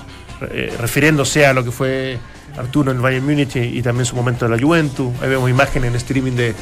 eh, 0.52 0.72
refiriéndose 0.78 1.46
a 1.46 1.52
lo 1.52 1.64
que 1.64 1.72
fue 1.72 2.16
Arturo 2.56 2.92
en 2.92 2.98
el 2.98 3.02
Bayern 3.02 3.26
Múnich 3.26 3.56
y, 3.56 3.78
y 3.78 3.82
también 3.82 4.06
su 4.06 4.14
momento 4.14 4.48
de 4.48 4.56
la 4.56 4.62
Juventus. 4.62 5.10
Ahí 5.20 5.28
vemos 5.30 5.50
imágenes 5.50 5.90
en 5.90 5.96
streaming 5.96 6.36
de, 6.36 6.54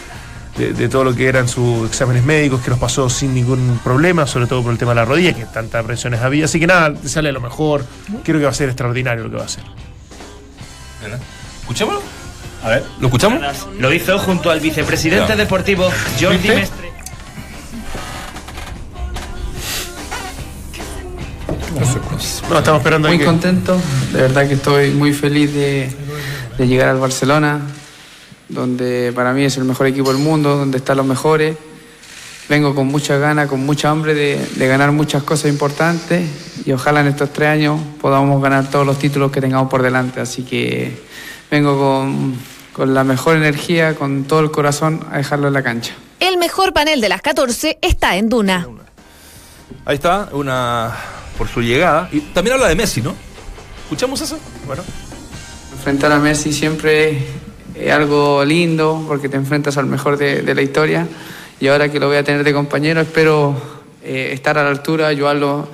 de, 0.56 0.72
de 0.72 0.88
todo 0.88 1.04
lo 1.04 1.14
que 1.14 1.26
eran 1.28 1.48
sus 1.48 1.88
exámenes 1.88 2.24
médicos, 2.24 2.60
que 2.60 2.70
los 2.70 2.78
pasó 2.78 3.08
sin 3.08 3.34
ningún 3.34 3.80
problema, 3.82 4.26
sobre 4.26 4.46
todo 4.46 4.62
por 4.62 4.72
el 4.72 4.78
tema 4.78 4.90
de 4.92 4.96
la 4.96 5.04
rodilla, 5.04 5.32
que 5.32 5.44
tantas 5.46 5.84
presiones 5.84 6.20
había. 6.20 6.44
Así 6.46 6.58
que 6.60 6.66
nada, 6.66 6.92
sale 7.04 7.32
lo 7.32 7.40
mejor. 7.40 7.84
Creo 8.24 8.38
que 8.38 8.44
va 8.44 8.50
a 8.50 8.54
ser 8.54 8.68
extraordinario 8.68 9.24
lo 9.24 9.30
que 9.30 9.36
va 9.36 9.42
a 9.42 9.46
hacer. 9.46 9.64
¿Escuchémoslo? 11.62 12.02
A 12.62 12.68
ver. 12.68 12.84
¿Lo 13.00 13.06
escuchamos? 13.06 13.40
Lo 13.78 13.92
hizo 13.92 14.18
junto 14.18 14.50
al 14.50 14.60
vicepresidente 14.60 15.28
Ya. 15.30 15.36
deportivo 15.36 15.88
Jordi 16.20 16.36
¿Viste? 16.36 16.54
Mestre. 16.56 16.90
No, 22.50 22.58
estamos 22.58 22.80
esperando 22.80 23.08
Muy 23.08 23.18
contento, 23.20 23.80
de 24.12 24.22
verdad 24.22 24.46
que 24.48 24.54
estoy 24.54 24.90
muy 24.90 25.12
feliz 25.12 25.54
de, 25.54 25.90
de 26.58 26.66
llegar 26.66 26.88
al 26.88 26.98
Barcelona, 26.98 27.60
donde 28.50 29.12
para 29.14 29.32
mí 29.32 29.44
es 29.44 29.56
el 29.56 29.64
mejor 29.64 29.86
equipo 29.86 30.12
del 30.12 30.22
mundo, 30.22 30.56
donde 30.56 30.78
están 30.78 30.96
los 30.96 31.06
mejores. 31.06 31.56
Vengo 32.48 32.74
con 32.74 32.88
mucha 32.88 33.16
ganas, 33.16 33.48
con 33.48 33.64
mucha 33.64 33.90
hambre 33.90 34.14
de, 34.14 34.44
de 34.56 34.66
ganar 34.66 34.90
muchas 34.92 35.22
cosas 35.22 35.50
importantes 35.50 36.28
y 36.64 36.72
ojalá 36.72 37.00
en 37.00 37.06
estos 37.06 37.32
tres 37.32 37.48
años 37.48 37.80
podamos 38.00 38.42
ganar 38.42 38.68
todos 38.68 38.84
los 38.84 38.98
títulos 38.98 39.30
que 39.30 39.40
tengamos 39.40 39.70
por 39.70 39.82
delante. 39.82 40.20
Así 40.20 40.42
que 40.42 41.00
vengo 41.50 41.78
con, 41.78 42.34
con 42.72 42.92
la 42.92 43.04
mejor 43.04 43.36
energía, 43.36 43.94
con 43.94 44.24
todo 44.24 44.40
el 44.40 44.50
corazón 44.50 45.06
a 45.12 45.18
dejarlo 45.18 45.48
en 45.48 45.54
la 45.54 45.62
cancha. 45.62 45.94
El 46.18 46.38
mejor 46.38 46.72
panel 46.72 47.00
de 47.00 47.08
las 47.08 47.22
14 47.22 47.78
está 47.80 48.16
en 48.16 48.28
Duna. 48.28 48.66
Ahí 49.84 49.94
está, 49.94 50.28
una 50.32 50.92
por 51.38 51.48
su 51.48 51.62
llegada. 51.62 52.08
Y 52.12 52.20
también 52.20 52.54
habla 52.54 52.68
de 52.68 52.74
Messi, 52.74 53.00
¿no? 53.00 53.14
¿Escuchamos 53.84 54.20
eso? 54.20 54.38
Bueno. 54.66 54.82
Enfrentar 55.72 56.12
a 56.12 56.18
Messi 56.18 56.52
siempre 56.52 57.26
algo 57.88 58.44
lindo 58.44 59.04
porque 59.06 59.28
te 59.28 59.36
enfrentas 59.36 59.78
al 59.78 59.86
mejor 59.86 60.16
de, 60.16 60.42
de 60.42 60.54
la 60.54 60.62
historia. 60.62 61.06
Y 61.60 61.68
ahora 61.68 61.90
que 61.90 62.00
lo 62.00 62.08
voy 62.08 62.16
a 62.16 62.24
tener 62.24 62.44
de 62.44 62.52
compañero 62.52 63.00
espero 63.00 63.54
eh, 64.02 64.30
estar 64.32 64.56
a 64.58 64.64
la 64.64 64.70
altura, 64.70 65.08
ayudarlo 65.08 65.68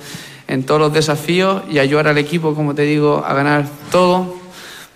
en 0.47 0.63
todos 0.63 0.79
los 0.79 0.93
desafíos 0.93 1.63
y 1.69 1.79
ayudar 1.79 2.07
al 2.07 2.17
equipo, 2.17 2.55
como 2.55 2.75
te 2.75 2.83
digo, 2.83 3.23
a 3.25 3.33
ganar 3.33 3.65
todo 3.91 4.36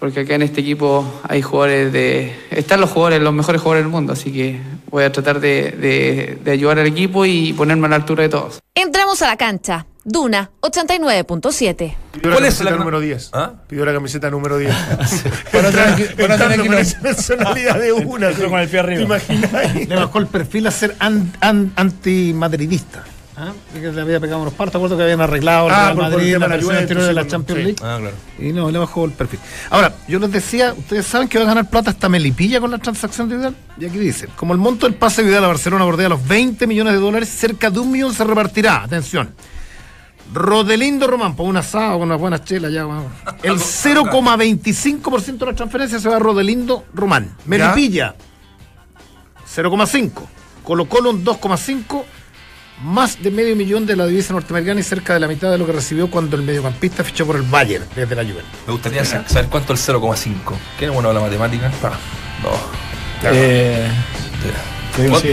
porque 0.02 0.22
acá 0.22 0.34
en 0.36 0.42
este 0.42 0.62
equipo 0.62 1.06
hay 1.30 1.42
jugadores 1.44 1.94
de... 1.94 2.36
Están 2.50 2.82
los 2.82 2.90
jugadores, 2.90 3.22
los 3.22 3.34
mejores 3.34 3.62
jugadores 3.62 3.86
del 3.86 3.92
mundo, 3.92 4.14
así 4.14 4.34
que 4.34 4.60
voy 4.90 5.04
a 5.04 5.12
tratar 5.12 5.40
de, 5.40 5.72
de- 5.72 6.40
de 6.44 6.52
ayudar 6.52 6.80
al 6.80 6.88
equipo 6.88 7.24
y 7.26 7.54
ponerme 7.54 7.86
a 7.86 7.92
la 7.92 7.96
altura 7.98 8.24
de 8.24 8.30
todos. 8.30 8.60
Entramos 8.76 9.22
a 9.22 9.28
la 9.28 9.38
cancha. 9.38 9.86
Duna 10.04 10.50
89.7. 10.62 11.96
Pidió 12.12 12.30
la 12.30 12.36
¿Cuál 12.36 12.46
es 12.46 12.60
la 12.62 12.72
número 12.72 13.00
10. 13.00 13.30
¿Ah? 13.34 13.54
Pidió 13.68 13.86
la 13.86 13.94
camiseta 13.94 14.32
número 14.32 14.58
10. 14.58 14.74
Para 15.52 15.70
tener 15.70 15.96
que- 15.96 16.16
para 16.24 16.38
tener 16.38 16.62
que 16.64 16.70
personalidad 17.02 17.80
de 17.80 17.92
una. 17.94 18.32
Con 18.32 18.60
el 18.60 18.68
pie 18.68 18.80
arriba. 18.80 19.20
¿Te 19.20 19.34
imaginas? 19.36 19.76
Le 19.88 19.96
bajó 19.96 20.18
el 20.18 20.26
perfil 20.26 20.66
a 20.66 20.72
ser 20.72 20.96
an- 20.98 21.32
an- 21.42 21.72
antimadridista. 21.76 23.04
¿Ah? 23.38 23.54
Que 23.74 23.80
le 23.92 24.02
había 24.02 24.20
pegado 24.20 24.42
unos 24.42 24.54
paros, 24.54 24.72
¿te 24.74 24.78
acuerdas 24.78 24.98
que 24.98 25.04
habían 25.04 25.22
arreglado 25.22 25.68
el 25.68 25.74
Ah, 25.74 25.94
Real 25.94 25.98
Madrid, 26.12 26.34
la 26.34 26.40
la 26.40 26.48
versión 26.48 26.76
anterior 26.76 27.06
de 27.06 27.14
la 27.14 27.28
Champions 27.28 27.60
sí. 27.60 27.64
League? 27.66 27.78
Ah, 27.82 27.98
claro. 28.00 28.16
Y 28.40 28.52
no, 28.52 28.70
le 28.70 28.78
bajó 28.78 29.06
el 29.06 29.12
perfil. 29.12 29.40
Ahora, 29.70 29.94
yo 30.08 30.20
les 30.20 30.32
decía, 30.32 30.74
ustedes 30.78 31.06
saben 31.08 31.28
que 31.30 31.38
va 31.38 31.46
a 31.46 31.48
ganar 31.48 31.70
plata 31.70 31.92
hasta 31.92 32.10
Melipilla 32.10 32.60
con 32.60 32.72
la 32.72 32.78
transacción 32.78 33.30
de 33.30 33.38
Vidal. 33.38 33.56
Y 33.80 33.86
aquí 33.86 33.98
dice, 33.98 34.28
como 34.36 34.52
el 34.54 34.60
monto 34.60 34.86
del 34.86 34.96
pase 34.96 35.22
de 35.24 35.30
Vidal 35.30 35.46
a 35.46 35.48
Barcelona 35.48 35.86
bordea 35.86 36.10
los 36.10 36.28
20 36.28 36.68
millones 36.68 36.94
de 36.94 37.00
dólares, 37.00 37.30
cerca 37.30 37.70
de 37.70 37.80
un 37.80 37.90
millón 37.90 38.14
se 38.14 38.24
repartirá. 38.26 38.84
Atención. 38.84 39.34
Rodelindo 40.34 41.08
Román, 41.08 41.36
por 41.36 41.46
un 41.48 41.58
asado 41.58 41.94
con 42.00 42.04
unas 42.10 42.20
buenas 42.20 42.44
chelas 42.46 42.72
ya. 42.72 42.84
bueno. 42.86 43.06
El 43.44 43.54
0,25% 43.60 45.38
de 45.38 45.46
la 45.46 45.54
transferencia 45.56 46.00
se 46.00 46.08
va 46.10 46.18
a 46.18 46.20
Rodelindo 46.20 46.86
Román. 46.94 47.36
Melipilla, 47.46 48.16
0,5. 49.56 50.12
Colo 50.64 50.86
Colo 50.88 51.10
un 51.10 51.24
2,5. 51.26 52.04
Más 52.84 53.22
de 53.22 53.30
medio 53.30 53.56
millón 53.56 53.86
de 53.86 53.96
la 53.96 54.08
divisa 54.08 54.34
norteamericana 54.34 54.80
y 54.80 54.84
cerca 54.84 55.14
de 55.14 55.20
la 55.20 55.28
mitad 55.28 55.52
de 55.52 55.58
lo 55.58 55.66
que 55.68 55.72
recibió 55.72 56.10
cuando 56.10 56.36
el 56.36 56.42
mediocampista 56.42 57.04
fichó 57.04 57.28
por 57.28 57.36
el 57.36 57.44
Bayern 57.44 57.86
desde 57.96 58.16
la 58.16 58.24
Juventus. 58.24 58.46
Me 58.66 58.74
gustaría 58.74 59.06
sa- 59.06 59.28
saber 59.28 59.50
cuánto 59.50 59.74
es 59.74 59.88
el 59.88 59.96
0,5. 59.96 60.54
¿Qué 60.80 60.86
es 60.86 60.92
bueno 60.92 61.14
la 61.14 61.20
matemática? 61.20 61.70
No. 62.42 62.50
Eh, 63.32 63.88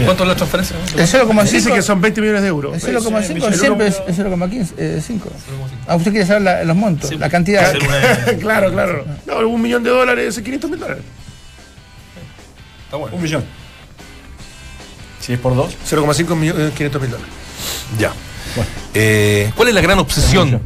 ¿Cuánto, 0.05 0.23
es 0.23 0.27
la 0.29 0.35
transferencia? 0.35 0.75
El 0.95 1.07
0,5 1.07 1.43
Dice 1.51 1.73
que 1.73 1.81
son 1.81 1.99
20 1.99 2.21
millones 2.21 2.43
de 2.43 2.47
euros. 2.47 2.75
El 2.75 2.81
0,5 2.95 3.53
siempre 3.53 3.87
es 3.87 4.01
es 4.07 4.17
0,5. 4.19 5.19
Ah, 5.87 5.95
usted 5.95 6.11
quiere 6.11 6.25
saber 6.27 6.43
la- 6.43 6.63
los 6.63 6.75
montos, 6.75 7.11
la 7.15 7.29
cantidad. 7.29 7.73
Una- 7.75 8.37
claro, 8.39 8.71
claro. 8.71 9.05
No, 9.25 9.39
un 9.49 9.61
millón 9.61 9.83
de 9.83 9.89
dólares 9.89 10.37
es 10.37 10.43
500 10.43 10.69
mil 10.69 10.79
dólares. 10.79 11.03
Está 12.85 12.97
bueno. 12.97 13.15
Un 13.15 13.21
millón. 13.23 13.43
Si 15.19 15.33
es 15.33 15.39
por 15.39 15.55
dos. 15.55 15.75
0,5 15.89 16.35
millones, 16.35 16.73
500 16.73 17.01
mil 17.01 17.11
dólares. 17.11 17.33
Ya. 17.97 18.13
Eh, 18.93 19.51
¿Cuál 19.55 19.67
es 19.69 19.73
la 19.75 19.81
gran 19.81 19.99
obsesión 19.99 20.61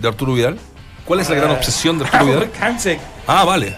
de 0.00 0.08
Arturo 0.08 0.34
Vidal? 0.34 0.58
¿Cuál 1.04 1.20
es 1.20 1.30
la 1.30 1.36
gran 1.36 1.50
obsesión 1.52 1.98
de 1.98 2.04
Arturo 2.04 2.24
Vidal? 2.26 2.50
Ah, 3.26 3.44
vale. 3.44 3.74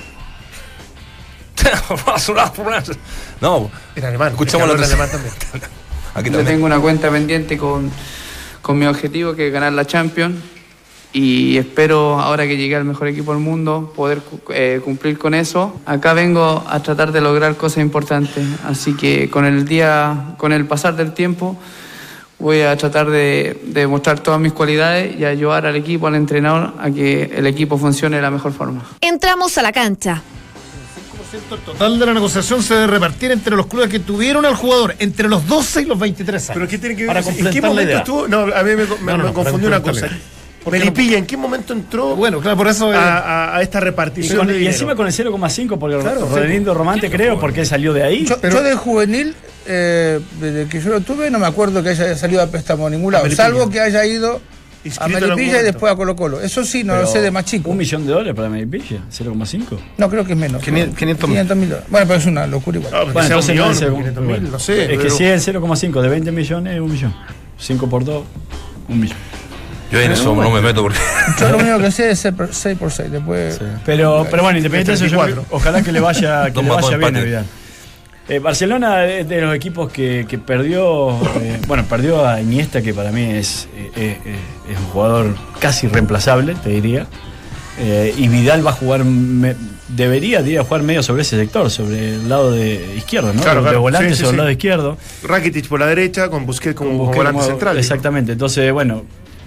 no, 3.40 3.70
En 3.94 4.04
alemán. 4.04 4.28
escuchamos 4.32 4.66
la 4.68 4.74
en 4.74 4.82
alemán 4.84 5.10
también. 5.10 5.34
Aquí 6.14 6.30
Yo 6.30 6.36
también. 6.38 6.46
tengo 6.46 6.66
una 6.66 6.80
cuenta 6.80 7.10
pendiente 7.10 7.56
con, 7.58 7.90
con 8.62 8.78
mi 8.78 8.86
objetivo 8.86 9.34
que 9.34 9.48
es 9.48 9.52
ganar 9.52 9.72
la 9.72 9.84
Champions 9.86 10.36
y 11.12 11.57
espero 11.59 12.20
ahora 12.20 12.46
que 12.46 12.57
llegué 12.57 12.77
al 12.77 12.85
mejor 12.85 13.09
equipo 13.09 13.33
del 13.33 13.42
mundo 13.42 13.92
poder 13.96 14.20
eh, 14.51 14.81
cumplir 14.85 15.18
con 15.18 15.35
eso. 15.35 15.81
Acá 15.87 16.12
vengo 16.14 16.64
a 16.68 16.81
tratar 16.83 17.11
de 17.12 17.20
lograr 17.20 17.57
cosas 17.57 17.79
importantes, 17.79 18.44
así 18.64 18.94
que 18.96 19.29
con 19.29 19.44
el 19.44 19.64
día, 19.66 20.35
con 20.38 20.53
el 20.53 20.66
pasar 20.66 20.94
del 20.96 21.12
tiempo 21.12 21.57
voy 22.38 22.62
a 22.62 22.75
tratar 22.77 23.11
de, 23.11 23.61
de 23.66 23.87
mostrar 23.87 24.20
todas 24.20 24.40
mis 24.40 24.53
cualidades 24.53 25.18
y 25.18 25.25
ayudar 25.27 25.66
al 25.66 25.77
equipo, 25.77 26.07
al 26.07 26.14
entrenador 26.14 26.73
a 26.81 26.90
que 26.90 27.25
el 27.35 27.46
equipo 27.46 27.77
funcione 27.77 28.16
de 28.16 28.23
la 28.23 28.31
mejor 28.31 28.53
forma. 28.53 28.83
Entramos 29.01 29.59
a 29.59 29.62
la 29.62 29.73
cancha. 29.73 30.23
total 31.66 31.99
de 31.99 32.07
la 32.07 32.14
negociación 32.14 32.62
se 32.62 32.75
debe 32.75 32.87
repartir 32.87 33.31
entre 33.33 33.55
los 33.57 33.66
clubes 33.66 33.88
que 33.90 33.99
tuvieron 33.99 34.46
al 34.46 34.55
jugador 34.55 34.94
entre 35.01 35.29
los 35.29 35.46
12 35.46 35.83
y 35.83 35.85
los 35.85 35.99
23 35.99 36.42
años. 36.51 36.55
Pero 36.55 36.68
¿qué 36.68 36.79
tiene 36.79 36.96
que 36.96 37.03
ver? 37.03 37.09
Para 37.09 37.20
¿En 37.20 37.27
qué 37.27 37.42
completar 37.42 37.62
la 37.62 37.68
momento 37.68 37.90
idea. 37.90 37.99
estuvo? 37.99 38.29
No, 38.29 38.38
a 38.55 38.62
mí 38.62 38.70
me, 38.70 38.77
me- 38.77 38.87
No, 38.87 38.96
me 39.05 39.12
no, 39.12 39.18
para 39.18 39.33
confundió 39.35 39.68
una 39.68 39.83
cosa. 39.83 40.09
Melipilla, 40.70 41.16
¿en 41.18 41.27
qué 41.27 41.37
momento 41.37 41.73
entró 41.73 42.14
Bueno, 42.16 42.40
claro, 42.40 42.57
por 42.57 42.68
eso. 42.68 42.92
eh, 42.92 42.96
a, 42.96 43.18
a- 43.18 43.57
a 43.57 43.62
esta 43.62 43.79
Y, 43.79 43.83
repartición 43.83 44.38
con- 44.38 44.49
de 44.49 44.61
y 44.61 44.66
encima 44.66 44.94
con 44.94 45.07
el 45.07 45.12
0,5, 45.12 45.79
porque 45.79 45.99
Claro, 45.99 46.27
Rodelindo 46.29 46.75
Romante 46.75 47.11
creo, 47.11 47.38
porque 47.40 47.61
él 47.61 47.66
salió 47.66 47.92
de 47.92 48.03
ahí. 48.03 48.27
Yo, 48.27 48.40
yo 48.42 48.62
de 48.62 48.75
juvenil, 48.75 49.35
eh, 49.66 50.20
desde 50.40 50.66
que 50.68 50.81
yo 50.81 50.90
lo 50.90 51.01
tuve, 51.01 51.31
no 51.31 51.38
me 51.38 51.46
acuerdo 51.46 51.83
que 51.83 51.90
haya 51.90 52.14
salido 52.16 52.42
a 52.42 52.46
préstamo 52.49 52.87
a 52.87 52.90
ningún 52.90 53.12
lado, 53.12 53.31
salvo 53.31 53.70
que 53.70 53.81
haya 53.81 54.05
ido 54.05 54.40
a 54.99 55.09
Melipilla 55.09 55.61
y 55.61 55.64
después 55.64 55.92
a 55.92 55.96
Colo 55.96 56.14
Colo. 56.16 56.40
Eso 56.40 56.64
sí, 56.64 56.85
no 56.85 56.94
lo 56.94 57.01
Pero 57.01 57.12
sé 57.12 57.20
de 57.23 57.31
más 57.31 57.44
chico. 57.46 57.70
Un 57.70 57.77
millón 57.79 58.07
de 58.07 58.12
dólares 58.12 58.35
para 58.35 58.49
Melipilla, 58.49 58.99
0,5. 59.11 59.79
No, 59.99 60.09
creo 60.11 60.25
que 60.25 60.33
es 60.33 60.38
menos. 60.38 60.62
500 60.62 60.96
500 60.99 61.29
mil. 61.29 61.37
500 61.37 61.57
mil 61.57 61.68
dólares. 61.70 61.90
Bueno, 61.90 62.07
pero 62.07 62.18
es 62.18 62.27
una 62.27 62.46
locura 62.46 62.79
igual. 62.79 62.92
No, 62.92 63.12
Bueno, 63.12 63.20
entonces 63.29 63.51
millón, 63.55 63.68
no 63.68 63.73
es 63.75 63.83
el- 63.83 63.90
500 63.94 64.23
mil, 64.25 64.31
bueno. 64.37 64.49
no 64.53 64.59
sé. 64.59 64.83
Es 64.85 64.88
que 64.90 64.96
pero- 64.99 65.11
si 65.16 65.25
es 65.25 65.49
el 65.49 65.55
0,5 65.55 66.01
de 66.03 66.09
20 66.09 66.33
millones, 66.33 66.75
es 66.75 66.81
un 66.81 66.90
millón. 66.92 67.14
5 67.59 67.88
por 67.88 68.05
2, 68.05 68.25
un 68.88 69.01
millón. 69.01 69.16
Yo 69.90 70.00
en 70.00 70.12
eso 70.12 70.35
no 70.35 70.50
me 70.50 70.61
meto 70.61 70.83
porque. 70.83 70.98
Yo 71.40 71.48
lo 71.50 71.59
único 71.59 71.79
que 71.79 71.90
sé 71.90 72.11
es 72.11 72.20
6 72.20 72.35
por 72.79 72.92
6. 72.92 73.11
Después. 73.11 73.61
Pero, 73.85 74.26
pero 74.31 74.42
bueno, 74.42 74.59
independiente 74.59 74.92
de 74.92 74.96
eso, 74.96 75.07
yo 75.07 75.18
34. 75.22 75.57
ojalá 75.57 75.83
que 75.83 75.92
le 75.92 76.00
vaya, 76.00 76.50
que 76.53 76.62
le 76.62 76.68
vaya 76.70 76.96
bien 76.96 77.16
a. 77.16 77.20
Vidal. 77.20 77.46
Eh, 78.29 78.38
Barcelona 78.38 79.05
es 79.07 79.29
de 79.29 79.40
los 79.40 79.53
equipos 79.57 79.90
que, 79.90 80.24
que 80.29 80.38
perdió, 80.38 81.11
eh, 81.40 81.59
bueno, 81.66 81.85
perdió 81.88 82.24
a 82.24 82.40
Iniesta, 82.40 82.81
que 82.81 82.94
para 82.94 83.11
mí 83.11 83.22
es, 83.24 83.66
eh, 83.96 84.16
es 84.70 84.79
un 84.79 84.85
jugador 84.92 85.35
casi 85.59 85.88
reemplazable, 85.88 86.55
te 86.62 86.68
diría. 86.70 87.07
Eh, 87.81 88.14
y 88.16 88.29
Vidal 88.29 88.64
va 88.64 88.70
a 88.70 88.74
jugar, 88.74 89.05
me- 89.05 89.57
debería, 89.88 90.38
debería 90.38 90.62
jugar 90.62 90.83
medio 90.85 91.03
sobre 91.03 91.22
ese 91.22 91.37
sector, 91.38 91.70
sobre 91.70 92.11
el 92.14 92.29
lado 92.29 92.53
de 92.53 92.94
izquierdo, 92.96 93.33
¿no? 93.33 93.42
Claro, 93.42 93.62
de 93.62 93.64
claro. 93.64 93.81
volante 93.81 94.11
Sí, 94.11 94.14
sí, 94.14 94.20
sobre 94.20 94.31
el 94.33 94.37
lado 94.37 94.50
izquierdo. 94.53 94.98
Rakitic 95.24 95.66
por 95.66 95.81
la 95.81 95.87
derecha, 95.87 96.29
con 96.29 96.46
Busquets 96.46 96.76
como, 96.76 96.90
Busquets 96.92 97.16
volante 97.16 97.38
como- 97.40 97.50
central. 97.50 97.79
Exactamente. 97.79 98.33
Entonces, 98.33 98.70
bueno, 98.72 99.03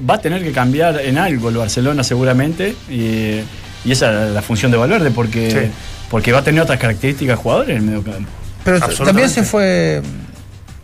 va 0.09 0.15
a 0.15 0.21
tener 0.21 0.43
que 0.43 0.51
cambiar 0.51 0.99
en 1.01 1.17
algo 1.17 1.49
el 1.49 1.57
Barcelona 1.57 2.03
seguramente. 2.03 2.75
Y, 2.89 3.41
y 3.85 3.91
esa 3.91 4.27
es 4.27 4.31
la 4.33 4.41
función 4.41 4.71
de 4.71 4.77
Valverde, 4.77 5.11
porque, 5.11 5.51
Sí. 5.51 5.71
porque 6.09 6.31
va 6.31 6.39
a 6.39 6.43
tener 6.43 6.61
otras 6.61 6.79
características 6.79 7.37
de 7.37 7.41
jugadores 7.43 7.69
en 7.71 7.75
el 7.77 7.81
medio 7.83 8.03
campo. 8.03 8.29
Pero 8.63 8.79
también 8.79 9.29
se 9.29 9.43
fue 9.43 10.01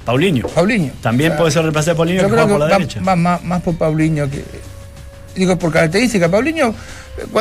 Paulinho. 0.06 0.48
Paulinho. 0.48 0.92
También 1.02 1.32
O 1.32 1.34
sea, 1.34 1.38
puede 1.40 1.52
ser 1.52 1.62
reemplazado 1.62 1.94
de 1.94 1.98
Paulinho 1.98 2.22
Yo 2.22 2.28
que 2.28 2.34
creo 2.34 2.44
juega 2.44 2.48
que 2.48 2.60
por 2.60 2.60
la 2.60 2.74
va, 2.74 2.78
derecha. 2.80 3.02
va 3.08 3.16
más, 3.16 3.44
más 3.44 3.62
por 3.62 3.76
Paulinho 3.78 4.30
que. 4.30 4.44
digo 5.36 5.58
por 5.58 5.72
característica. 5.72 6.30
Paulinho, 6.30 6.74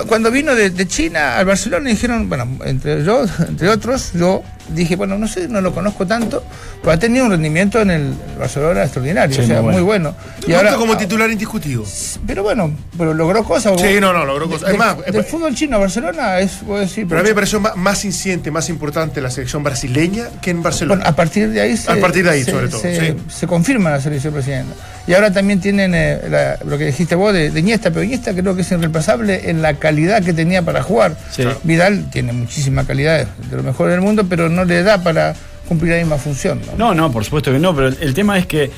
cuando 0.08 0.30
vino 0.30 0.54
de, 0.54 0.70
de 0.70 0.86
China 0.88 1.38
al 1.38 1.46
Barcelona, 1.46 1.88
dijeron, 1.90 2.28
bueno, 2.28 2.48
entre 2.64 3.04
yo, 3.04 3.24
entre 3.48 3.68
otros, 3.68 4.12
yo 4.14 4.42
dije, 4.70 4.96
bueno, 4.96 5.16
no 5.16 5.26
sé, 5.28 5.48
no 5.48 5.60
lo 5.62 5.72
conozco 5.72 6.06
tanto, 6.06 6.42
pero 6.82 6.92
ha 6.92 6.98
tenido 6.98 7.24
un 7.24 7.30
rendimiento 7.30 7.80
en 7.80 7.90
el 7.90 8.12
Barcelona 8.38 8.82
extraordinario, 8.82 9.34
Sí, 9.34 9.42
o 9.42 9.46
sea, 9.46 9.62
muy 9.62 9.72
muy 9.74 9.82
bueno. 9.82 10.14
bueno. 10.46 10.62
Nunca 10.62 10.76
como 10.76 10.96
titular 10.96 11.30
indiscutido. 11.30 11.84
Pero 12.26 12.42
bueno, 12.42 12.72
pero 12.98 13.14
logró 13.14 13.44
cosas. 13.44 13.80
Sí, 13.80 13.98
no, 14.00 14.12
no, 14.12 14.26
logró 14.26 14.46
cosas. 14.48 14.66
Del, 14.66 14.72
Es 14.72 14.78
más, 14.78 14.96
del 15.06 15.24
fútbol 15.24 15.54
chino 15.54 15.76
a 15.76 15.80
Barcelona 15.80 16.40
es, 16.40 16.52
puedo 16.66 16.80
decir. 16.80 17.06
Pero 17.08 17.20
a 17.20 17.22
mí 17.22 17.30
me 17.30 17.34
pareció 17.34 17.60
más 17.60 18.04
incidente, 18.04 18.50
más 18.50 18.68
importante 18.68 19.20
la 19.22 19.30
selección 19.30 19.62
brasileña 19.62 20.26
que 20.42 20.50
en 20.50 20.62
Barcelona. 20.62 20.96
Bueno, 21.04 21.10
a 21.10 21.16
partir 21.16 21.48
de 21.50 21.60
ahí 21.62 21.76
se, 21.76 21.90
A 21.90 21.96
partir 22.00 22.24
de 22.24 22.30
ahí, 22.30 22.44
se- 22.44 22.50
sobre 22.50 22.68
todo, 22.68 22.80
se, 22.80 23.00
sí. 23.12 23.16
se 23.28 23.46
confirma 23.46 23.90
la 23.90 24.00
selección 24.00 24.34
presidenta. 24.34 24.74
Y 25.06 25.14
ahora 25.14 25.32
también 25.32 25.60
tienen 25.60 25.94
eh, 25.94 26.20
la- 26.28 26.58
lo 26.66 26.76
que 26.76 26.84
dijiste 26.84 27.14
vos 27.14 27.32
de, 27.32 27.50
de 27.50 27.60
Iniesta, 27.60 27.90
pero 27.90 28.02
Iniesta 28.02 28.34
creo 28.34 28.54
que 28.54 28.60
es 28.60 28.70
irreemplazable 28.70 29.48
en 29.48 29.57
la 29.62 29.74
calidad 29.74 30.22
que 30.24 30.32
tenía 30.32 30.62
para 30.62 30.82
jugar. 30.82 31.16
Sí. 31.30 31.44
Vidal 31.64 32.10
tiene 32.10 32.32
muchísima 32.32 32.86
calidad, 32.86 33.26
de 33.50 33.56
lo 33.56 33.62
mejor 33.62 33.90
del 33.90 34.00
mundo, 34.00 34.24
pero 34.28 34.48
no 34.48 34.64
le 34.64 34.82
da 34.82 35.02
para 35.02 35.34
cumplir 35.68 35.92
la 35.92 35.98
misma 35.98 36.16
función. 36.18 36.60
¿no? 36.76 36.76
No, 36.76 36.94
no, 36.94 37.12
por 37.12 37.24
supuesto 37.24 37.52
que 37.52 37.58
no, 37.58 37.74
pero 37.74 37.88
el, 37.88 37.98
el 38.00 38.14
tema 38.14 38.38
es 38.38 38.46
que 38.46 38.70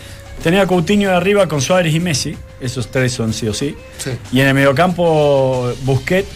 tener 0.42 0.60
a 0.60 0.66
Coutinho 0.66 1.10
de 1.10 1.16
arriba 1.16 1.46
con 1.46 1.60
Suárez 1.60 1.94
y 1.94 2.00
Messi, 2.00 2.36
esos 2.60 2.90
tres 2.90 3.12
son 3.12 3.32
sí 3.32 3.46
o 3.46 3.54
sí, 3.54 3.76
Sí. 3.98 4.10
y 4.32 4.40
en 4.40 4.48
el 4.48 4.54
mediocampo 4.54 5.72
Busquets, 5.84 6.28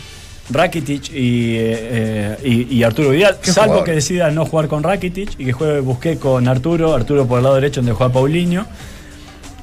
Rakitic 0.51 1.09
y, 1.11 1.57
eh, 1.57 2.37
y- 2.45 2.77
y 2.77 2.83
Arturo 2.83 3.11
Vidal, 3.11 3.39
salvo 3.43 3.63
jugador. 3.65 3.85
que 3.85 3.93
decida 3.93 4.31
no 4.31 4.45
jugar 4.45 4.69
con 4.69 4.83
Rakitic 4.83 5.31
y 5.39 5.47
que 5.47 5.53
juegue 5.55 5.81
Busquets 5.81 6.21
con 6.21 6.47
Arturo, 6.49 6.95
Arturo 6.95 7.27
por 7.27 7.39
el 7.39 7.45
lado 7.45 7.55
derecho 7.55 7.81
donde 7.81 7.93
juega 7.93 8.13
Paulinho, 8.13 8.67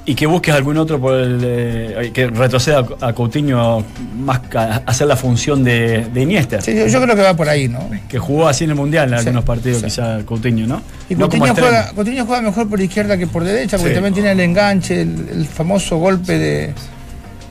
y 0.05 0.15
que 0.15 0.25
busques 0.25 0.53
algún 0.55 0.77
otro 0.77 0.99
por 0.99 1.13
el, 1.15 1.39
eh, 1.43 2.11
que 2.13 2.27
retroceda 2.27 2.83
a 3.01 3.13
Coutinho 3.13 3.83
más 4.17 4.39
ca- 4.39 4.81
hacer 4.85 5.05
la 5.07 5.15
función 5.15 5.63
de, 5.63 6.05
de 6.11 6.21
Iniesta. 6.21 6.59
Sí, 6.59 6.75
yo, 6.75 6.87
yo 6.87 7.01
creo 7.01 7.15
que 7.15 7.21
va 7.21 7.35
por 7.35 7.47
ahí, 7.47 7.67
¿no? 7.67 7.87
Que 8.09 8.17
jugó 8.17 8.47
así 8.47 8.63
en 8.63 8.71
el 8.71 8.75
Mundial 8.75 9.09
en 9.13 9.19
Sí, 9.19 9.25
algunos 9.27 9.43
partidos, 9.45 9.77
sí. 9.79 9.85
quizá 9.85 10.19
Coutinho, 10.25 10.65
¿no? 10.65 10.81
Y 11.07 11.13
no 11.15 11.29
Coutinho 11.29 11.53
juega, 11.53 11.91
Coutinho 11.93 12.25
juega 12.25 12.41
mejor 12.41 12.67
por 12.67 12.81
izquierda 12.81 13.15
que 13.17 13.27
por 13.27 13.43
derecha, 13.43 13.77
porque 13.77 13.93
también 13.93 14.13
tiene 14.15 14.31
el 14.31 14.39
enganche, 14.39 15.01
el, 15.01 15.27
el 15.33 15.45
famoso 15.47 15.97
golpe 15.97 16.37
de. 16.37 16.73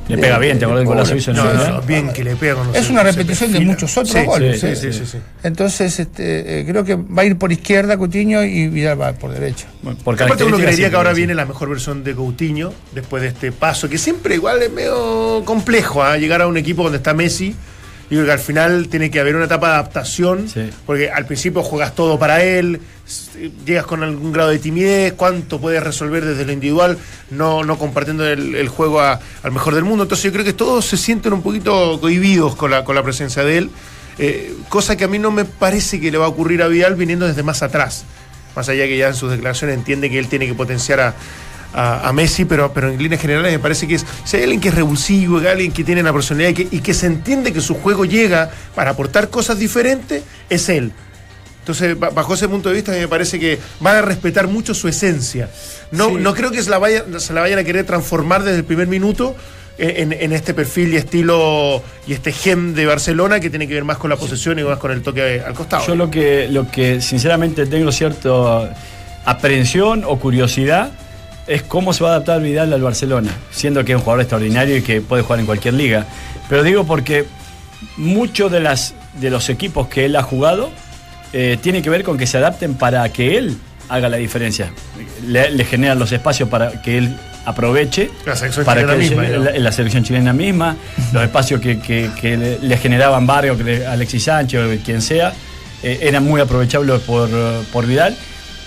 Le 0.09 0.19
pega 0.19 0.39
bien, 0.39 0.59
te 0.59 0.65
acordás 0.65 0.81
del 0.81 0.89
golazo 0.89 1.13
de- 1.13 1.19
hizo 1.19 1.33
No, 1.33 1.49
el 1.51 1.57
no, 1.57 1.69
no, 1.69 1.83
bien 1.83 2.13
que 2.13 2.25
le 2.25 2.35
pega 2.35 2.57
con 2.57 2.67
los 2.67 2.77
Es 2.77 2.91
una 2.91 3.03
repetición 3.05 3.53
de 3.53 3.61
muchos 3.61 3.97
otros 3.97 4.11
Sí, 4.19 4.25
goles. 4.25 4.61
Sí, 4.61 4.67
¿eh? 4.67 4.77
sí, 4.77 4.93
sí, 4.93 5.07
sí. 5.07 5.19
Entonces, 5.45 6.01
este, 6.01 6.61
eh, 6.61 6.67
creo 6.67 6.85
que 6.85 6.97
va 6.97 7.23
a 7.23 7.25
ir 7.25 7.39
por 7.39 7.53
izquierda 7.53 7.97
Coutinho 7.97 8.43
y 8.43 8.67
Vidal 8.69 9.01
va 9.01 9.13
por 9.13 9.31
derecha. 9.31 9.67
Bueno, 9.83 9.99
por 10.03 10.21
Aparte 10.21 10.43
uno 10.45 10.57
creería 10.57 10.91
que 10.91 10.97
ahora 10.97 11.13
viene 11.13 11.35
la 11.35 11.47
mejor 11.47 11.69
versión 11.69 12.03
de 12.03 12.15
Coutinho 12.15 12.73
después 12.93 13.23
de 13.23 13.29
este 13.29 13.53
paso, 13.53 13.89
que 13.89 13.99
siempre 13.99 14.35
igual 14.35 14.61
es 14.63 14.73
medio 14.73 15.45
complejo 15.45 16.03
¿ah? 16.03 16.17
llegar 16.17 16.43
a 16.43 16.49
un 16.49 16.57
equipo 16.57 16.83
donde 16.83 16.99
está 16.99 17.15
Messi. 17.15 17.55
Yo 18.11 18.17
creo 18.17 18.27
que 18.27 18.33
al 18.33 18.39
final 18.41 18.89
tiene 18.89 19.09
que 19.11 19.21
haber 19.21 19.37
una 19.37 19.45
etapa 19.45 19.69
de 19.69 19.75
adaptación, 19.75 20.49
Sí. 20.49 20.69
porque 20.85 21.11
al 21.11 21.27
principio 21.27 21.63
juegas 21.63 21.95
todo 21.95 22.19
para 22.19 22.43
él, 22.43 22.81
llegas 23.65 23.87
con 23.87 24.03
algún 24.03 24.33
grado 24.33 24.51
de 24.51 24.59
timidez, 24.59 25.13
cuánto 25.13 25.61
puedes 25.61 25.81
resolver 25.83 26.25
desde 26.25 26.45
lo 26.45 26.53
individual, 26.53 26.99
no, 27.31 27.63
no 27.65 27.79
compartiendo 27.79 28.27
el, 28.27 28.57
el 28.57 28.69
juego 28.69 29.01
a- 29.01 29.21
al 29.45 29.53
mejor 29.53 29.75
del 29.77 29.85
mundo. 29.85 30.03
Entonces 30.03 30.25
yo 30.25 30.33
creo 30.33 30.45
que 30.45 30.53
todos 30.53 30.85
se 30.87 30.97
sienten 30.97 31.33
un 31.33 31.43
poquito 31.43 32.01
cohibidos 32.01 32.57
con 32.57 32.73
la, 32.73 32.85
con 32.85 32.97
la 32.97 33.03
presencia 33.05 33.45
de 33.45 33.59
él, 33.59 33.71
eh, 34.19 34.55
cosa 34.69 34.97
que 34.97 35.05
a 35.05 35.09
mí 35.09 35.19
no 35.21 35.31
me 35.31 35.45
parece 35.45 36.01
que 36.01 36.11
le 36.11 36.19
va 36.19 36.27
a 36.27 36.29
ocurrir 36.29 36.63
a 36.63 36.69
Vidal 36.69 36.97
viniendo 36.97 37.27
desde 37.29 37.43
más 37.45 37.63
atrás. 37.63 38.05
Más 38.57 38.69
allá 38.69 38.85
que 38.87 38.97
ya 38.99 39.07
en 39.09 39.15
sus 39.15 39.31
declaraciones 39.31 39.77
entiende 39.77 40.11
que 40.11 40.19
él 40.19 40.27
tiene 40.27 40.47
que 40.49 40.55
potenciar 40.55 40.99
a, 41.01 41.15
a- 41.73 42.09
a 42.09 42.13
Messi, 42.13 42.45
pero, 42.45 42.73
pero 42.73 42.91
en 42.91 43.01
líneas 43.03 43.21
generales 43.21 43.53
me 43.53 43.59
parece 43.59 43.87
que 43.87 43.95
es, 43.97 44.07
si 44.25 44.37
hay 44.37 44.43
alguien 44.45 44.61
que 44.61 44.69
es 44.69 44.75
revulsivo, 44.75 45.39
alguien 45.39 45.73
que 45.73 45.85
tiene 45.85 46.03
la 46.03 46.13
personalidad 46.13 46.51
y 46.51 46.55
que, 46.55 46.77
y 46.77 46.81
que 46.81 46.95
se 46.95 47.07
entiende 47.07 47.53
que 47.53 47.61
su 47.61 47.75
juego 47.75 48.05
llega 48.05 48.51
para 48.75 48.91
aportar 48.93 49.29
cosas 49.31 49.59
diferentes, 49.59 50.23
es 50.49 50.69
él. 50.69 50.93
Entonces, 51.61 51.99
ba- 51.99 52.11
bajo 52.11 52.35
ese 52.35 52.49
punto 52.49 52.71
de 52.71 52.77
vista, 52.77 52.91
me 52.93 53.07
parece 53.07 53.39
que 53.39 53.59
van 53.81 53.97
a 53.97 54.03
respetar 54.03 54.49
mucho 54.49 54.75
su 54.75 54.89
esencia. 54.89 55.51
No, 55.93 56.09
Sí. 56.09 56.15
no 56.19 56.35
creo 56.35 56.51
que 56.51 56.63
se 56.63 56.71
la, 56.71 56.79
vaya- 56.79 57.05
se 57.19 57.33
la 57.33 57.43
vayan 57.43 57.59
a 57.59 57.65
querer 57.65 57.85
transformar 57.85 58.43
desde 58.43 58.59
el 58.59 58.65
primer 58.65 58.87
minuto 58.89 59.37
en, 59.79 60.13
en 60.13 60.33
este 60.33 60.53
perfil 60.53 60.93
y 60.93 60.97
estilo 60.97 61.83
y 62.07 62.13
este 62.13 62.33
gem 62.33 62.75
de 62.75 62.85
Barcelona 62.87 63.41
que 63.41 63.49
tiene 63.51 63.67
que 63.69 63.75
ver 63.75 63.85
más 63.85 63.97
con 63.99 64.11
la 64.11 64.17
posesión 64.17 64.59
y 64.59 64.63
más 64.63 64.79
con 64.79 64.91
el 64.91 65.01
toque 65.03 65.41
al 65.47 65.55
costado. 65.55 65.87
Yo 65.87 65.95
lo 65.95 66.11
que, 66.11 66.49
lo 66.51 66.71
que 66.71 67.01
sinceramente 67.01 67.65
tengo 67.67 67.91
cierta 67.93 68.75
aprehensión 69.25 70.05
o 70.07 70.19
curiosidad 70.19 70.91
es 71.51 71.63
cómo 71.63 71.93
se 71.93 72.03
va 72.05 72.11
a 72.11 72.13
adaptar 72.15 72.41
Vidal 72.41 72.73
al 72.73 72.81
Barcelona, 72.83 73.31
siendo 73.51 73.85
que 73.85 73.93
es 73.93 73.97
un 73.97 74.03
jugador 74.03 74.21
extraordinario 74.23 74.77
y 74.77 74.83
que 74.83 75.01
puede 75.01 75.23
jugar 75.23 75.41
en 75.41 75.47
cualquier 75.47 75.75
liga. 75.75 76.07
Pero 76.49 76.63
digo 76.63 76.85
porque 76.85 77.25
muchos 77.97 78.51
de, 78.53 78.61
las, 78.61 78.95
de 79.21 79.31
los 79.31 79.49
equipos 79.49 79.89
que 79.89 80.05
él 80.07 80.17
ha 80.17 80.23
jugado 80.23 80.71
eh, 81.33 81.59
tiene 81.61 81.83
que 81.83 81.91
ver 81.91 82.03
con 82.03 82.19
que 82.19 82.27
se 82.27 82.39
adapten 82.39 82.75
para 82.75 83.09
que 83.13 83.37
él 83.39 83.57
haga 83.89 84.09
la 84.09 84.17
diferencia. 84.17 84.71
Le, 85.27 85.51
le 85.51 85.65
generan 85.65 85.99
los 85.99 86.13
espacios 86.13 86.49
para 86.49 86.81
que 86.83 86.99
él 86.99 87.17
aproveche. 87.45 88.11
La 88.27 88.37
selección 88.37 88.65
para 88.65 88.83
chilena 88.83 88.95
que 88.97 89.09
misma, 89.09 89.23
la, 89.53 89.59
la 89.59 89.73
selección 89.73 90.05
chilena 90.05 90.33
misma, 90.33 90.77
los 91.13 91.23
espacios 91.23 91.61
que, 91.61 91.81
que- 91.81 92.11
que 92.21 92.37
le, 92.37 92.59
le 92.61 92.77
generaban 92.77 93.27
Barrio, 93.27 93.57
Alexis 93.89 94.25
Sánchez 94.25 94.61
o 94.61 94.85
quien 94.85 95.03
sea, 95.03 95.33
eh, 95.83 95.99
eran 96.03 96.23
muy 96.25 96.41
aprovechables 96.41 97.01
por, 97.01 97.29
por 97.73 97.87
Vidal. 97.87 98.17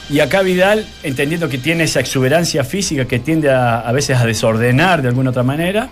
Y 0.10 0.20
acá 0.20 0.42
Vidal, 0.42 0.86
entendiendo 1.04 1.48
que 1.50 1.58
tiene 1.58 1.86
esa 1.86 2.00
exuberancia 2.00 2.64
física 2.64 3.06
que 3.06 3.20
tiende 3.20 3.52
a, 3.52 3.80
a 3.80 3.92
veces 3.92 4.18
a 4.18 4.26
desordenar 4.26 5.02
de 5.02 5.08
alguna 5.08 5.30
otra 5.30 5.44
manera, 5.44 5.90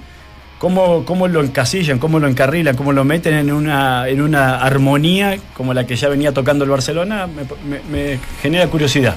¿cómo, 0.59 1.05
cómo 1.05 1.28
lo 1.28 1.41
encasillan, 1.41 1.97
cómo 1.97 2.20
lo 2.20 2.28
encarrilan, 2.28 2.76
cómo 2.76 2.91
lo 2.93 3.03
meten 3.03 3.34
en 3.36 3.51
una, 3.51 4.07
en 4.09 4.22
una 4.22 4.57
armonía 4.62 5.38
como 5.55 5.74
la 5.74 5.86
que 5.88 5.95
ya 5.95 6.09
venía 6.09 6.34
tocando 6.34 6.66
el 6.66 6.70
Barcelona? 6.70 7.26
Me, 7.28 7.43
me- 7.68 7.82
me 7.89 8.20
genera 8.41 8.68
curiosidad, 8.68 9.16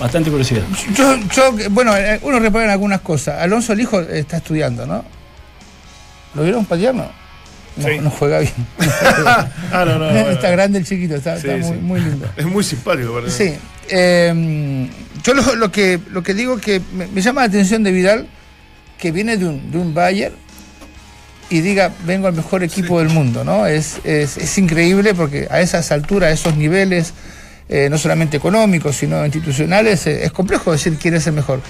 bastante 0.00 0.28
curiosidad. 0.30 0.62
Yo, 0.96 1.16
yo, 1.34 1.70
bueno, 1.70 1.96
eh, 1.96 2.18
uno 2.22 2.38
repara 2.40 2.64
en 2.64 2.70
algunas 2.72 3.00
cosas. 3.00 3.40
Alonso, 3.40 3.72
el 3.72 3.80
hijo, 3.80 4.00
está 4.00 4.38
estudiando, 4.38 4.86
¿no? 4.86 5.04
¿Lo 6.34 6.42
vieron 6.42 6.64
patear? 6.64 6.94
No, 6.94 7.04
no, 7.76 7.86
Sí. 7.88 7.98
no 8.00 8.10
juega 8.10 8.40
bien. 8.40 8.52
Ah, 9.72 9.84
no, 9.86 9.98
no, 9.98 10.06
bueno. 10.12 10.30
está 10.30 10.50
grande 10.50 10.78
el 10.80 10.84
chiquito, 10.86 11.14
está, 11.14 11.38
Sí, 11.38 11.48
está 11.48 11.56
muy, 11.68 11.76
sí. 11.76 11.82
muy 11.82 12.00
lindo. 12.00 12.28
Es 12.36 12.44
muy 12.44 12.64
simpático, 12.64 13.14
¿verdad? 13.14 13.30
Sí. 13.30 13.54
Eh, 13.88 14.88
yo 15.22 15.34
lo, 15.34 15.54
lo 15.56 15.70
que, 15.72 16.00
lo 16.10 16.22
que 16.22 16.34
digo 16.34 16.58
que 16.58 16.80
me, 16.94 17.06
me 17.06 17.20
llama 17.20 17.42
la 17.42 17.46
atención 17.48 17.82
de 17.82 17.92
Vidal, 17.92 18.26
que 18.98 19.10
viene 19.12 19.36
de 19.36 19.46
un, 19.46 19.70
de 19.70 19.78
un 19.78 19.94
Bayern 19.94 20.34
y 21.50 21.60
diga, 21.60 21.92
vengo 22.06 22.28
al 22.28 22.34
mejor 22.34 22.62
equipo 22.62 22.98
del 23.00 23.08
mundo, 23.10 23.44
¿no? 23.44 23.66
Es, 23.66 23.98
es, 24.04 24.38
es 24.38 24.58
increíble 24.58 25.14
porque 25.14 25.48
a 25.50 25.60
esas 25.60 25.92
alturas, 25.92 26.30
a 26.30 26.32
esos 26.32 26.56
niveles, 26.56 27.12
eh, 27.68 27.88
no 27.90 27.98
solamente 27.98 28.36
económicos, 28.38 28.96
sino 28.96 29.24
institucionales, 29.24 30.06
eh, 30.06 30.24
es 30.24 30.32
complejo 30.32 30.72
decir 30.72 30.96
quién 31.00 31.14
es 31.14 31.26
el 31.26 31.34
mejor. 31.34 31.60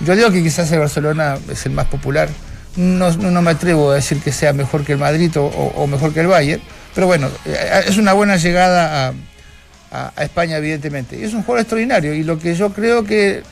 Yo 0.00 0.16
digo 0.16 0.30
que 0.30 0.42
quizás 0.42 0.70
el 0.72 0.78
Barcelona 0.78 1.38
es 1.50 1.66
el 1.66 1.72
más 1.72 1.86
popular. 1.86 2.28
No, 2.76 3.10
no, 3.10 3.42
me 3.42 3.50
atrevo 3.50 3.90
a 3.90 3.94
decir 3.96 4.20
que 4.20 4.32
sea 4.32 4.52
mejor 4.52 4.84
que 4.84 4.92
el 4.92 4.98
Madrid 4.98 5.34
o, 5.38 5.44
o- 5.46 5.82
o 5.82 5.86
mejor 5.86 6.12
que 6.12 6.20
el 6.20 6.26
Bayern, 6.26 6.62
pero 6.94 7.06
bueno, 7.06 7.28
eh, 7.46 7.82
es 7.86 7.96
una 7.98 8.12
buena 8.12 8.36
llegada 8.36 9.08
a, 9.08 9.12
a- 9.90 10.12
a 10.16 10.24
España, 10.24 10.56
evidentemente. 10.56 11.18
Y 11.18 11.24
es 11.24 11.32
un 11.34 11.42
jugador 11.42 11.60
extraordinario 11.62 12.14
y 12.14 12.22
lo 12.22 12.38
que 12.38 12.54
yo 12.54 12.72
creo 12.72 13.04
que 13.04 13.42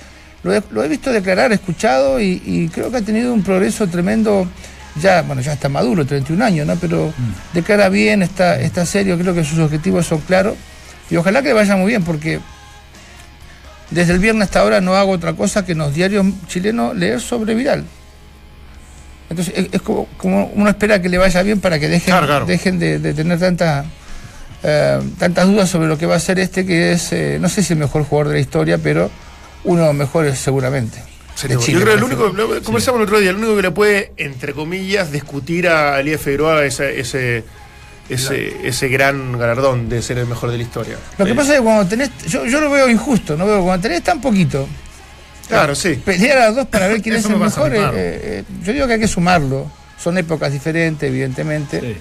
lo 0.43 0.53
he, 0.55 0.63
lo 0.71 0.85
he 0.85 0.89
visto 0.89 1.13
declarar, 1.13 1.53
escuchado 1.53 2.21
y, 2.21 2.43
y 2.45 2.69
creo 2.69 2.91
que 2.91 2.99
ha 2.99 3.03
tenido 3.03 3.33
un 3.33 3.43
progreso 3.43 3.87
tremendo. 3.87 4.47
Ya, 5.01 5.23
bueno, 5.23 5.43
ya 5.43 5.55
está 5.55 5.69
maduro, 5.69 6.07
31 6.07 6.45
años, 6.45 6.67
¿no? 6.69 6.77
Pero 6.77 7.13
declara 7.53 7.89
bien, 7.89 8.23
está, 8.23 8.61
está 8.61 8.87
serio, 8.87 9.19
creo 9.19 9.35
que 9.35 9.43
sus 9.43 9.59
objetivos 9.59 10.07
son 10.07 10.21
claros 10.21 10.55
y 11.11 11.17
ojalá 11.17 11.43
que 11.43 11.49
le 11.49 11.55
vaya 11.55 11.75
muy 11.77 11.89
bien 11.89 12.05
porque 12.05 12.39
desde 13.91 14.13
el 14.13 14.21
viernes 14.21 14.45
hasta 14.45 14.61
ahora 14.61 14.81
no 14.81 14.95
hago 14.95 15.11
otra 15.11 15.33
cosa 15.33 15.65
que 15.67 15.73
en 15.73 15.79
los 15.79 15.95
diarios 15.95 16.25
chilenos 16.47 16.97
leer 16.97 17.21
sobre 17.21 17.55
Vidal. 17.57 17.85
Entonces 19.31 19.55
es, 19.57 19.69
es 19.73 19.83
como, 19.83 20.07
como 20.17 20.47
uno 20.55 20.69
espera 20.71 21.01
que 21.03 21.09
le 21.09 21.19
vaya 21.19 21.43
bien 21.43 21.61
para 21.61 21.79
que 21.81 21.89
dejen, 21.89 22.07
Claro, 22.13 22.27
claro. 22.27 22.47
dejen 22.47 22.79
de, 22.79 22.99
de 22.99 23.15
tener 23.15 23.39
tanta, 23.41 23.85
eh, 24.65 25.01
tantas 25.19 25.47
dudas 25.47 25.69
sobre 25.71 25.87
lo 25.89 25.97
que 25.99 26.07
va 26.07 26.17
a 26.17 26.21
ser 26.21 26.39
este, 26.39 26.65
que 26.67 26.93
es, 26.93 27.13
eh, 27.13 27.39
no 27.41 27.49
sé 27.49 27.63
si 27.63 27.75
el 27.75 27.79
mejor 27.79 28.03
jugador 28.05 28.29
de 28.29 28.35
la 28.35 28.41
historia, 28.41 28.79
pero 28.79 29.11
uno 29.65 29.83
de 29.83 29.87
los 29.89 29.95
mejores 29.97 30.39
seguramente. 30.39 30.99
Chile, 31.37 31.55
Yo 31.55 31.81
creo 31.81 31.85
que 31.87 31.93
el 31.95 32.05
único, 32.05 32.29
lo 32.29 32.63
conversamos 32.63 33.01
el 33.01 33.05
otro 33.07 33.19
día, 33.19 33.31
el 33.31 33.37
único 33.37 33.57
que 33.57 33.63
le 33.63 33.71
puede, 33.73 34.13
entre 34.17 34.53
comillas, 34.53 35.11
discutir 35.11 35.69
a 35.69 35.99
Elías 35.99 36.21
Figueroa 36.21 36.65
ese, 36.65 37.01
ese, 37.01 37.43
ese, 38.09 38.57
ese 38.69 38.89
gran 38.89 39.37
galardón 39.37 39.89
de 39.89 40.01
ser 40.01 40.19
el 40.19 40.27
mejor 40.27 40.51
de 40.53 40.59
la 40.59 40.63
historia. 40.63 40.97
Lo 41.19 41.25
que 41.25 41.33
Eh, 41.33 41.35
pasa 41.35 41.53
es 41.55 41.59
que 41.59 41.65
cuando 41.65 41.87
tenés, 41.89 42.11
yo, 42.29 42.47
yo 42.47 42.61
lo 42.61 42.71
veo 42.71 42.89
injusto, 42.89 43.37
no 43.37 43.47
veo 43.47 43.65
cuando 43.65 43.83
tenés 43.83 44.03
tan 44.03 44.21
poquito, 44.21 44.69
Claro, 45.49 45.75
sí. 45.75 46.01
pelear 46.05 46.39
a 46.39 46.47
los 46.47 46.57
dos 46.57 46.67
para 46.69 46.87
ver 46.89 47.03
quién 47.03 47.17
es 47.17 47.25
el 47.27 47.33
me 47.33 47.45
mejor, 47.45 47.75
eh, 47.75 47.81
eh, 47.95 48.45
yo 48.63 48.73
digo 48.73 48.87
que 48.87 48.95
hay 48.95 49.01
que 49.01 49.09
sumarlo. 49.09 49.71
Son 50.03 50.17
épocas 50.19 50.53
diferentes, 50.53 51.09
evidentemente. 51.09 51.81
Sí. 51.81 51.97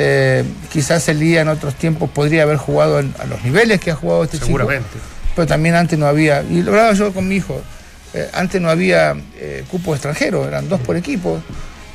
Eh, 0.00 0.44
quizás 0.72 1.08
el 1.08 1.18
día 1.18 1.40
en 1.40 1.48
otros 1.48 1.74
tiempos 1.74 2.08
podría 2.10 2.44
haber 2.44 2.56
jugado 2.56 3.00
en- 3.00 3.12
a 3.18 3.24
los 3.26 3.42
niveles 3.42 3.80
que 3.80 3.90
ha 3.90 3.96
jugado 3.96 4.22
este 4.22 4.38
Seguramente. 4.38 4.86
chico. 4.92 5.04
Pero 5.34 5.46
también 5.48 5.74
antes 5.74 5.98
no 5.98 6.06
había, 6.06 6.42
y 6.44 6.62
lo 6.62 6.70
hablaba 6.70 6.92
yo 6.92 7.12
con 7.12 7.26
mi 7.26 7.34
hijo, 7.36 7.60
eh, 8.14 8.28
antes 8.32 8.60
no 8.60 8.70
había 8.70 9.16
eh, 9.36 9.64
cupo 9.68 9.94
extranjero, 9.94 10.46
eran 10.46 10.68
dos 10.68 10.80
por 10.80 10.96
equipo. 10.96 11.42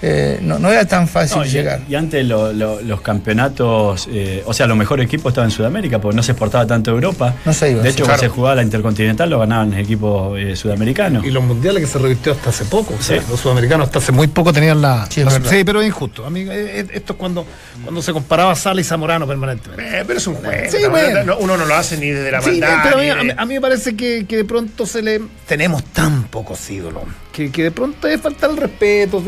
Eh, 0.06 0.40
no, 0.42 0.60
no 0.60 0.70
era 0.70 0.86
tan 0.86 1.08
fácil 1.08 1.38
No, 1.40 1.46
y, 1.46 1.50
llegar. 1.50 1.80
y 1.88 1.96
antes 1.96 2.26
lo- 2.26 2.52
lo- 2.52 2.82
los 2.82 3.00
campeonatos, 3.02 4.08
eh, 4.12 4.44
o 4.46 4.54
sea, 4.54 4.68
los 4.68 4.76
mejores 4.78 5.06
equipos 5.06 5.32
estaban 5.32 5.50
en 5.50 5.56
Sudamérica, 5.56 6.00
porque 6.02 6.16
no 6.18 6.24
se 6.24 6.34
exportaba 6.34 6.68
tanto 6.68 6.92
a 6.92 6.94
Europa. 6.94 7.34
No 7.46 7.54
se 7.54 7.72
iba, 7.72 7.82
De 7.82 7.90
sí, 7.90 7.96
hecho, 7.96 8.04
claro. 8.04 8.20
cuando 8.20 8.22
se 8.34 8.36
jugaba 8.36 8.56
la 8.56 8.64
Intercontinental 8.64 9.30
lo 9.30 9.40
ganaban 9.40 9.72
los 9.72 9.80
equipos 9.80 10.38
eh, 10.38 10.56
sudamericanos. 10.58 11.26
Y 11.26 11.32
los 11.32 11.44
mundiales 11.44 11.82
que 11.82 11.88
se 11.88 12.00
revirtió 12.00 12.34
hasta 12.34 12.50
hace 12.50 12.66
poco. 12.66 12.96
o 13.00 13.02
sea, 13.02 13.22
Sí. 13.22 13.28
los 13.30 13.40
sudamericanos 13.40 13.88
hasta 13.88 14.00
hace 14.00 14.12
muy 14.12 14.28
poco 14.28 14.52
tenían 14.52 14.82
la. 14.82 15.08
Sí, 15.10 15.24
la- 15.24 15.40
pero 15.66 15.82
es 15.82 15.88
injusto. 15.88 16.26
A 16.26 16.30
mí, 16.30 16.42
eh, 16.50 16.86
esto 16.94 17.14
es 17.14 17.20
cuando, 17.20 17.46
cuando 17.84 18.02
se 18.02 18.12
comparaba 18.12 18.56
Sala 18.56 18.82
y 18.82 18.84
Zamorano 18.84 19.26
permanentemente. 19.26 20.00
Eh, 20.00 20.04
pero 20.06 20.20
es 20.20 20.28
un 20.28 20.36
juego. 20.36 20.70
Sí, 20.70 20.78
bueno. 20.90 21.38
uno 21.40 21.56
no 21.58 21.66
lo 21.66 21.76
hace 21.76 21.98
ni 21.98 22.10
desde 22.10 22.30
la 22.32 22.42
Sí, 22.42 22.52
maldad. 22.60 22.80
pero 22.84 22.96
a 22.98 23.00
mí, 23.00 23.06
ni 23.06 23.10
a 23.12 23.16
de- 23.16 23.24
mí- 23.24 23.32
a 23.38 23.46
mí 23.46 23.54
me 23.56 23.62
parece 23.62 23.96
que, 23.96 24.26
que 24.28 24.38
de 24.38 24.46
pronto 24.46 24.86
se 24.86 25.02
le 25.02 25.22
tenemos 25.48 25.84
tan 25.86 26.24
pocos 26.26 26.70
ídolos 26.70 27.04
que, 27.34 27.52
que 27.52 27.64
de 27.64 27.72
pronto 27.72 28.08
es 28.08 28.22
falta 28.22 28.46
el 28.48 28.56
respeto 28.56 29.22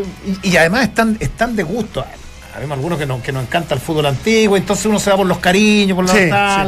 y, 0.43 0.49
y 0.49 0.55
además 0.57 0.83
están, 0.83 1.17
están 1.19 1.55
de 1.55 1.63
gusto. 1.63 2.05
Habemos 2.55 2.77
algunos 2.77 2.97
que, 2.97 3.05
no, 3.05 3.21
que 3.21 3.33
nos 3.33 3.43
encanta 3.43 3.75
el 3.75 3.81
fútbol 3.81 4.05
antiguo, 4.05 4.55
entonces 4.55 4.85
uno 4.85 4.97
se 4.97 5.09
va 5.09 5.17
por 5.17 5.25
los 5.27 5.39
cariños, 5.39 5.93
por 5.97 6.05
la 6.05 6.13
Sí, 6.13 6.19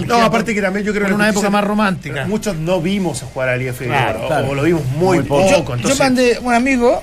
sí. 0.01 0.05
No, 0.07 0.21
aparte 0.21 0.53
que 0.53 0.61
también 0.61 0.85
yo 0.85 0.91
creo 0.93 1.07
que 1.07 1.13
una 1.13 1.27
lo 1.27 1.31
que 1.31 1.37
época 1.39 1.49
más 1.49 1.63
romántica. 1.63 2.25
Muchos 2.25 2.57
no 2.57 2.81
vimos 2.81 3.21
jugar 3.21 3.47
a 3.47 3.51
la 3.53 3.57
Liga 3.59 3.71
Federal, 3.73 4.03
Claro, 4.15 4.25
o, 4.25 4.27
claro. 4.27 4.49
o 4.49 4.55
lo 4.55 4.63
vimos 4.63 4.83
muy, 4.97 5.19
Muy 5.19 5.25
poco. 5.27 5.47
poco. 5.49 5.67
Yo 5.69 5.75
entonces, 5.75 5.99
mandé 5.99 6.39
un 6.41 6.53
amigo, 6.53 7.01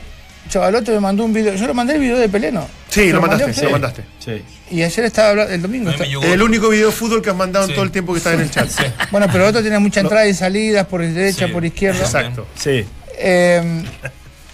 chavalote, 0.51 0.91
me 0.93 1.01
mandó 1.01 1.25
un 1.25 1.33
video. 1.33 1.55
Yo 1.55 1.67
le 1.67 1.73
mandé 1.73 1.95
el 1.95 2.01
video 2.01 2.19
de 2.19 2.29
Pelé, 2.29 2.53
¿no? 2.53 2.67
Sí, 2.91 3.11
lo 3.11 3.23
mandé 3.23 3.37
a 3.37 3.39
mandaste, 3.47 3.51
usted. 3.53 3.65
lo 3.65 3.71
mandaste. 3.71 4.05
Sí. 4.19 4.43
Y 4.71 4.83
ayer 4.83 5.05
estaba 5.07 5.31
hablando, 5.31 5.55
el 5.55 5.63
domingo. 5.63 5.91
está- 5.91 6.05
El 6.05 6.43
único 6.43 6.69
video 6.69 6.89
de 6.89 6.93
fútbol 6.93 7.23
que 7.23 7.31
has 7.31 7.37
mandado 7.37 7.67
en 7.67 7.73
todo 7.75 7.85
el 7.85 7.91
tiempo 7.91 8.13
que 8.13 8.19
estás 8.19 8.35
en 8.35 8.41
el 8.41 8.51
chat. 8.51 8.69
Bueno, 9.11 9.29
pero 9.33 9.47
otro 9.47 9.63
tenía 9.63 9.79
mucha 9.81 10.01
entrada 10.01 10.27
y 10.29 10.35
salidas 10.35 10.87
por 10.87 11.01
derecha, 11.01 11.49
por 11.49 11.65
izquierda. 11.65 12.01
Exacto. 12.01 12.47
Sí. 12.55 12.85
Eh, 13.17 13.83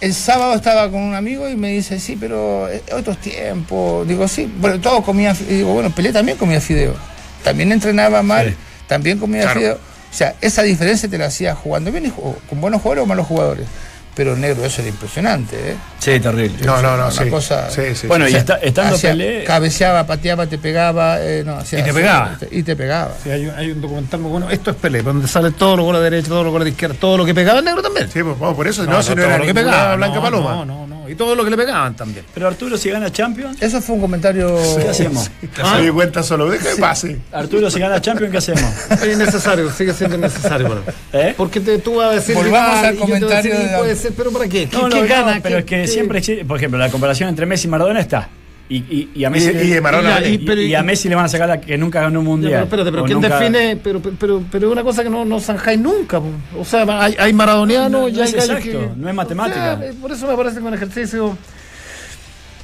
el 0.01 0.13
sábado 0.13 0.53
estaba 0.55 0.89
con 0.89 1.01
un 1.01 1.13
amigo 1.15 1.47
y 1.47 1.55
me 1.55 1.69
dice, 1.71 1.99
sí, 1.99 2.17
pero 2.19 2.67
eh, 2.69 2.81
otros 2.93 3.17
tiempos. 3.19 4.07
Digo, 4.07 4.27
sí, 4.27 4.51
bueno, 4.59 4.79
todos 4.81 5.03
comían, 5.05 5.35
digo, 5.47 5.73
bueno, 5.73 5.89
Pelé 5.91 6.11
también 6.11 6.37
comía 6.37 6.59
fideo. 6.59 6.95
También 7.43 7.71
entrenaba 7.71 8.21
mal, 8.23 8.49
Sí. 8.49 8.55
también 8.87 9.17
comía 9.19 9.43
Claro. 9.43 9.59
fideo. 9.59 9.73
O 9.75 10.13
sea, 10.13 10.35
esa 10.41 10.63
diferencia 10.63 11.07
te 11.09 11.17
la 11.17 11.27
hacía 11.27 11.55
jugando 11.55 11.91
bien 11.91 12.05
y 12.07 12.09
con 12.11 12.59
buenos 12.59 12.81
jugadores 12.81 13.03
o 13.03 13.07
malos 13.07 13.27
jugadores. 13.27 13.65
Pero 14.13 14.35
negro, 14.35 14.65
eso 14.65 14.81
era 14.81 14.89
impresionante, 14.89 15.55
¿eh? 15.71 15.75
Sí, 15.97 16.19
terrible. 16.19 16.65
No, 16.65 16.81
no, 16.81 16.97
no, 16.97 17.05
Una 17.05 17.11
sí. 17.11 17.29
cosa- 17.29 17.69
Sí, 17.69 17.95
sí. 17.95 18.07
Bueno, 18.07 18.27
y 18.27 18.35
está- 18.35 18.55
estando 18.57 18.95
hacía- 18.95 19.11
Pelé. 19.11 19.43
Cabeceaba, 19.45 20.05
pateaba, 20.05 20.47
te 20.47 20.57
pegaba. 20.57 21.21
eh, 21.21 21.43
no, 21.45 21.55
hacía- 21.55 21.79
Y 21.79 21.83
te 21.83 21.93
pegaba. 21.93 22.37
Y 22.51 22.63
te 22.63 22.75
pegaba. 22.75 23.13
Sí, 23.23 23.29
hay, 23.29 23.45
un, 23.45 23.55
hay 23.55 23.71
un 23.71 23.79
documental 23.79 24.19
muy 24.19 24.31
bueno. 24.31 24.49
Esto 24.49 24.71
es 24.71 24.75
Pelé, 24.77 25.01
donde 25.01 25.29
sale 25.29 25.51
todo 25.51 25.77
lo 25.77 25.83
goles 25.83 26.01
de 26.01 26.09
derecha, 26.09 26.27
todo 26.27 26.43
lo 26.43 26.51
goles 26.51 26.65
de 26.65 26.71
izquierda, 26.71 26.95
todo 26.99 27.17
lo 27.17 27.25
que 27.25 27.33
pegaba 27.33 27.59
el 27.59 27.65
negro 27.65 27.81
también. 27.81 28.09
Sí, 28.11 28.21
pues 28.21 28.37
vamos 28.37 28.55
por 28.57 28.67
eso. 28.67 28.83
No, 28.83 29.01
si 29.01 29.09
no 29.11 29.15
todo 29.15 29.25
era 29.27 29.37
lo 29.37 29.45
que 29.45 29.53
ninguna 29.53 29.71
pegaba. 29.71 29.95
Blanca 29.95 30.15
no, 30.15 30.21
Paloma. 30.21 30.51
No, 30.51 30.65
no, 30.65 30.87
no. 30.87 30.90
Y 31.11 31.15
todo 31.15 31.35
lo 31.35 31.43
que 31.43 31.49
le 31.49 31.57
pegaban 31.57 31.95
también. 31.95 32.25
Pero 32.33 32.47
Arturo, 32.47 32.77
si 32.77 32.89
gana 32.89 33.11
Champions, 33.11 33.61
Eso 33.61 33.81
fue 33.81 33.95
un 33.95 34.01
comentario. 34.01 34.57
¿qué 34.81 34.87
hacemos? 34.89 35.29
Se 35.75 35.81
dio 35.81 35.93
cuenta 35.93 36.23
solo. 36.23 36.49
Deja 36.49 36.73
que 36.75 36.81
pase. 36.81 37.17
Arturo, 37.31 37.69
si 37.69 37.79
gana 37.79 37.99
Champions, 38.01 38.31
¿qué 38.31 38.37
hacemos? 38.37 38.63
Es 38.89 39.03
innecesario, 39.13 39.69
sigue 39.71 39.93
siendo 39.93 40.15
innecesario. 40.15 40.67
para 40.69 40.79
mí. 40.81 40.87
¿Eh? 41.13 41.33
Porque 41.35 41.59
te, 41.59 41.79
tú 41.79 41.95
vas 41.95 42.11
a 42.11 42.15
decir. 42.15 42.35
Volvamos 42.35 42.77
al 42.85 42.95
y 42.95 42.97
yo 42.97 43.05
te 43.05 43.05
voy 43.05 43.15
a 43.15 43.19
comentario 43.19 43.53
decir, 43.53 43.69
de- 43.71 43.77
puede 43.77 43.95
ser, 43.95 44.13
pero 44.15 44.31
¿para 44.31 44.47
qué? 44.47 44.67
¿Qué, 44.69 44.77
No, 44.77 44.83
no, 44.83 44.89
qué 44.95 45.01
no, 45.01 45.07
gana? 45.07 45.39
pero 45.43 45.55
¿Qué- 45.57 45.59
es 45.59 45.65
que 45.65 45.81
qué- 45.81 45.87
siempre 45.87 46.19
existe, 46.19 46.45
por 46.45 46.57
ejemplo, 46.57 46.79
la 46.79 46.89
comparación 46.89 47.29
entre 47.29 47.45
Messi 47.45 47.67
y 47.67 47.71
Maradona 47.71 47.99
está. 47.99 48.29
Y, 48.73 48.77
y, 48.89 49.11
y 49.15 49.25
a 49.25 49.29
Messi, 49.29 49.49
Y- 49.49 49.81
Maradona- 49.81 50.21
pero- 50.45 50.61
y 50.61 50.73
a 50.75 50.81
Messi 50.81 51.09
le 51.09 51.15
van 51.15 51.25
a 51.25 51.27
sacar 51.27 51.49
la 51.49 51.59
que 51.59 51.77
nunca 51.77 51.99
ganó 52.01 52.19
un 52.19 52.25
mundial. 52.25 52.51
pero 52.53 52.63
espérate, 52.63 52.91
pero 52.91 53.03
¿quién 53.03 53.19
nunca- 53.19 53.37
define? 53.37 53.75
Pero, 53.75 54.01
pero, 54.01 54.15
pero, 54.17 54.43
pero 54.49 54.67
es 54.67 54.71
una 54.71 54.83
cosa 54.83 55.03
que 55.03 55.09
no, 55.09 55.25
no 55.25 55.39
zanjáis 55.41 55.77
nunca. 55.77 56.21
po. 56.21 56.29
O 56.57 56.63
sea, 56.63 56.85
hay, 57.03 57.15
hay 57.19 57.33
maradonianos 57.33 57.91
No, 57.91 57.99
no 58.03 58.07
y 58.07 58.15
hay 58.21 58.29
es 58.29 58.33
exacto, 58.33 58.63
que- 58.63 58.89
no 58.95 59.09
es 59.09 59.13
matemática. 59.15 59.73
O 59.73 59.77
sea, 59.79 59.89
eh, 59.89 59.93
por 59.99 60.11
eso 60.13 60.25
me 60.25 60.37
parece 60.37 60.59
que 60.59 60.63
un 60.63 60.73
ejercicio. 60.73 61.37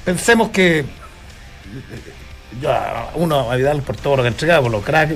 Pensemos 0.05 0.49
que. 0.49 0.79
eh, 0.79 0.85
Ya, 2.61 3.09
uno 3.15 3.51
a 3.51 3.55
Vidal 3.57 3.81
por 3.81 3.97
todo 3.97 4.15
lo 4.15 4.23
que 4.23 4.29
entregaba, 4.29 4.61
por 4.63 4.71
los 4.71 4.83
cracks, 4.83 5.11
eh, 5.11 5.15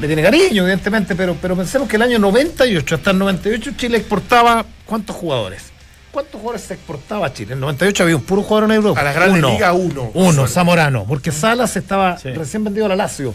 le 0.00 0.06
tiene 0.08 0.22
cariño, 0.22 0.62
evidentemente, 0.64 1.14
pero, 1.14 1.36
pero 1.40 1.54
pensemos 1.56 1.88
que 1.88 1.94
el 1.94 2.02
año 2.02 2.18
98 2.18 2.96
hasta 2.96 3.12
el 3.12 3.18
98 3.18 3.70
Chile 3.76 3.98
exportaba 3.98 4.66
¿cuántos 4.84 5.14
jugadores? 5.14 5.72
¿Cuántos 6.16 6.40
jugadores 6.40 6.62
se 6.66 6.72
exportaba 6.74 7.26
a 7.26 7.32
Chile? 7.34 7.52
En 7.52 7.58
el 7.58 7.60
98 7.60 8.02
había 8.04 8.16
un 8.16 8.22
puro 8.22 8.42
jugador 8.42 8.70
en 8.70 8.76
Europa. 8.76 8.98
A 9.00 9.04
las 9.04 9.14
grandes 9.14 9.38
Uno. 9.38 9.50
ligas, 9.52 9.74
uno. 9.74 10.10
Uno, 10.14 10.32
Solo. 10.32 10.48
Zamorano, 10.48 11.04
porque 11.04 11.30
Salas 11.30 11.76
estaba 11.76 12.16
Sí. 12.18 12.30
recién 12.30 12.64
vendido 12.64 12.86
a 12.86 12.88
la 12.88 12.96
Lazio. 12.96 13.34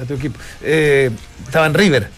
A 0.00 0.04
tu 0.06 0.14
equipo. 0.14 0.38
Eh, 0.62 1.10
estaba 1.44 1.66
en 1.66 1.74
River. 1.74 2.08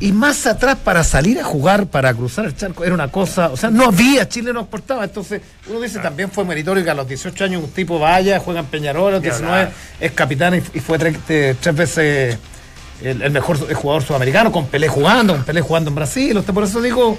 Y 0.00 0.12
más 0.12 0.46
atrás, 0.46 0.78
para 0.82 1.04
salir 1.04 1.38
a 1.38 1.44
jugar, 1.44 1.86
para 1.88 2.14
cruzar 2.14 2.46
el 2.46 2.56
charco, 2.56 2.82
era 2.82 2.94
una 2.94 3.08
cosa. 3.08 3.50
O 3.50 3.56
sea, 3.58 3.68
no 3.68 3.84
había, 3.84 4.26
Chile 4.26 4.54
no 4.54 4.60
exportaba. 4.60 5.04
Entonces, 5.04 5.42
uno 5.68 5.78
dice 5.82 5.98
también 5.98 6.30
fue 6.30 6.46
meritorio 6.46 6.82
que 6.82 6.88
a 6.90 6.94
los 6.94 7.06
18 7.06 7.44
años 7.44 7.62
un 7.62 7.70
tipo 7.72 7.98
vaya, 7.98 8.40
juega 8.40 8.60
en 8.60 8.66
Peñarol, 8.66 9.08
a 9.08 9.16
los 9.16 9.20
Ni 9.20 9.28
19 9.28 9.54
hablar. 9.54 9.72
es 10.00 10.12
capitán 10.12 10.54
y, 10.54 10.78
y 10.78 10.80
fue 10.80 10.98
tres, 10.98 11.18
te- 11.26 11.54
tres 11.56 11.76
veces 11.76 12.38
el, 13.02 13.20
el 13.20 13.30
mejor 13.30 13.58
jugador 13.74 14.02
sudamericano, 14.02 14.50
con 14.50 14.66
Pelé 14.68 14.88
jugando, 14.88 15.34
con 15.34 15.44
Pelé 15.44 15.60
jugando 15.60 15.90
en 15.90 15.94
Brasil. 15.94 16.42
Por 16.42 16.64
eso 16.64 16.80
digo. 16.80 17.18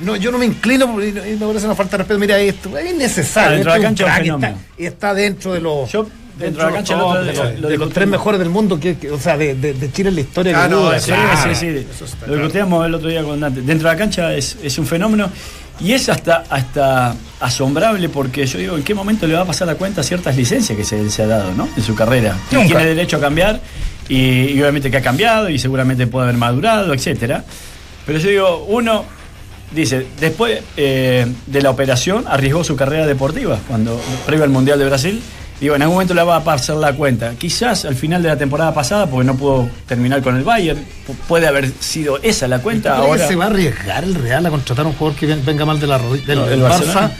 No, 0.00 0.14
yo 0.16 0.30
no 0.30 0.38
me 0.38 0.46
inclino 0.46 0.92
por- 0.92 1.02
y, 1.02 1.08
y 1.08 1.36
me 1.38 1.46
parece 1.46 1.66
una 1.66 1.74
falta 1.74 1.92
de 1.92 1.98
respeto. 1.98 2.18
Mira 2.20 2.38
esto, 2.38 2.76
es 2.76 2.90
innecesario. 2.92 3.52
Dentro 3.56 3.72
de 3.72 3.78
la 3.78 3.84
cancha 3.84 4.04
es 4.04 4.30
un 4.30 4.40
crack 4.40 4.56
y 4.78 4.84
está- 4.84 4.88
está 4.88 5.14
dentro 5.14 5.52
de 5.54 5.60
los 5.60 5.90
Yo, 5.90 6.06
dentro 6.38 6.64
de 6.64 6.70
la 6.70 6.76
cancha, 6.76 6.96
de, 6.96 7.58
lo- 7.60 7.68
de 7.68 7.78
los 7.78 7.92
tres 7.92 8.06
mejores 8.06 8.38
del 8.38 8.50
mundo, 8.50 8.78
que, 8.78 8.96
que- 8.98 9.10
o 9.10 9.18
sea, 9.18 9.36
de, 9.38 9.54
de- 9.54 9.72
de 9.74 9.92
Chile 9.92 10.10
en 10.10 10.14
la 10.16 10.20
historia. 10.20 10.64
Ah, 10.64 10.68
no, 10.68 10.80
duda, 10.80 10.98
sí, 10.98 11.06
Sí, 11.06 11.12
claro. 11.12 11.54
sí, 11.54 11.60
sí. 11.60 11.66
Está 11.68 12.04
Lo 12.04 12.16
claro. 12.26 12.34
discutíamos 12.36 12.86
el 12.86 12.94
otro 12.94 13.08
día 13.08 13.22
con 13.24 13.40
Dante. 13.40 13.62
Dentro 13.62 13.88
de 13.88 13.94
la 13.94 13.98
cancha 13.98 14.34
es, 14.34 14.58
es 14.62 14.78
un 14.78 14.86
fenómeno 14.86 15.30
y 15.80 15.92
es 15.92 16.08
hasta, 16.10 16.44
hasta 16.50 17.14
asombrable 17.40 18.08
porque 18.10 18.46
yo 18.46 18.58
digo, 18.58 18.76
¿en 18.76 18.82
qué 18.82 18.94
momento 18.94 19.26
le 19.26 19.34
va 19.34 19.42
a 19.42 19.44
pasar 19.46 19.66
la 19.66 19.76
cuenta 19.76 20.02
a 20.02 20.04
ciertas 20.04 20.36
licencias 20.36 20.76
que 20.76 20.84
se, 20.84 21.08
se 21.10 21.22
ha 21.22 21.26
dado 21.26 21.54
¿no? 21.54 21.68
en 21.74 21.82
su 21.82 21.94
carrera? 21.94 22.36
Nunca. 22.50 22.66
Tiene 22.68 22.84
derecho 22.86 23.16
a 23.16 23.20
cambiar 23.20 23.60
y, 24.08 24.16
y 24.50 24.60
obviamente 24.60 24.90
que 24.90 24.96
ha 24.98 25.02
cambiado 25.02 25.48
y 25.48 25.58
seguramente 25.58 26.06
puede 26.06 26.24
haber 26.24 26.36
madurado, 26.36 26.92
etcétera. 26.92 27.44
Pero 28.04 28.18
yo 28.18 28.28
digo, 28.28 28.64
uno 28.68 29.04
dice, 29.72 30.06
después 30.20 30.60
eh, 30.76 31.26
de 31.46 31.62
la 31.62 31.70
operación 31.70 32.24
arriesgó 32.28 32.64
su 32.64 32.76
carrera 32.76 33.06
deportiva 33.06 33.58
cuando 33.68 34.00
previo 34.26 34.44
al 34.44 34.50
Mundial 34.50 34.78
de 34.78 34.84
Brasil. 34.86 35.22
Digo, 35.60 35.74
en 35.74 35.80
algún 35.80 35.94
momento 35.94 36.12
le 36.12 36.22
va 36.22 36.36
a 36.36 36.44
pasar 36.44 36.76
la 36.76 36.92
cuenta. 36.92 37.32
Quizás 37.38 37.86
al 37.86 37.94
final 37.94 38.22
de 38.22 38.28
la 38.28 38.36
temporada 38.36 38.74
pasada, 38.74 39.06
porque 39.06 39.24
no 39.26 39.36
pudo 39.36 39.70
terminar 39.86 40.20
con 40.20 40.36
el 40.36 40.44
Bayern, 40.44 40.78
pu- 41.08 41.14
puede 41.26 41.46
haber 41.46 41.70
sido 41.80 42.18
esa 42.22 42.46
la 42.46 42.58
cuenta. 42.58 42.90
¿Tú 42.96 43.02
crees 43.04 43.10
Ahora, 43.22 43.28
se 43.28 43.36
va 43.36 43.44
a 43.44 43.46
arriesgar 43.48 44.04
el 44.04 44.14
Real 44.16 44.44
a 44.44 44.50
contratar 44.50 44.84
a 44.84 44.88
un 44.88 44.94
jugador 44.94 45.18
que 45.18 45.24
ven- 45.24 45.42
venga 45.46 45.64
mal 45.64 45.80
de 45.80 45.86
la 45.86 45.96
rodilla? 45.96 46.26
Del, 46.26 46.38
No, 46.40 46.46
del 46.46 46.60
Barça, 46.60 47.10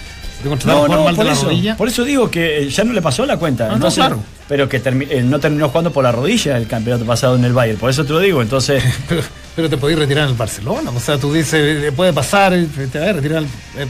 de 0.43 0.49
contratar 0.51 0.71
a 0.71 0.75
No, 0.75 0.81
un 0.83 0.87
jugador 0.87 0.91
no, 0.99 1.05
mal 1.05 1.15
por 1.17 1.25
de 1.25 1.31
la 1.31 1.33
eso, 1.35 1.45
rodilla. 1.47 1.77
por 1.79 1.89
eso 1.89 2.05
digo 2.05 2.31
que 2.31 2.59
eh, 2.65 2.69
ya 2.69 2.85
no 2.85 2.93
le 2.93 3.01
pasó 3.01 3.25
la 3.25 3.39
cuenta. 3.39 3.73
entonces, 3.73 4.01
claro. 4.05 4.23
Pero 4.47 4.69
que 4.69 4.85
termi- 4.85 5.07
eh, 5.11 5.23
no 5.23 5.41
terminó 5.41 5.69
jugando 5.71 5.91
por 5.91 6.05
la 6.05 6.13
rodilla 6.13 6.59
el 6.59 6.67
campeonato 6.67 7.07
pasado 7.07 7.37
en 7.37 7.45
el 7.47 7.55
Bayern. 7.55 7.79
Por 7.79 7.89
eso 7.89 8.05
te 8.05 8.13
lo 8.13 8.19
digo. 8.21 8.43
Entonces, 8.43 8.85
Pero, 9.57 9.69
te 9.71 9.77
podés 9.79 9.99
retirar 9.99 10.25
en 10.25 10.31
el 10.31 10.37
Barcelona. 10.37 10.91
O 10.95 11.01
sea, 11.01 11.17
tú 11.19 11.33
dices, 11.33 11.55
eh, 11.85 11.93
puede 11.93 12.13
pasar, 12.13 12.53
eh, 12.53 12.67
te 12.93 12.99
vas 12.99 13.09
a 13.09 13.13
retirar. 13.15 13.43
eh, 13.43 13.87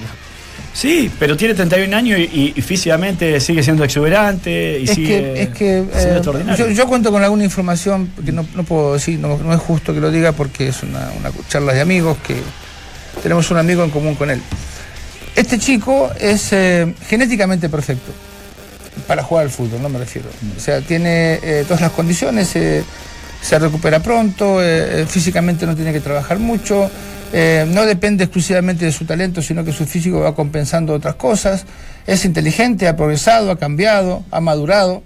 sí, 0.73 1.11
pero 1.19 1.37
tiene 1.37 1.55
31 1.55 1.93
años 1.97 2.19
y, 2.21 2.23
y- 2.23 2.53
y 2.57 2.62
físicamente 2.62 3.41
sigue 3.41 3.62
siendo 3.62 3.83
exuberante 3.83 4.79
y 4.81 4.85
Es 4.85 4.91
sigue 4.91 5.09
que, 5.09 5.43
es 5.43 5.49
que 5.51 5.79
eh, 5.93 6.21
yo, 6.57 6.69
yo 6.69 6.87
cuento 6.87 7.11
con 7.11 7.23
alguna 7.23 7.45
información 7.45 8.11
que 8.25 8.31
no, 8.33 8.47
no 8.55 8.62
puedo 8.64 8.95
decir, 8.95 9.19
no, 9.19 9.37
no 9.39 9.53
es 9.55 9.61
justo 9.61 9.93
que 9.93 10.01
lo 10.01 10.11
diga 10.11 10.33
porque 10.33 10.69
es 10.69 10.83
una, 10.83 11.11
una 11.19 11.31
charla 11.49 11.73
de 11.73 11.81
amigos 11.81 12.17
que 12.27 12.37
tenemos 13.23 13.51
un 13.51 13.57
amigo 13.59 13.83
en 13.83 13.91
común 13.91 14.14
con 14.14 14.31
él. 14.31 14.41
Este 15.35 15.59
chico 15.59 16.11
es 16.21 16.53
eh, 16.53 16.95
genéticamente 17.09 17.69
perfecto 17.69 18.12
para 19.07 19.23
jugar 19.23 19.45
al 19.45 19.51
fútbol, 19.51 19.83
no 19.83 19.89
me 19.89 19.99
refiero. 19.99 20.29
O 20.57 20.61
sea, 20.61 20.81
tiene 20.81 21.39
eh, 21.43 21.64
todas 21.67 21.81
las 21.83 21.93
condiciones, 21.93 22.55
eh, 22.57 22.83
se 23.47 23.59
recupera 23.59 24.01
pronto, 24.01 24.61
eh, 24.61 25.03
eh, 25.03 25.07
físicamente 25.07 25.66
no 25.66 25.76
tiene 25.76 25.92
que 25.92 26.01
trabajar 26.01 26.38
mucho, 26.38 26.90
eh, 27.32 27.64
no 27.68 27.86
depende 27.86 28.24
exclusivamente 28.24 28.84
de 28.84 28.92
su 28.92 29.05
talento, 29.05 29.40
sino 29.40 29.64
que 29.64 29.72
su 29.72 29.86
físico 29.86 30.20
va 30.20 30.34
compensando 30.34 30.92
otras 30.94 31.14
cosas. 31.14 31.64
Es 32.07 32.24
inteligente, 32.24 32.88
ha 32.88 32.97
progresado, 32.97 33.51
ha 33.53 33.59
cambiado, 33.59 34.24
ha 34.30 34.40
madurado. 34.40 35.03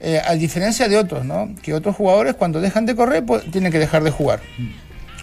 eh, 0.00 0.20
a 0.24 0.34
diferencia 0.34 0.88
de 0.88 0.96
otros, 0.96 1.24
¿no? 1.24 1.54
Que 1.62 1.74
otros 1.74 1.96
jugadores 1.96 2.34
cuando 2.34 2.60
dejan 2.60 2.86
de 2.86 2.94
correr 2.94 3.24
pues, 3.24 3.50
tienen 3.50 3.72
que 3.72 3.78
dejar 3.78 4.04
de 4.04 4.10
jugar. 4.10 4.40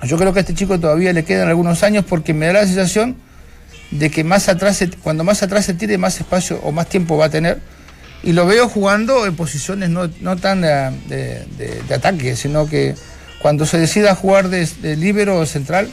Yo 0.04 0.18
creo 0.18 0.34
que 0.34 0.40
a 0.40 0.42
este 0.42 0.54
chico 0.54 0.80
todavía 0.80 1.14
le 1.14 1.24
quedan 1.24 1.48
algunos 1.48 1.82
años 1.84 2.04
porque 2.08 2.34
me 2.34 2.48
da 2.48 2.54
la 2.54 2.66
sensación 2.66 3.16
de 3.92 4.10
que 4.10 4.24
más 4.24 4.50
atrás, 4.50 4.84
cuando 5.02 5.24
más 5.24 5.44
atrás 5.44 5.66
se 5.66 5.74
tire, 5.74 5.98
más 5.98 6.20
espacio 6.20 6.60
o 6.64 6.72
más 6.72 6.88
tiempo 6.88 7.18
va 7.18 7.26
a 7.26 7.30
tener. 7.30 7.60
Y 8.26 8.34
lo 8.34 8.46
veo 8.46 8.68
jugando 8.68 9.26
en 9.26 9.36
posiciones 9.36 9.90
no, 9.90 10.10
no 10.20 10.36
tan 10.36 10.64
eh, 10.66 10.92
de, 11.08 11.46
de- 11.58 11.82
de 11.88 11.96
ataque, 11.96 12.36
sino 12.36 12.66
que 12.68 12.96
cuando 13.40 13.66
se 13.66 13.78
decida 13.78 14.16
jugar 14.16 14.50
de, 14.50 14.68
de 14.82 14.96
líbero 14.98 15.38
o 15.40 15.46
central, 15.46 15.90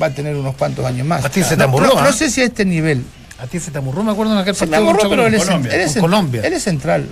va 0.00 0.06
a 0.06 0.10
tener 0.10 0.34
unos 0.34 0.56
cuantos 0.56 0.84
años 0.86 1.06
más. 1.06 1.24
A 1.24 1.28
ti 1.28 1.42
se 1.42 1.50
te 1.50 1.56
No- 1.58 1.64
amurró, 1.64 1.86
no, 1.88 1.98
¿ah? 2.00 2.02
no 2.04 2.12
sé 2.12 2.30
si 2.30 2.40
a 2.40 2.44
este 2.44 2.64
nivel. 2.64 3.04
A 3.38 3.46
ti 3.46 3.60
se 3.60 3.70
te 3.70 3.78
amurró, 3.78 4.02
me 4.02 4.12
acuerdo 4.12 4.32
en 4.32 4.38
aquel 4.38 4.54
Se 4.54 4.60
partido 4.66 4.78
amorró, 4.80 5.00
contra 5.00 5.16
pero 5.16 5.28
él 5.28 5.34
es, 5.34 5.44
Colombia. 5.44 5.74
él 5.74 5.80
es- 5.82 5.96
Colombia. 5.96 6.40
él 6.44 6.52
es 6.54 6.62
central. 6.62 7.06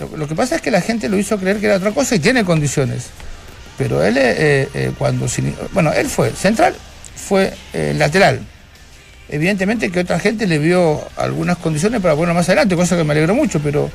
Lo, 0.00 0.16
lo 0.16 0.26
que 0.26 0.34
pasa 0.34 0.56
es 0.56 0.60
que 0.62 0.72
la 0.72 0.80
gente 0.80 1.08
lo 1.08 1.16
hizo 1.16 1.38
creer 1.38 1.60
que 1.60 1.66
era 1.66 1.76
otra 1.76 1.92
cosa 1.92 2.16
y 2.16 2.18
tiene 2.18 2.44
condiciones. 2.44 3.04
Pero 3.78 4.02
él, 4.02 4.16
eh, 4.18 4.68
eh, 4.74 4.92
cuando. 4.98 5.26
bueno, 5.72 5.92
él 5.92 6.08
fue 6.08 6.30
central, 6.32 6.74
fue 7.14 7.54
eh, 7.72 7.94
lateral. 7.96 8.40
Evidentemente 9.32 9.90
que 9.90 10.00
otra 10.00 10.18
gente 10.20 10.46
le 10.46 10.58
vio 10.58 11.02
algunas 11.16 11.56
condiciones 11.56 12.00
para 12.00 12.14
ponerlo 12.14 12.34
más 12.34 12.48
adelante, 12.48 12.76
cosa 12.76 12.96
que 12.96 13.02
me 13.04 13.12
alegro 13.12 13.34
mucho, 13.34 13.60
pero 13.60 13.90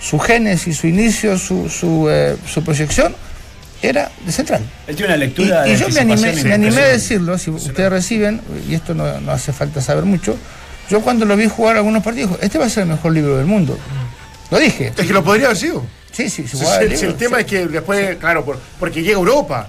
su 0.00 0.18
génesis, 0.18 0.76
su 0.76 0.88
inicio, 0.88 1.38
su, 1.38 1.68
su, 1.70 2.08
eh, 2.10 2.36
su 2.52 2.62
proyección 2.64 3.14
era 3.80 4.10
de 4.26 4.32
central. 4.32 4.60
Él 4.88 4.96
tiene 4.96 5.12
una 5.14 5.16
lectura 5.16 5.66
Y, 5.66 5.70
y 5.70 5.72
de 5.74 5.78
yo 5.78 5.88
me 5.90 6.00
animé, 6.00 6.32
me 6.42 6.52
animé 6.52 6.80
a 6.82 6.88
decirlo, 6.88 7.38
si 7.38 7.50
ustedes 7.50 7.90
reciben, 7.90 8.40
y 8.68 8.74
esto 8.74 8.92
no, 8.92 9.20
no 9.20 9.32
hace 9.32 9.52
falta 9.52 9.80
saber 9.80 10.04
mucho, 10.04 10.36
yo 10.90 11.00
cuando 11.00 11.24
lo 11.24 11.36
vi 11.36 11.46
jugar 11.48 11.76
algunos 11.76 12.02
partidos, 12.02 12.36
este 12.42 12.58
va 12.58 12.66
a 12.66 12.68
ser 12.68 12.82
el 12.82 12.88
mejor 12.90 13.12
libro 13.12 13.36
del 13.36 13.46
mundo. 13.46 13.78
Lo 14.50 14.58
dije. 14.58 14.92
Es 14.96 15.06
que 15.06 15.12
lo 15.12 15.22
podría 15.24 15.46
haber 15.46 15.56
sido. 15.58 15.86
Sí, 16.10 16.28
sí, 16.28 16.46
si 16.46 16.58
el 16.80 16.90
libro, 16.90 17.14
tema 17.14 17.36
sí. 17.38 17.40
es 17.42 17.46
que 17.46 17.66
después, 17.68 18.16
claro, 18.16 18.44
por- 18.44 18.58
porque 18.78 19.00
llega 19.02 19.16
a 19.16 19.20
Europa. 19.20 19.68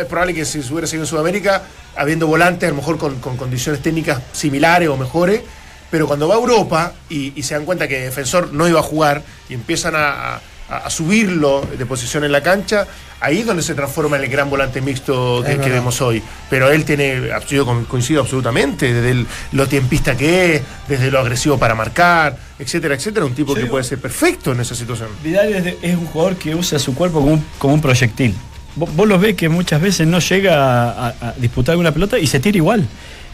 Es 0.00 0.06
probable 0.06 0.32
que 0.32 0.44
si 0.44 0.62
se 0.62 0.72
hubiera 0.72 0.86
seguido 0.86 1.04
en 1.04 1.08
Sudamérica, 1.10 1.62
habiendo 1.96 2.26
volantes, 2.26 2.66
a 2.68 2.70
lo 2.70 2.76
mejor 2.76 2.98
con, 2.98 3.18
con 3.20 3.36
condiciones 3.36 3.80
técnicas 3.82 4.20
similares 4.32 4.88
o 4.88 4.96
mejores, 4.96 5.42
pero 5.90 6.06
cuando 6.06 6.26
va 6.28 6.34
a 6.34 6.38
Europa 6.38 6.92
y, 7.08 7.32
y 7.36 7.42
se 7.42 7.54
dan 7.54 7.64
cuenta 7.64 7.86
que 7.88 8.00
defensor 8.00 8.52
no 8.52 8.66
iba 8.68 8.80
a 8.80 8.82
jugar 8.82 9.22
y 9.48 9.54
empiezan 9.54 9.94
a, 9.96 10.34
a- 10.36 10.40
a 10.66 10.88
subirlo 10.88 11.60
de 11.78 11.84
posición 11.84 12.24
en 12.24 12.32
la 12.32 12.42
cancha, 12.42 12.86
ahí 13.20 13.40
es 13.40 13.46
donde 13.46 13.62
se 13.62 13.74
transforma 13.74 14.16
en 14.16 14.24
el 14.24 14.30
gran 14.30 14.48
volante 14.48 14.80
mixto 14.80 15.42
que, 15.46 15.58
que 15.58 15.68
vemos 15.70 16.00
hoy. 16.00 16.22
Pero 16.48 16.70
él 16.72 16.86
tiene, 16.86 17.28
yo 17.50 17.66
co- 17.66 17.84
coincido 17.86 18.22
absolutamente, 18.22 18.92
desde 18.92 19.10
el- 19.10 19.26
lo 19.52 19.68
tiempista 19.68 20.16
que 20.16 20.56
es, 20.56 20.62
desde 20.88 21.10
lo 21.10 21.20
agresivo 21.20 21.58
para 21.58 21.74
marcar, 21.74 22.38
etcétera, 22.58 22.94
etcétera, 22.94 23.26
un 23.26 23.34
tipo 23.34 23.54
que 23.54 23.66
puede 23.66 23.84
ser 23.84 24.00
perfecto 24.00 24.52
en 24.52 24.60
esa 24.60 24.74
situación. 24.74 25.10
Vidal 25.22 25.52
es, 25.54 25.64
de- 25.64 25.78
es 25.82 25.96
un 25.96 26.06
jugador 26.06 26.36
que 26.36 26.54
usa 26.54 26.78
su 26.78 26.94
cuerpo 26.94 27.20
como 27.20 27.34
un, 27.34 27.44
como 27.58 27.74
un 27.74 27.82
proyectil. 27.82 28.34
Vos, 28.76 28.94
vos 28.96 29.06
lo 29.08 29.18
ves 29.18 29.34
que 29.36 29.48
muchas 29.48 29.80
veces 29.80 30.06
no 30.06 30.18
llega 30.18 30.54
a, 30.90 31.08
a- 31.08 31.14
a 31.28 31.32
disputar 31.36 31.72
alguna 31.74 31.92
pelota 31.92 32.18
y 32.18 32.26
se 32.26 32.40
tira 32.40 32.56
igual. 32.56 32.86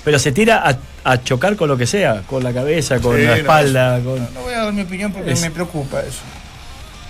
Pero 0.04 0.18
se 0.18 0.32
tira 0.32 0.62
a, 0.66 0.76
a 1.12 1.22
chocar 1.22 1.56
con 1.56 1.68
lo 1.68 1.76
que 1.76 1.86
sea, 1.86 2.22
con 2.26 2.42
la 2.42 2.52
cabeza, 2.52 2.98
con 3.00 3.16
Sí, 3.16 3.22
la 3.22 3.30
no, 3.30 3.36
espalda. 3.36 4.00
con... 4.02 4.18
No 4.34 4.40
voy 4.42 4.54
a 4.54 4.64
dar 4.64 4.72
mi 4.72 4.82
opinión 4.82 5.12
porque 5.12 5.32
Es- 5.32 5.40
me 5.42 5.50
preocupa 5.50 6.00
eso. 6.00 6.20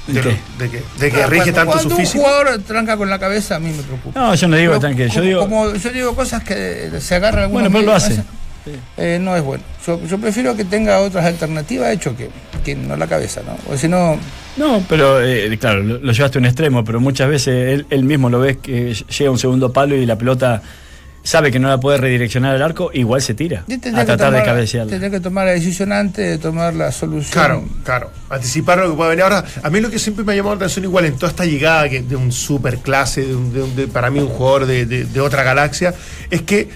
¿De, 0.07 0.21
qué? 0.23 0.37
¿De 0.59 0.71
qué? 0.71 0.83
¿De 0.99 1.11
que 1.13 1.23
Ah, 1.23 1.27
rige 1.27 1.53
cuando- 1.53 1.55
tanto 1.55 1.73
cuando 1.73 1.91
su 1.91 1.95
un 1.97 2.01
físico? 2.01 2.25
jugador 2.25 2.63
tranca 2.63 2.97
con 2.97 3.09
la 3.11 3.19
cabeza, 3.21 3.57
a 3.57 3.61
mí 3.61 3.71
me 3.71 3.83
preocupa. 3.83 4.19
No, 4.19 4.35
yo 4.35 4.49
no 4.49 4.57
digo 4.57 4.71
Pero 4.73 4.81
tranque, 4.81 5.09
yo 5.09 5.21
digo. 5.21 5.41
Como 5.41 5.73
yo 5.75 5.91
digo 5.91 6.17
cosas 6.17 6.43
que 6.43 6.91
se 7.01 7.15
agarra 7.15 7.43
algunos 7.45 7.71
Bueno, 7.71 7.79
pero 7.79 7.93
lo 7.93 7.97
hace. 7.97 8.23
eh, 8.97 9.19
no 9.21 9.37
es 9.37 9.43
bueno. 9.43 9.63
Yo, 9.87 10.03
yo 10.05 10.19
prefiero 10.19 10.57
que 10.57 10.65
tenga 10.65 10.99
otras 11.01 11.25
alternativas 11.27 11.91
de 11.91 11.99
choque, 11.99 12.31
que 12.65 12.75
no 12.75 12.97
la 12.97 13.07
cabeza, 13.07 13.43
¿no? 13.47 13.55
Porque 13.57 13.79
si 13.79 13.89
no, 13.89 14.19
No, 14.57 14.85
pero 14.89 15.23
eh, 15.23 15.57
claro, 15.59 15.83
lo, 15.83 15.99
lo 15.99 16.13
llevaste 16.13 16.39
a 16.39 16.41
un 16.41 16.47
extremo, 16.47 16.85
pero 16.85 17.01
muchas 17.01 17.29
veces 17.29 17.73
él, 17.75 17.87
él 17.91 18.05
mismo 18.05 18.29
lo 18.31 18.41
ves 18.41 18.59
que 18.59 18.93
llega 18.95 19.29
a 19.29 19.33
un 19.33 19.39
segundo 19.39 19.73
palo 19.73 19.95
y 19.95 20.05
la 20.07 20.17
pelota 20.19 20.61
sabe 21.23 21.51
que 21.53 21.59
no 21.59 21.69
la 21.69 21.79
puede 21.79 21.99
redireccionar 21.99 22.55
al 22.57 22.63
arco, 22.63 22.91
igual 22.95 23.21
se 23.21 23.35
tira 23.35 23.61
a 23.61 24.05
tratar 24.07 24.33
de 24.33 24.39
tomar, 24.39 24.45
cabecearla. 24.45 24.91
tendría 24.91 25.11
que 25.11 25.21
tomar 25.21 25.47
la 25.47 25.53
decisión 25.53 25.93
antes 25.93 26.27
de 26.27 26.39
tomar 26.39 26.75
la 26.75 26.91
solución. 26.93 27.31
Claro, 27.33 27.65
claro. 27.85 28.11
Anticipar 28.31 28.79
lo 28.79 28.91
que 28.91 28.97
puede 28.97 29.11
venir. 29.11 29.25
Ahora, 29.25 29.45
a 29.63 29.69
mí 29.71 29.81
lo 29.81 29.91
que 29.91 29.99
siempre 29.99 30.25
me 30.25 30.33
ha 30.33 30.37
llamado 30.37 30.55
la 30.55 30.61
atención, 30.61 30.85
igual 30.87 31.05
en 31.05 31.17
toda 31.17 31.29
esta 31.29 31.45
llegada 31.45 31.89
que, 31.91 32.01
de 32.03 32.17
un 32.17 32.33
super 32.33 32.79
clase, 32.79 33.27
de, 33.27 33.35
un- 33.37 33.53
de 33.53 33.63
un- 33.63 33.77
de- 33.77 33.87
para 33.89 34.11
mí 34.11 34.19
un 34.19 34.29
jugador 34.29 34.65
de, 34.67 34.87
de- 34.87 35.05
de 35.05 35.21
otra 35.21 35.43
galaxia, 35.43 35.95
es 36.31 36.41
que 36.43 36.71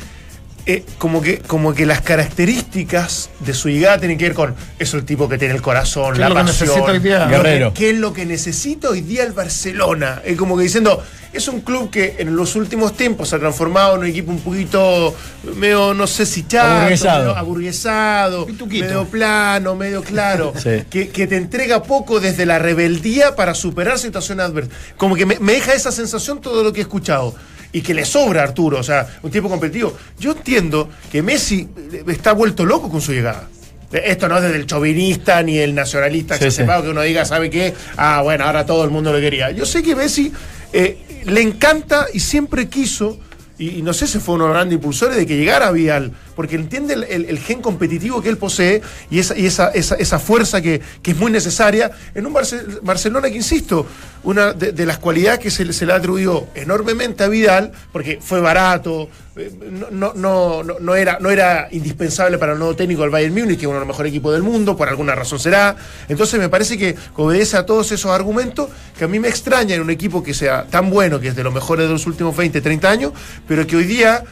eh, 0.66 0.84
como 0.98 1.20
que 1.20 1.38
como 1.40 1.74
que 1.74 1.84
las 1.86 2.00
características 2.00 3.30
de 3.40 3.54
su 3.54 3.68
llegada 3.68 3.98
tienen 3.98 4.18
que 4.18 4.24
ver 4.24 4.34
con 4.34 4.54
eso 4.78 4.96
el 4.96 5.04
tipo 5.04 5.28
que 5.28 5.38
tiene 5.38 5.54
el 5.54 5.62
corazón, 5.62 6.14
¿Qué 6.14 6.20
la 6.20 6.28
es 6.28 6.34
pasión, 6.34 6.80
hoy 6.90 6.98
día? 7.00 7.28
que-. 7.28 7.70
¿Qué 7.74 7.90
es 7.90 7.98
lo 7.98 8.12
que 8.12 8.26
necesita 8.26 8.88
hoy 8.90 9.00
día 9.00 9.24
el 9.24 9.32
Barcelona? 9.32 10.22
Es 10.24 10.36
como 10.36 10.56
que 10.56 10.62
diciendo, 10.64 11.02
es 11.32 11.48
un 11.48 11.60
club 11.62 11.90
que 11.90 12.16
en 12.18 12.36
los 12.36 12.54
últimos 12.56 12.96
tiempos 12.96 13.28
se 13.28 13.36
ha 13.36 13.38
transformado 13.38 13.94
en 13.94 14.00
un 14.00 14.06
equipo 14.06 14.30
un 14.30 14.40
poquito 14.40 15.14
medio, 15.56 15.92
no 15.94 16.06
sé 16.06 16.26
si 16.26 16.46
chato, 16.46 16.68
Aburguesado. 16.80 17.18
medio 17.24 17.36
aburguesado, 17.36 18.46
medio 18.46 19.04
plano, 19.06 19.74
medio 19.74 20.02
claro, 20.02 20.52
Sí. 20.56 20.84
que, 20.90 21.08
que 21.08 21.26
te 21.26 21.36
entrega 21.36 21.82
poco 21.82 22.20
desde 22.20 22.46
la 22.46 22.58
rebeldía 22.58 23.34
para 23.36 23.54
superar 23.54 23.98
situaciones 23.98 24.46
adversas. 24.46 24.74
Como 24.96 25.16
que 25.16 25.26
me, 25.26 25.38
me 25.40 25.52
deja 25.54 25.72
esa 25.74 25.92
sensación 25.92 26.40
todo 26.40 26.62
lo 26.62 26.72
que 26.72 26.80
he 26.80 26.82
escuchado. 26.82 27.34
Y 27.74 27.82
que 27.82 27.92
le 27.92 28.06
sobra 28.06 28.40
a 28.40 28.44
Arturo, 28.44 28.78
o 28.78 28.82
sea, 28.82 29.06
un 29.22 29.30
tipo 29.30 29.50
competitivo. 29.50 29.94
Yo 30.18 30.32
entiendo 30.32 30.88
que 31.12 31.20
Messi 31.22 31.68
eh, 31.92 32.04
está 32.08 32.32
vuelto 32.32 32.64
loco 32.64 32.88
con 32.88 33.02
su 33.02 33.12
llegada. 33.12 33.48
Esto 33.92 34.28
no 34.28 34.36
es 34.38 34.42
desde 34.42 34.56
el 34.56 34.66
chauvinista 34.66 35.42
ni 35.42 35.58
el 35.58 35.74
nacionalista 35.74 36.36
Sí, 36.38 36.50
sí. 36.50 36.62
que 36.64 36.88
uno 36.88 37.02
diga, 37.02 37.24
¿sabe 37.24 37.50
qué? 37.50 37.74
Ah, 37.96 38.22
bueno, 38.22 38.44
ahora 38.44 38.64
todo 38.66 38.82
el 38.84 38.90
mundo 38.90 39.12
lo 39.12 39.20
quería. 39.20 39.50
Yo 39.52 39.66
sé 39.66 39.82
que 39.82 39.94
Messi 39.94 40.32
eh, 40.72 40.98
le 41.26 41.42
encanta 41.42 42.06
y 42.12 42.18
siempre 42.20 42.68
quiso, 42.68 43.18
y, 43.58 43.78
y 43.78 43.82
no 43.82 43.92
sé 43.92 44.06
si 44.08 44.18
fue 44.18 44.34
uno 44.34 44.44
de 44.44 44.48
los 44.48 44.56
grandes 44.56 44.76
impulsores 44.76 45.16
de 45.16 45.26
que 45.26 45.36
llegara 45.36 45.70
Vidal, 45.70 46.10
porque 46.34 46.56
entiende 46.56 46.94
el, 46.94 47.38
gen 47.38 47.60
competitivo 47.62 48.22
que 48.22 48.28
él 48.28 48.38
posee 48.38 48.82
y 49.10 49.18
esa, 49.18 49.36
y 49.38 49.46
esa, 49.46 49.68
esa, 49.70 50.18
fuerza 50.18 50.60
que, 50.62 50.80
que 51.02 51.12
es 51.12 51.16
muy 51.16 51.30
necesaria 51.30 51.90
en 52.14 52.26
un 52.26 52.32
Barce- 52.34 52.80
Barcelona 52.82 53.28
que, 53.30 53.36
insisto, 53.36 53.86
una 54.22 54.52
de, 54.52 54.86
las 54.86 54.98
cualidades 54.98 55.40
que 55.40 55.50
se, 55.50 55.64
le- 55.64 55.72
le 55.86 55.92
atribuyó 55.92 56.46
enormemente 56.54 57.24
a 57.24 57.28
Vidal, 57.28 57.72
porque 57.92 58.18
fue 58.22 58.40
barato, 58.40 59.08
eh, 59.36 59.50
no, 59.90 60.12
no, 60.14 60.62
no- 60.62 60.78
no 60.80 60.94
era, 60.94 61.18
no 61.20 61.30
era 61.30 61.68
indispensable 61.70 62.38
para 62.38 62.52
el 62.52 62.58
nuevo 62.58 62.74
técnico 62.74 63.02
del 63.02 63.10
Bayern 63.10 63.34
Múnich, 63.34 63.56
que 63.58 63.62
es 63.64 63.66
uno 63.66 63.74
de 63.74 63.80
los 63.80 63.88
mejores 63.88 64.10
equipos 64.10 64.32
del 64.32 64.42
mundo, 64.42 64.76
por 64.76 64.88
alguna 64.88 65.14
razón 65.14 65.38
será. 65.38 65.76
Entonces 66.08 66.40
me 66.40 66.48
parece 66.48 66.78
que 66.78 66.94
obedece 67.16 67.56
a 67.56 67.66
todos 67.66 67.92
esos 67.92 68.10
argumentos 68.10 68.68
que 68.98 69.04
a 69.04 69.08
mí 69.08 69.18
me 69.18 69.28
extraña 69.28 69.74
en 69.74 69.82
un 69.82 69.90
equipo 69.90 70.22
que 70.22 70.34
sea 70.34 70.64
tan 70.64 70.90
bueno, 70.90 71.20
que 71.20 71.28
es 71.28 71.36
de 71.36 71.42
los 71.44 71.52
mejores 71.52 71.86
de 71.86 71.92
los 71.92 72.06
últimos 72.06 72.36
20, 72.36 72.60
30 72.60 72.90
años, 72.90 73.12
pero 73.46 73.66
que 73.66 73.76
hoy 73.76 73.84
día 73.84 74.22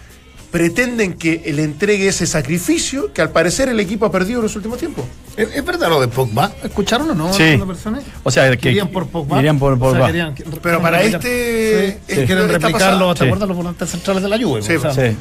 pretenden 0.53 1.15
que 1.15 1.43
le 1.53 1.65
entregue 1.65 2.07
ese 2.07 2.27
sacrificio 2.27 3.13
que 3.13 3.23
al 3.23 3.31
parecer 3.31 3.69
el 3.71 3.81
equipo 3.81 4.07
ha 4.07 4.13
perdido 4.13 4.39
en 4.39 4.43
los 4.45 4.55
últimos 4.55 4.79
tiempos. 4.79 5.05
¿Es, 5.37 5.49
es 5.55 5.65
verdad 5.65 5.89
lo 5.89 6.01
de 6.01 6.09
Pogba? 6.09 6.53
¿Escucharon 6.63 7.11
o 7.11 7.15
no? 7.15 7.33
Sí. 7.33 7.57
personas? 7.67 8.05
O 8.23 8.31
sea, 8.31 8.51
que 8.51 8.59
Querían 8.59 8.89
por 8.89 9.09
Pogba. 9.09 9.39
irían 9.39 9.59
por 9.59 9.73
O 9.73 9.77
sea, 9.77 9.89
Pogba. 9.89 10.07
querían- 10.07 10.35
Pero 10.63 10.81
para 10.83 10.99
replicar- 10.99 11.21
este- 11.27 11.91
Sí, 11.91 11.99
este 12.07 12.27
quieren 12.27 12.45
está 12.45 12.59
replicarlo. 12.69 13.15
¿te 13.15 13.21
Sí. 13.21 13.25
acuerdas 13.25 13.49
los 13.49 13.57
volantes 13.57 13.91
centrales 13.91 14.23
de 14.23 14.29
la 14.29 14.39
Juve? 14.39 14.63
Sí, 14.63 14.75
O 14.75 14.81
sea, 14.81 14.93
Sí. 14.93 15.17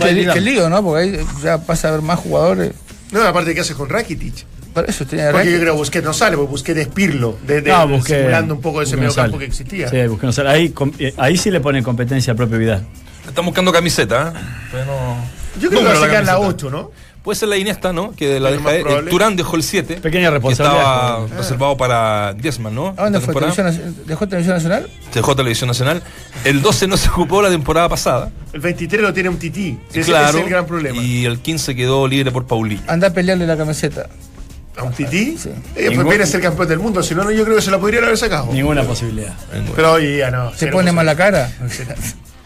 Qué, 0.00 0.40
lío, 0.40 0.70
¿no? 0.70 0.82
Porque 0.82 1.02
ahí 1.02 1.20
ya 1.42 1.58
pasa 1.58 1.88
a 1.88 1.90
haber 1.90 2.02
más 2.02 2.18
jugadores. 2.18 2.72
No, 3.12 3.20
aparte, 3.20 3.54
¿qué 3.54 3.60
haces 3.60 3.76
con 3.76 3.86
Rakitic? 3.90 4.46
Para 4.72 4.88
eso 4.88 5.04
tenía 5.06 5.26
Porque 5.26 5.34
yo 5.34 5.38
Rakitic. 5.50 5.60
creo 5.60 5.72
que 5.74 5.78
Busquets 5.78 6.04
no 6.06 6.12
sale, 6.14 6.36
porque 6.38 6.50
Busquets 6.50 6.80
es 6.80 6.88
Pirlo, 6.88 7.36
de, 7.46 7.60
de- 7.60 7.70
No, 7.70 7.86
de- 7.86 7.94
Busquets- 7.98 8.16
simulando 8.16 8.54
un 8.54 8.60
poco 8.62 8.80
ese 8.80 8.96
Busquets 8.96 9.00
medio 9.00 9.08
no 9.10 9.22
campo 9.30 9.38
que 9.38 9.44
existía. 9.44 9.88
Sí, 9.90 9.96
Busquets 10.06 10.22
no 10.24 10.32
sale. 10.32 10.48
Ahí, 10.48 10.70
com- 10.70 10.90
eh, 10.98 11.12
ahí 11.18 11.36
sí 11.36 11.50
le 11.50 11.60
pone 11.60 11.82
competencia 11.82 12.30
al 12.30 12.36
propio 12.38 12.58
Vidal. 12.58 12.82
Están 13.28 13.44
buscando 13.44 13.72
camiseta, 13.72 14.32
¿eh? 14.34 14.40
Pero 14.72 14.84
no- 14.86 15.16
Yo 15.60 15.68
creo 15.68 15.80
que 15.80 15.86
va 15.86 15.90
a 15.92 15.94
Número 15.94 16.00
sacar 16.00 16.24
la 16.24 16.32
camiseta. 16.32 16.66
8, 16.66 16.70
¿no? 16.70 16.90
Puede 17.22 17.38
ser 17.38 17.48
la 17.48 17.56
Iniesta, 17.56 17.90
¿no? 17.94 18.12
Que 18.14 18.38
la 18.38 18.50
deja 18.50 18.74
eh, 18.74 18.82
probable. 18.82 19.10
Turán 19.10 19.34
dejó 19.34 19.56
el 19.56 19.62
7. 19.62 19.94
Pequeña 19.96 20.26
Que 20.28 20.34
responsabilidad. 20.34 21.24
estaba 21.24 21.26
reservado 21.38 21.76
para 21.78 22.34
Griezmann, 22.36 22.74
¿no? 22.74 22.88
¿A 22.98 23.04
dónde 23.04 23.18
Esta 23.18 23.32
fue? 23.32 23.40
¿Televisión 23.40 23.66
Nacional? 23.66 23.94
¿Dejó 24.06 24.28
Televisión 24.28 24.56
Nacional? 24.56 24.90
Dejó 25.14 25.36
Televisión 25.36 25.68
Nacional. 25.68 26.02
El 26.44 26.60
12 26.60 26.86
no 26.86 26.98
se 26.98 27.08
ocupó 27.08 27.40
la 27.40 27.48
temporada 27.48 27.88
pasada. 27.88 28.30
El 28.52 28.60
23 28.60 29.00
lo 29.00 29.14
tiene 29.14 29.30
un 29.30 29.38
tití. 29.38 29.78
Ese, 29.88 30.00
ese 30.00 30.10
claro. 30.10 30.36
es 30.36 30.44
el 30.44 30.50
gran 30.50 30.66
problema. 30.66 31.00
Y 31.02 31.24
el 31.24 31.38
15 31.38 31.74
quedó 31.74 32.06
libre 32.06 32.30
por 32.30 32.46
Paulino. 32.46 32.82
Anda 32.88 33.08
a 33.08 33.10
pelearle 33.14 33.46
la 33.46 33.56
camiseta. 33.56 34.06
¿A 34.76 34.82
un 34.82 34.92
tití? 34.92 35.38
Sí. 35.38 35.48
Eh, 35.48 35.54
pues 35.76 35.90
Ningún- 35.92 36.08
viene 36.10 36.24
a 36.24 36.26
ser 36.26 36.42
campeón 36.42 36.68
del 36.68 36.80
mundo, 36.80 37.02
si 37.02 37.14
no, 37.14 37.24
no, 37.24 37.30
yo 37.30 37.44
creo 37.44 37.56
que 37.56 37.62
se 37.62 37.70
la 37.70 37.78
podrían 37.78 38.04
haber 38.04 38.18
sacado. 38.18 38.52
Ninguna 38.52 38.82
posibilidad. 38.82 39.32
Pero 39.74 39.92
hoy 39.92 40.18
ya 40.18 40.30
no. 40.30 40.52
Se 40.54 40.66
pone 40.66 40.92
mala 40.92 41.14
cara. 41.16 41.50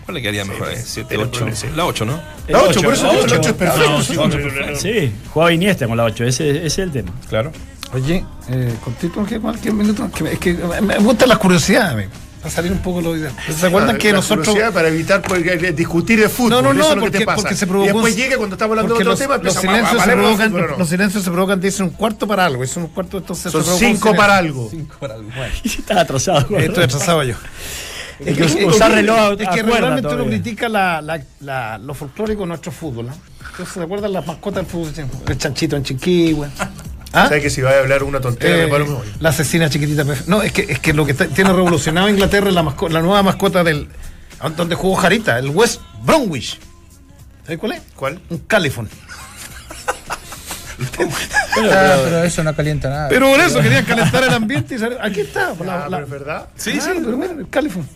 ¿Cuál 0.09 0.15
le 0.15 0.23
quedaría 0.23 0.45
mejor? 0.47 0.69
7, 0.75 1.07
tiene 1.07 1.25
8. 1.25 1.31
problema, 1.33 1.55
sí. 1.55 1.67
La 1.77 1.85
8, 1.85 2.05
¿no? 2.07 2.19
La 2.49 2.63
8, 2.63 2.81
por 2.81 2.95
eso 2.95 3.03
la 3.09 3.11
digo, 3.13 3.25
el 3.27 3.31
ocho. 3.31 3.41
8 3.41 3.49
es 3.51 3.55
perfecto. 3.57 3.91
No, 3.91 4.03
sí, 4.03 4.13
no, 4.17 4.27
no, 4.29 4.39
no, 4.39 4.67
no. 4.71 4.77
Sí, 4.79 5.13
jugaba 5.35 5.53
Iniesta 5.53 5.87
con 5.87 5.99
la 5.99 6.05
8, 6.05 6.25
ese, 6.25 6.51
ese 6.51 6.67
es 6.67 6.79
el 6.79 6.93
tema. 6.93 7.13
Claro. 7.29 7.53
Oye, 7.93 8.25
eh, 8.49 8.73
cortito, 8.83 9.23
que 9.27 9.39
cualquier 9.39 9.75
minuto. 9.75 10.11
que 10.17 10.25
me- 10.25 10.33
es 10.33 10.39
que 10.39 10.55
me, 10.55 10.97
gustan 11.01 11.29
las 11.29 11.37
curiosidades, 11.37 12.09
para 12.41 12.55
salir 12.55 12.73
un 12.73 12.79
poco 12.79 13.03
lo 13.03 13.15
ideal. 13.19 13.35
¿Se 13.55 13.67
acuerdan 13.67 13.97
Ah, 13.97 13.99
que 13.99 14.09
la 14.09 14.15
nosotros. 14.15 14.57
Para 14.73 14.89
evitar 14.89 15.21
pues, 15.21 15.45
discutir 15.77 16.19
de 16.21 16.31
fútbol. 16.31 16.51
No, 16.53 16.63
no, 16.63 16.71
eso 16.71 16.79
no, 16.79 16.89
es 16.89 16.97
lo 16.97 17.05
que 17.05 17.11
te 17.11 17.19
porque, 17.19 17.27
pasa. 17.27 17.37
porque 17.43 17.55
se 17.55 17.65
y 17.65 17.69
provocó. 17.69 17.93
después 17.93 18.17
llega 18.17 18.37
cuando 18.39 18.55
estamos 18.55 18.79
hablando 18.79 18.95
de 18.95 19.05
porque 19.05 19.11
otro 19.11 19.13
los, 19.13 19.19
tema, 19.21 19.45
los 19.45 19.55
silencios 19.55 19.89
"Ah, 19.89 19.91
se 19.91 19.97
valemos 19.99 20.25
provocan, 20.25 20.51
fútbol", 20.53 20.71
no. 20.71 20.79
los 20.79 20.89
silencios 20.89 21.23
se 21.25 21.31
provocan, 21.31 21.61
dicen 21.61 21.85
un 21.85 21.91
cuarto 21.91 22.27
para 22.27 22.47
algo, 22.47 22.65
es 22.65 22.75
un 22.79 22.87
cuarto, 22.87 23.19
entonces 23.19 23.43
se 23.43 23.51
Son 23.51 23.61
provoca 23.63 23.75
un 23.75 23.93
5 23.93 23.99
silencio. 24.09 24.17
para 24.17 24.37
algo. 24.39 24.71
Y 25.65 25.69
si 25.69 25.79
estás 25.81 25.99
atrasado. 25.99 26.57
Estoy 26.59 26.85
atrasado 26.85 27.23
yo. 27.25 27.35
Es 28.25 28.37
que 28.37 28.65
usar 28.67 28.93
reloj 28.93 29.17
a- 29.19 29.33
es 29.35 29.49
a 29.49 29.51
que 29.53 29.63
cuerda 29.63 29.81
realmente 29.81 30.15
uno 30.15 30.25
critica 30.27 30.69
la, 30.69 31.01
la, 31.01 31.21
la- 31.41 31.79
lo 31.79 31.95
folclórico 31.95 32.43
de 32.43 32.49
nuestro 32.49 32.73
fútbol. 32.73 33.07
¿no? 33.07 33.13
Entonces, 33.51 33.75
¿se 33.75 33.83
acuerdan 33.83 34.13
las 34.13 34.27
mascotas 34.27 34.63
del 34.65 34.67
fútbol? 34.67 34.93
El 35.29 35.39
chanchito 35.39 35.77
en 35.77 35.85
Chiquihue. 35.85 36.49
¿Ah? 37.13 37.25
¿Sabes 37.29 37.43
que 37.43 37.51
si 37.51 37.63
va 37.63 37.71
a 37.71 37.79
hablar 37.79 38.03
una 38.03 38.21
tontera, 38.21 38.55
Eh, 38.57 38.65
me 38.65 38.69
paro 38.69 38.87
me 38.87 38.93
voy? 38.95 39.07
la 39.21 39.31
asesina 39.31 39.71
chiquitita. 39.71 40.05
No, 40.27 40.43
es 40.43 40.53
que, 40.53 40.67
es 40.69 40.79
que 40.79 40.93
lo 40.93 41.07
que 41.07 41.13
está- 41.13 41.27
tiene 41.27 41.53
revolucionado 41.53 42.09
Inglaterra 42.09 42.49
es 42.49 42.55
la, 42.55 42.63
masco- 42.63 42.89
la 42.91 43.01
nueva 43.01 43.23
mascota 43.23 43.65
del. 43.65 43.89
donde 44.57 44.75
jugó 44.75 44.95
Jarita, 44.97 45.39
el 45.39 45.49
West 45.51 45.81
Bromwich. 46.03 46.59
¿Sabes 47.45 47.59
cuál 47.59 47.73
es? 47.73 47.83
¿Cuál? 47.97 48.21
Un 48.29 48.39
califón. 48.41 48.89
Ah, 50.81 51.97
pero 52.05 52.23
eso 52.25 52.45
no 52.45 52.55
calienta 52.55 52.89
nada. 52.89 53.09
Pero 53.09 53.31
por 53.31 53.41
eso 53.41 53.61
querían 53.61 53.85
calentar 53.85 54.23
el 54.25 54.31
ambiente 54.31 54.75
y 54.75 54.79
salió- 54.79 55.03
Aquí 55.03 55.21
está. 55.21 55.55
la- 55.65 55.85
Ah, 55.85 55.89
la- 55.89 55.97
pero 55.97 56.05
es 56.05 56.11
verdad. 56.11 56.49
Sí, 56.57 56.73
Claro, 56.73 56.95
sí. 56.95 57.01
pero 57.05 57.17
mira, 57.17 57.33
el 57.33 57.49
califón. 57.49 57.89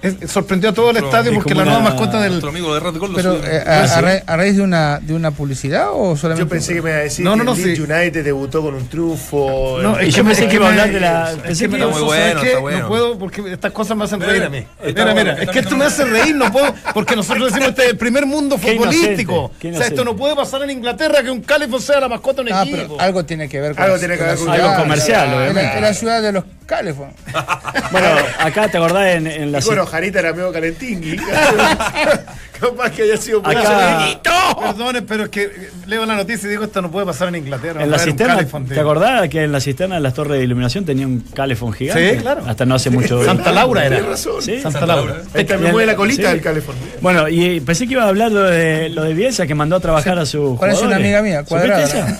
Es- 0.00 0.30
sorprendió 0.30 0.70
a 0.70 0.72
todo 0.72 0.90
el 0.90 0.98
estadio 0.98 1.32
es 1.32 1.34
porque 1.38 1.54
la 1.56 1.64
nueva 1.64 1.80
mascota 1.80 2.20
del. 2.20 2.40
Amigo 2.46 2.72
de 2.74 2.80
Pero 3.16 3.34
eh, 3.44 3.64
a, 3.66 3.82
a 3.82 4.00
ra- 4.00 4.22
a 4.26 4.36
raíz 4.36 4.56
de 4.56 4.62
una, 4.62 5.00
de 5.00 5.12
una 5.14 5.32
publicidad 5.32 5.88
o 5.92 6.16
solamente. 6.16 6.44
Yo 6.44 6.48
pensé 6.48 6.74
que 6.74 6.82
me 6.82 6.90
iba 6.90 6.98
a 6.98 7.02
decir 7.02 7.24
No, 7.24 7.32
no, 7.32 7.38
que 7.38 7.44
no, 7.46 7.52
el 7.54 7.62
Leeds 7.64 7.78
sí. 7.78 7.92
United 7.92 8.24
debutó 8.24 8.62
con 8.62 8.74
un 8.74 8.88
triunfo. 8.88 9.78
No, 9.82 10.00
Y 10.00 10.10
yo 10.10 10.22
que 10.22 10.28
pensé 10.28 10.46
que 10.48 10.54
iba 10.54 10.66
a 10.66 10.70
hablar 10.70 10.92
de 10.92 11.00
la. 11.00 11.32
Es 11.32 11.36
pensé 11.38 11.64
que 11.64 11.70
que 11.70 11.76
iba- 11.78 11.86
muy 11.88 11.94
¿sabes 11.94 12.06
bueno, 12.06 12.42
está 12.42 12.58
bueno. 12.60 12.78
No 12.80 12.88
puedo 12.88 13.18
porque 13.18 13.52
estas 13.52 13.72
cosas 13.72 13.96
me 13.96 14.04
hacen 14.04 14.20
reír 14.20 14.42
a 14.44 14.48
mí. 14.48 14.58
Está 14.82 15.02
Mira, 15.04 15.14
mira, 15.14 15.32
está 15.32 15.42
es 15.44 15.50
que 15.50 15.58
esto 15.58 15.76
me 15.76 15.84
hace 15.84 16.04
reír, 16.04 16.34
no 16.36 16.52
puedo, 16.52 16.72
porque 16.94 17.16
nosotros 17.16 17.46
decimos 17.46 17.70
este 17.70 17.84
es 17.84 17.90
el 17.90 17.96
primer 17.98 18.24
mundo 18.24 18.56
futbolístico. 18.56 19.44
o 19.46 19.52
sea, 19.60 19.86
esto 19.86 20.04
no 20.04 20.14
puede 20.14 20.36
pasar 20.36 20.62
en 20.62 20.70
Inglaterra 20.70 21.22
que 21.24 21.30
un 21.30 21.40
Califón 21.42 21.82
sea 21.82 21.98
la 22.00 22.08
mascota 22.08 22.42
de 22.44 22.52
un 22.52 22.56
Ah, 22.56 22.62
equipo. 22.62 22.76
pero 22.76 23.00
algo 23.00 23.24
tiene 23.24 23.48
que 23.48 23.60
ver 23.60 23.74
con 23.74 23.82
Algo 23.84 23.98
tiene 23.98 24.16
que 24.16 24.22
ver 24.22 24.38
con- 24.38 24.48
algo 24.50 24.74
comercial, 24.76 25.34
obviamente. 25.34 25.80
la- 25.80 25.94
ciudad 25.94 26.22
de 26.22 26.30
los 26.32 26.44
Calefón. 26.66 27.10
Bueno, 27.90 28.08
acá 28.38 28.68
te 28.68 28.76
acordás 28.76 29.14
en, 29.16 29.26
en 29.26 29.50
la 29.52 29.60
Jarita 29.88 30.20
era 30.20 30.32
medio 30.32 30.52
calentingui. 30.52 31.16
Capaz 32.60 32.90
que 32.90 33.02
haya 33.02 33.16
sido 33.16 33.42
por 33.42 33.56
Acá-. 33.56 34.20
Perdone, 34.60 35.02
pero 35.02 35.24
es 35.24 35.28
que 35.30 35.42
eh, 35.44 35.70
leo 35.86 36.04
la 36.06 36.16
noticia 36.16 36.46
y 36.48 36.50
digo 36.50 36.64
esto 36.64 36.82
no 36.82 36.90
puede 36.90 37.06
pasar 37.06 37.28
en 37.28 37.36
Inglaterra. 37.36 37.82
En 37.82 37.90
la 37.90 37.98
cisterna, 37.98 38.44
¿te 38.44 38.80
acordás 38.80 39.28
que 39.28 39.44
en 39.44 39.52
la 39.52 39.60
cisterna 39.60 39.94
de 39.96 40.00
las 40.00 40.14
torres 40.14 40.38
de 40.38 40.44
iluminación 40.44 40.84
tenía 40.84 41.06
un 41.06 41.20
calefón 41.20 41.72
gigante? 41.72 42.16
Sí, 42.16 42.20
claro. 42.20 42.42
Hasta 42.46 42.66
no 42.66 42.74
hace 42.74 42.90
mucho. 42.90 43.24
Santa 43.24 43.52
Laura 43.52 43.86
era. 43.86 44.00
Razón. 44.00 44.42
Sí, 44.42 44.60
Santa 44.60 44.86
Laura. 44.86 45.22
Ahí 45.34 45.44
también 45.44 45.72
mueve 45.72 45.86
la 45.86 45.96
colita 45.96 46.22
Sí. 46.22 46.28
del 46.28 46.40
calefón. 46.40 46.74
Bueno, 47.00 47.28
y 47.28 47.60
pensé 47.60 47.86
que 47.86 47.92
iba 47.92 48.04
a 48.04 48.08
hablar 48.08 48.32
lo 48.32 48.42
de, 48.42 48.88
lo 48.88 49.04
de 49.04 49.14
Bielsa 49.14 49.46
que 49.46 49.54
mandó 49.54 49.76
a 49.76 49.80
trabajar 49.80 50.18
a 50.18 50.26
su. 50.26 50.56
Parece 50.58 50.84
una 50.84 50.96
amiga 50.96 51.22
mía, 51.22 51.44
cuadrada. 51.44 52.18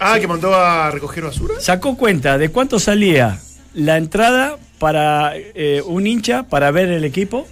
Ah, 0.00 0.18
que 0.20 0.26
mandó 0.28 0.54
a 0.54 0.90
recoger 0.90 1.24
basura. 1.24 1.54
Sacó 1.60 1.96
cuenta 1.96 2.38
de 2.38 2.50
cuánto 2.50 2.78
salía 2.78 3.38
la 3.74 3.96
entrada 3.96 4.56
para 4.78 5.32
eh, 5.36 5.82
un 5.86 6.06
hincha 6.06 6.44
para 6.44 6.70
ver 6.70 6.88
el 6.90 7.04
equipo 7.04 7.46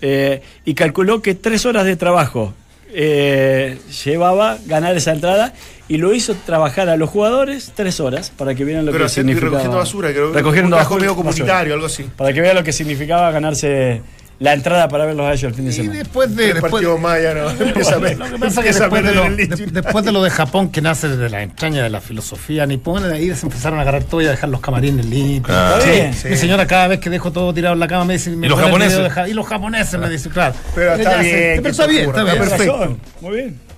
eh, 0.00 0.42
y 0.64 0.74
calculó 0.74 1.22
que 1.22 1.34
tres 1.34 1.64
horas 1.66 1.84
de 1.84 1.96
trabajo 1.96 2.54
eh, 2.94 3.78
llevaba 4.04 4.58
ganar 4.66 4.96
esa 4.96 5.12
entrada 5.12 5.54
y 5.88 5.96
lo 5.96 6.12
hizo 6.14 6.34
trabajar 6.46 6.88
a 6.88 6.96
los 6.96 7.08
jugadores 7.10 7.72
tres 7.74 8.00
horas 8.00 8.30
para 8.30 8.54
que 8.54 8.64
vieran 8.64 8.84
lo 8.86 8.92
Pero 8.92 9.04
que 9.04 9.10
significaba. 9.10 9.50
recogiendo 9.50 9.76
basura, 9.78 10.10
creo 10.10 10.32
Recogiendo 10.32 10.76
un 10.76 10.82
basura- 10.82 11.00
medio 11.00 11.16
comunitario, 11.16 11.74
algo 11.74 11.86
así. 11.86 12.04
Para 12.16 12.32
que 12.32 12.40
vean 12.40 12.54
lo 12.56 12.64
que 12.64 12.72
significaba 12.72 13.30
ganarse 13.30 14.02
la 14.42 14.52
entrada 14.54 14.88
para 14.88 15.06
verlos 15.06 15.24
a 15.26 15.32
ellos 15.32 15.44
el 15.44 15.54
fin 15.54 15.64
de 15.66 15.70
Y 15.70 15.74
semana. 15.74 15.98
después 15.98 16.34
de. 16.34 16.46
Después, 16.52 16.72
partidos 16.72 17.00
más 17.00 17.22
ya 17.22 17.34
no. 17.34 17.50
Empieza 17.50 17.94
a 17.94 17.98
ver. 17.98 18.18
Lo 18.18 18.24
que 18.26 18.38
pasa 18.38 18.46
es 18.46 18.54
que 18.54 18.60
empieza 18.60 18.84
a 18.84 18.88
después 18.88 19.04
de, 19.04 19.14
lo, 19.14 19.22
de- 19.22 19.28
United. 19.28 19.68
después 19.72 20.04
de 20.04 20.12
lo 20.12 20.22
de 20.22 20.30
Japón, 20.30 20.70
que 20.70 20.80
nace 20.82 21.08
desde 21.08 21.28
la 21.30 21.42
entraña 21.42 21.82
de 21.82 21.90
la 21.90 22.00
filosofía 22.00 22.66
nipona, 22.66 23.06
de 23.08 23.14
ahí 23.14 23.34
se 23.34 23.46
empezaron 23.46 23.78
a 23.78 23.82
agarrar 23.82 24.02
todo 24.04 24.20
y 24.20 24.26
a 24.26 24.30
dejar 24.30 24.48
los 24.50 24.60
camarines 24.60 25.06
limpios. 25.06 25.56
Ah. 25.56 25.76
Está 25.78 25.90
bien. 25.90 26.14
Mi 26.30 26.36
señora 26.36 26.66
cada 26.66 26.88
vez 26.88 26.98
que 27.00 27.08
dejo 27.08 27.30
todo 27.32 27.54
tirado 27.54 27.74
en 27.74 27.80
la 27.80 27.86
cama 27.88 28.04
me 28.04 28.14
dice... 28.14 28.30
me 28.30 28.48
los 28.48 28.58
japoneses? 28.60 29.10
y 29.28 29.32
los 29.32 29.46
japoneses 29.46 29.98
me 30.00 30.10
dicen, 30.10 30.32
claro. 30.32 30.54
Pero 30.74 30.94
está 30.94 31.16
bien, 31.18 31.56
Pero 31.62 31.68
está 31.70 31.86
bien, 31.86 32.04
está 32.10 32.24
bien. 32.24 32.38
perfecto. 32.38 32.96
Muy 33.20 33.34
bien. 33.36 33.71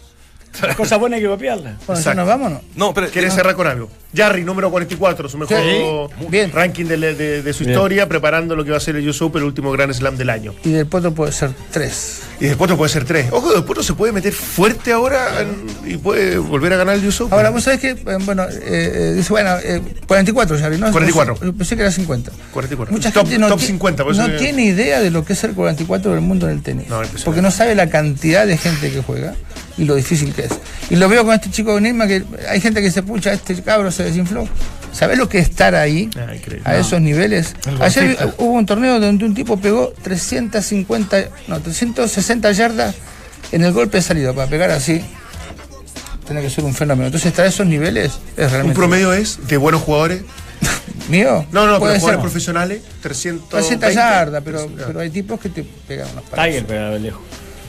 Las 0.63 0.77
cosas 0.77 0.99
buenas 1.01 1.17
hay 1.19 1.23
que 1.23 1.29
copiarlas. 1.29 1.75
Bueno, 1.87 2.01
Exacto. 2.01 2.11
¿ya 2.11 2.15
nos 2.15 2.27
vamos 2.29 2.47
o 2.47 2.51
no? 2.55 2.61
No, 2.77 2.95
pero. 2.95 3.09
¿Quieres 3.11 3.35
cerrar 3.35 3.55
con 3.55 3.67
algo? 3.67 3.89
Jarry, 4.17 4.45
número 4.45 4.71
44, 4.71 5.29
su 5.29 5.37
mejor 5.39 5.59
Sí, 5.59 6.27
bien. 6.29 6.53
ranking 6.53 6.85
de, 6.85 6.97
de- 6.97 7.43
de 7.43 7.53
su 7.53 7.65
Bien. 7.65 7.73
historia, 7.73 8.09
preparando 8.09 8.55
lo 8.55 8.65
que 8.65 8.71
va 8.71 8.77
a 8.77 8.81
ser 8.81 8.95
el 8.95 9.09
US 9.09 9.21
Open, 9.23 9.41
el 9.43 9.47
último 9.49 9.73
Grand 9.73 9.93
Slam 9.93 10.17
del 10.17 10.31
año. 10.31 10.55
Y 10.65 10.71
del 10.71 10.87
potro 10.87 11.13
puede 11.13 11.33
ser 11.33 11.51
tres. 11.73 12.21
Y 12.39 12.45
después 12.45 12.71
no 12.71 12.77
puede 12.77 12.91
ser 12.91 13.05
tres. 13.05 13.27
Ojo, 13.33 13.53
después 13.53 13.77
no 13.77 13.83
se 13.83 13.95
puede 13.95 14.13
meter 14.13 14.33
fuerte 14.33 14.93
ahora 14.93 15.41
en- 15.41 15.67
y 15.93 15.97
puede 15.97 16.39
volver 16.39 16.73
a 16.75 16.77
ganar 16.77 16.95
el 16.95 17.05
US 17.09 17.23
Open. 17.23 17.35
Ahora, 17.37 17.51
vos 17.51 17.65
sabés 17.65 17.81
que, 17.81 17.91
eh, 17.91 17.99
bueno, 18.21 18.45
eh, 18.45 18.61
eh, 18.63 19.13
dice, 19.17 19.33
bueno, 19.33 19.57
eh, 19.65 19.83
44 20.07 20.57
ya, 20.59 20.71
¿no? 20.71 20.93
44. 20.93 21.39
Yo 21.43 21.53
pensé 21.53 21.75
que 21.75 21.83
era 21.83 21.91
50. 21.91 22.31
44. 22.53 22.93
Mucha 22.95 23.11
Top- 23.11 23.25
gente 23.25 23.39
no, 23.41 23.49
top 23.49 23.59
ti- 23.59 23.67
50, 23.67 24.05
por 24.05 24.13
eso 24.13 24.23
no 24.23 24.33
que- 24.33 24.39
tiene 24.39 24.65
idea 24.65 25.01
de 25.01 25.11
lo 25.11 25.25
que 25.25 25.33
es 25.33 25.43
el 25.43 25.55
44 25.55 26.13
del 26.13 26.21
mundo 26.21 26.47
en 26.49 26.53
el 26.57 26.63
tenis. 26.63 26.89
No, 26.89 27.01
porque 27.25 27.43
no 27.43 27.51
sabe 27.51 27.75
la 27.75 27.89
cantidad 27.91 28.47
de 28.47 28.57
gente 28.59 28.93
que 28.93 29.03
juega 29.03 29.35
y 29.77 29.85
lo 29.85 29.95
difícil 29.95 30.33
que 30.35 30.43
es. 30.43 30.53
Y 30.91 30.97
lo 30.97 31.09
veo 31.09 31.25
con 31.25 31.35
este 31.35 31.51
chico 31.51 31.75
de 31.75 31.81
Nirma 31.81 32.07
que 32.07 32.23
hay 32.49 32.61
gente 32.61 32.81
que 32.81 32.91
se 32.91 33.03
pucha, 33.03 33.33
este 33.33 33.61
cabro 33.63 33.91
se 33.91 34.05
desinfló. 34.05 34.47
¿Sabés 34.93 35.19
lo 35.19 35.29
que 35.29 35.39
es 35.39 35.49
estar 35.49 35.75
ahí? 35.75 36.09
Ah, 36.17 36.35
increíble. 36.35 36.63
a 36.65 36.77
esos 36.77 37.01
niveles. 37.01 37.55
El 37.67 37.83
Ayer 37.83 38.17
hubo 38.39 38.53
un 38.53 38.65
torneo 38.67 39.01
donde 39.01 39.25
un 39.25 39.35
tipo 39.35 39.57
pegó 39.59 39.93
350, 40.03 41.25
no, 41.49 41.61
360 41.61 42.53
yardas 42.53 42.95
en 43.51 43.65
el 43.65 43.73
golpe 43.73 43.97
de 43.99 44.03
salida 44.03 44.33
para 44.33 44.49
pegar 44.49 44.71
así. 44.71 45.05
Tiene 46.27 46.41
que 46.41 46.49
ser 46.49 46.65
un 46.65 46.75
fenómeno. 46.75 47.07
Entonces, 47.07 47.27
estar 47.29 47.45
a 47.45 47.49
esos 47.49 47.67
niveles 47.67 48.13
es 48.37 48.45
Un 48.47 48.51
realmente. 48.51 48.75
promedio 48.77 49.13
es 49.13 49.47
de 49.47 49.57
buenos 49.57 49.83
jugadores. 49.83 50.23
¿Mío? 51.09 51.45
No, 51.53 51.67
no, 51.67 51.73
pero 51.73 51.79
jugadores 51.79 52.03
ser. 52.03 52.21
profesionales, 52.21 52.83
300. 53.03 53.49
300 53.51 53.95
yardas, 53.95 54.43
pero, 54.45 54.67
pero 54.87 55.01
hay 55.01 55.11
tipos 55.11 55.39
que 55.39 55.51
te 55.51 55.65
pegan 55.87 56.09
unos 56.13 56.25
palos. 56.25 56.47
Tiger 56.47 56.67
pegaba 56.67 56.91
de 56.91 57.01
lejos. 57.01 57.21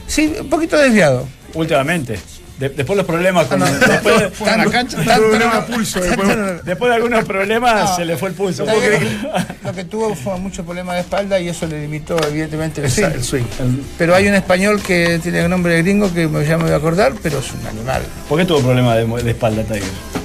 Sí, 0.06 0.32
un 0.40 0.48
poquito 0.48 0.78
desviado. 0.78 1.26
Últimamente. 1.56 2.18
De- 2.58 2.70
después 2.70 2.96
los 2.96 3.04
problemas 3.04 3.46
con. 3.48 3.62
Ah, 3.62 3.66
no. 3.70 3.86
después, 3.86 4.18
de- 4.40 4.56
la 4.56 4.64
cancha, 4.70 4.96
problema 5.02 5.66
pulso, 5.66 6.00
después- 6.00 6.64
de 6.64 6.94
algunos 6.94 7.24
problemas 7.26 7.90
No. 7.90 7.96
se 7.96 8.04
le 8.06 8.16
fue 8.16 8.30
el 8.30 8.34
pulso. 8.34 8.64
Lo 9.62 9.74
que 9.74 9.84
tuvo 9.84 10.14
fue 10.14 10.38
mucho 10.38 10.64
problema 10.64 10.94
de 10.94 11.00
espalda 11.00 11.38
y 11.38 11.48
eso 11.50 11.66
le 11.66 11.82
limitó 11.82 12.16
evidentemente 12.26 12.82
el 12.82 12.90
swing. 13.22 13.42
el. 13.58 13.84
Pero 13.98 14.14
hay 14.14 14.26
un 14.28 14.34
español 14.34 14.80
que 14.82 15.18
tiene 15.22 15.40
el 15.42 15.50
nombre 15.50 15.74
de 15.74 15.82
gringo 15.82 16.12
que 16.14 16.28
me- 16.28 16.46
ya 16.46 16.56
me 16.56 16.64
voy 16.64 16.72
a 16.72 16.76
acordar, 16.76 17.12
pero 17.22 17.40
es 17.40 17.52
un 17.52 17.66
animal. 17.66 18.00
¿Por 18.26 18.38
qué 18.38 18.46
tuvo 18.46 18.60
problemas 18.62 18.96
de, 18.96 19.22
de 19.22 19.30
espalda 19.32 19.62
Tiger? 19.62 19.82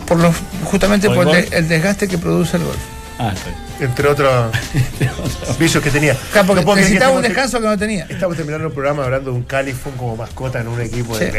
Por 0.08 0.20
los, 0.20 0.34
justamente 0.64 1.08
¿Por 1.08 1.26
por, 1.26 1.36
el 1.36 1.54
el, 1.54 1.68
desgaste 1.68 2.08
que 2.08 2.18
produce 2.18 2.56
el 2.56 2.64
golf. 2.64 2.78
Ah, 3.20 3.34
bien. 3.44 3.71
Entre 3.86 4.08
otros 4.08 4.52
vicios 5.60 5.84
que 5.84 5.90
tenía. 5.90 6.16
Claro, 6.32 6.56
No 6.56 6.76
necesitaba 6.76 7.16
un 7.16 7.22
descanso 7.22 7.60
que 7.60 7.66
no 7.68 7.78
tenía. 7.78 8.06
Estamos 8.10 8.36
terminando 8.38 8.68
el 8.68 8.74
programa 8.74 9.04
hablando 9.06 9.32
de 9.32 9.38
un 9.38 9.44
Califón 9.44 9.94
como 9.98 10.16
mascota 10.16 10.62
en 10.62 10.68
un 10.68 10.80
equipo 10.80 11.16
Sí. 11.18 11.26
de 11.26 11.32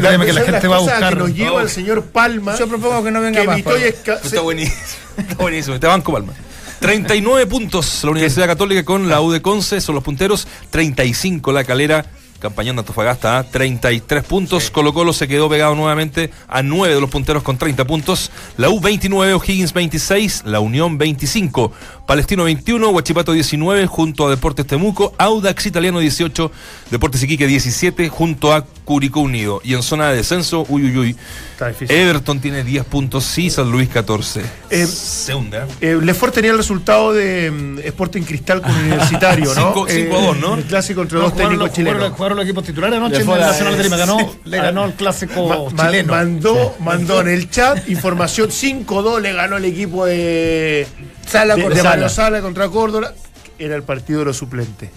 créeme 0.00 0.26
que 0.26 0.32
la 0.32 0.40
gente 0.42 0.68
va 0.68 0.76
a 0.76 0.80
buscar- 0.80 1.12
que 1.14 1.18
nos 1.18 1.34
lleva 1.34 1.52
Oh. 1.56 1.60
el 1.60 1.68
señor 1.68 2.04
Palma. 2.04 2.56
Yo 2.58 2.68
propongo 2.68 3.02
que 3.02 3.10
no 3.10 3.20
venga 3.20 3.40
que 3.40 3.46
más. 3.46 3.58
Está 3.58 4.40
buenísimo. 4.42 4.76
Está 5.18 5.34
buenísimo. 5.34 5.80
Te 5.80 5.86
banco, 5.86 6.12
Palma. 6.12 6.32
39 6.80 7.46
puntos 7.48 8.04
la 8.04 8.10
Universidad 8.12 8.46
Católica 8.46 8.84
con 8.84 9.08
la 9.08 9.20
U 9.20 9.32
de 9.32 9.42
Conce, 9.42 9.80
son 9.80 9.96
los 9.96 10.04
punteros. 10.04 10.46
35 10.70 11.50
la 11.52 11.64
calera, 11.64 12.04
campañando 12.38 12.80
Antofagasta 12.80 13.38
a 13.38 13.44
33 13.44 14.24
puntos. 14.24 14.70
Colo 14.70 14.92
Colo 14.92 15.12
se 15.12 15.26
quedó 15.28 15.48
pegado 15.48 15.74
nuevamente 15.74 16.30
a 16.48 16.62
9 16.62 16.94
de 16.94 17.00
los 17.00 17.10
punteros 17.10 17.42
con 17.42 17.58
30 17.58 17.84
puntos. 17.86 18.30
La 18.56 18.68
U 18.68 18.80
29, 18.80 19.34
O'Higgins 19.34 19.72
26, 19.72 20.42
la 20.46 20.60
Unión 20.60 20.98
25, 20.98 21.72
Palestino 22.06 22.44
21, 22.44 22.88
Huachipato 22.90 23.32
19 23.32 23.86
junto 23.86 24.26
a 24.26 24.30
Deportes 24.30 24.66
Temuco, 24.66 25.14
Audax 25.18 25.66
Italiano 25.66 25.98
18, 25.98 26.50
Deportes 26.90 27.22
Iquique 27.22 27.46
17 27.46 28.08
junto 28.08 28.52
a 28.54 28.64
Curicó 28.84 29.20
Unido. 29.20 29.60
Y 29.64 29.74
en 29.74 29.82
zona 29.82 30.08
de 30.10 30.16
descenso, 30.16 30.64
uy, 30.68 30.84
uy, 30.84 30.96
uy. 30.98 31.16
Está 31.52 31.68
difícil. 31.68 31.94
Everton 31.94 32.40
tiene 32.40 32.62
10 32.64 32.84
puntos, 32.84 33.24
sí, 33.24 33.50
San 33.50 33.70
Luis 33.70 33.88
14. 33.88 34.42
Eh, 34.70 34.86
se 34.86 35.34
hunde. 35.34 35.58
¿eh? 35.58 35.62
Eh, 35.80 35.98
Lefort 36.00 36.32
tenía 36.32 36.52
el 36.52 36.56
resultado 36.56 37.12
de 37.12 37.50
mm, 37.50 37.78
Sporting 37.80 38.22
Cristal 38.22 38.62
con 38.62 38.72
Universitario, 38.78 39.46
¿no? 39.54 39.66
Cinco- 39.74 39.86
cinco 39.88 40.16
a 40.16 40.20
dos, 40.22 40.38
¿no? 40.38 40.54
El 40.54 40.64
clásico 40.64 41.02
entre 41.02 41.18
No, 41.18 41.24
dos 41.24 41.36
técnicos 41.36 41.72
chilenos. 41.72 42.12
Jugaron 42.28 42.36
los 42.38 42.44
equipos 42.46 42.64
titulares 42.64 42.96
anoche 42.98 43.16
Le 43.18 43.22
en 43.24 43.30
el 43.30 43.40
Nacional 43.40 43.76
de 43.78 43.82
Lima. 43.84 43.96
Ganó, 43.96 44.18
sí. 44.18 44.26
le 44.44 44.56
ganó 44.58 44.84
el 44.84 44.92
clásico 44.94 45.70
Ma- 45.74 45.86
chileno. 45.86 46.12
mandó, 46.12 46.76
mandó 46.80 47.20
en 47.20 47.28
el 47.28 47.50
chat 47.50 47.88
información 47.88 48.50
5-2 48.50 49.20
le 49.20 49.32
ganó 49.32 49.56
el 49.56 49.64
equipo 49.64 50.04
de 50.06 50.86
Sala 51.26 51.56
de, 51.56 51.62
con 51.62 51.70
de 51.72 51.76
Sala. 51.78 51.90
Mario 51.90 52.08
Sala 52.08 52.40
contra 52.40 52.68
Córdoba. 52.68 53.12
Era 53.58 53.74
el 53.74 53.82
partido 53.82 54.20
de 54.20 54.26
los 54.26 54.36
suplentes. 54.36 54.90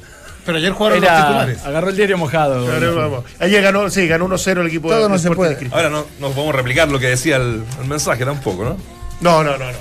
Pero 0.46 0.58
ayer 0.58 0.72
jugaron 0.72 1.00
los 1.02 1.10
Era, 1.10 1.22
titulares. 1.22 1.64
agarró 1.66 1.90
el 1.90 1.96
diario 1.96 2.18
mojado. 2.18 2.66
Vamos. 2.96 3.24
Ayer 3.40 3.62
ganó, 3.62 3.90
sí, 3.90 4.08
ganó 4.08 4.28
1-0 4.28 4.62
el 4.62 4.68
equipo 4.68 4.90
Todo 4.90 5.04
de 5.04 5.10
no 5.10 5.18
se 5.20 5.32
puede. 5.32 5.58
Ahora 5.72 5.90
no, 5.90 6.06
nos 6.20 6.34
podemos 6.34 6.56
replicar 6.56 6.90
lo 6.90 7.00
que 7.00 7.08
decía 7.08 7.36
el, 7.38 7.64
el 7.82 7.88
mensaje 7.88 8.26
tampoco, 8.26 8.64
¿no? 8.64 8.78
No, 9.22 9.44
no, 9.44 9.58
no, 9.58 9.66
no. 9.72 9.78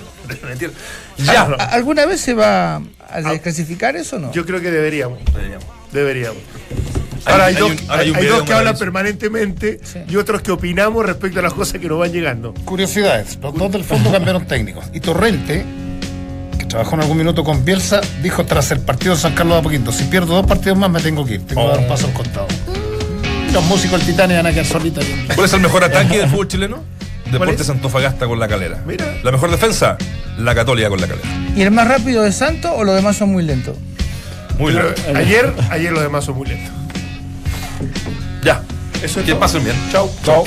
Mentira. 0.47 0.71
Ya. 1.19 1.43
¿A- 1.43 1.65
¿Alguna 1.73 2.05
vez 2.07 2.21
se 2.21 2.35
va 2.35 2.77
a 3.09 3.21
desclasificar 3.23 3.97
eso 3.97 4.17
o 4.17 4.19
no? 4.19 4.33
Yo 4.33 4.45
creo 4.47 4.61
que 4.61 4.71
deberíamos. 4.71 5.19
Deberíamos. 5.33 5.67
Deberíamos. 5.93 6.43
Ahora 7.27 7.47
hay, 7.47 7.55
hay 7.55 7.61
dos, 7.61 7.71
un- 7.71 7.91
hay 7.91 8.27
dos 8.27 8.43
que 8.45 8.53
hablan 8.53 8.77
permanentemente 8.79 9.81
Sí. 9.83 9.99
y 10.09 10.17
otros 10.17 10.43
que 10.43 10.51
opinamos 10.53 11.05
respecto 11.05 11.39
a 11.41 11.43
las 11.43 11.53
cosas 11.55 11.81
que 11.81 11.89
nos 11.89 11.99
van 11.99 12.13
llegando. 12.13 12.55
Curiosidades. 12.65 13.39
Los 13.43 13.55
dos 13.55 13.73
del 13.73 13.85
fondo 13.85 14.11
cambiaron 14.13 14.47
técnicos. 14.47 14.85
Y 14.93 15.01
Torrente, 15.01 15.65
que 16.59 16.65
trabajó 16.67 16.95
en 16.97 17.03
algún 17.03 17.19
minuto 17.19 17.45
con 17.45 17.65
Bielsa, 17.65 18.01
dijo 18.23 18.45
tras 18.47 18.71
el 18.71 18.81
partido 18.81 19.15
de 19.15 19.21
San 19.21 19.35
Carlos 19.35 19.55
de 19.57 19.61
Apoquinto, 19.61 19.93
si 19.93 20.05
pierdo 20.05 20.35
dos 20.35 20.47
partidos 20.47 20.79
más 20.79 20.91
me 20.91 21.01
tengo 21.01 21.25
que 21.25 21.35
ir. 21.35 21.47
Tengo 21.47 21.63
que 21.63 21.69
dar 21.69 21.79
un 21.81 21.89
paso 21.89 22.07
al 22.07 22.13
costado. 22.13 22.47
Los 23.53 23.65
músicos 23.65 23.99
del 23.99 24.07
Titania 24.13 24.37
van 24.37 24.47
a 24.47 24.51
quedar 24.53 24.67
solitos. 24.67 25.05
¿Cuál 25.35 25.47
es 25.47 25.53
el 25.53 25.61
mejor 25.61 25.83
ataque 25.85 26.19
del 26.19 26.29
fútbol 26.31 26.49
chileno? 26.49 26.85
Deportes 27.33 27.61
es? 27.61 27.71
Antofagasta 27.71 28.27
con 28.27 28.39
la 28.41 28.49
calera. 28.49 28.83
Mira. 28.87 29.07
La 29.23 29.31
mejor 29.31 29.51
defensa, 29.51 29.97
la 30.39 30.55
Católica 30.55 30.89
con 30.89 31.01
la 31.01 31.07
calera. 31.09 31.29
¿Y 31.57 31.63
el 31.63 31.71
más 31.71 31.87
rápido 31.87 32.23
de 32.23 32.33
Santos 32.33 32.73
o 32.75 32.83
los 32.85 32.95
demás 32.95 33.17
son 33.17 33.31
muy 33.31 33.43
lentos? 33.45 33.77
Muy 34.59 34.73
leve. 34.73 34.95
ayer, 35.15 35.53
ayer 35.71 35.93
los 35.93 36.03
demás 36.03 36.25
son 36.25 36.37
muy 36.37 36.49
lentos. 36.49 36.73
Ya. 38.45 38.63
Eso 39.03 39.21
es 39.21 39.27
Que 39.27 39.33
todo. 39.33 39.41
pasen 39.41 39.65
bien. 39.65 39.77
Chau. 39.93 40.11
Chao. 40.25 40.45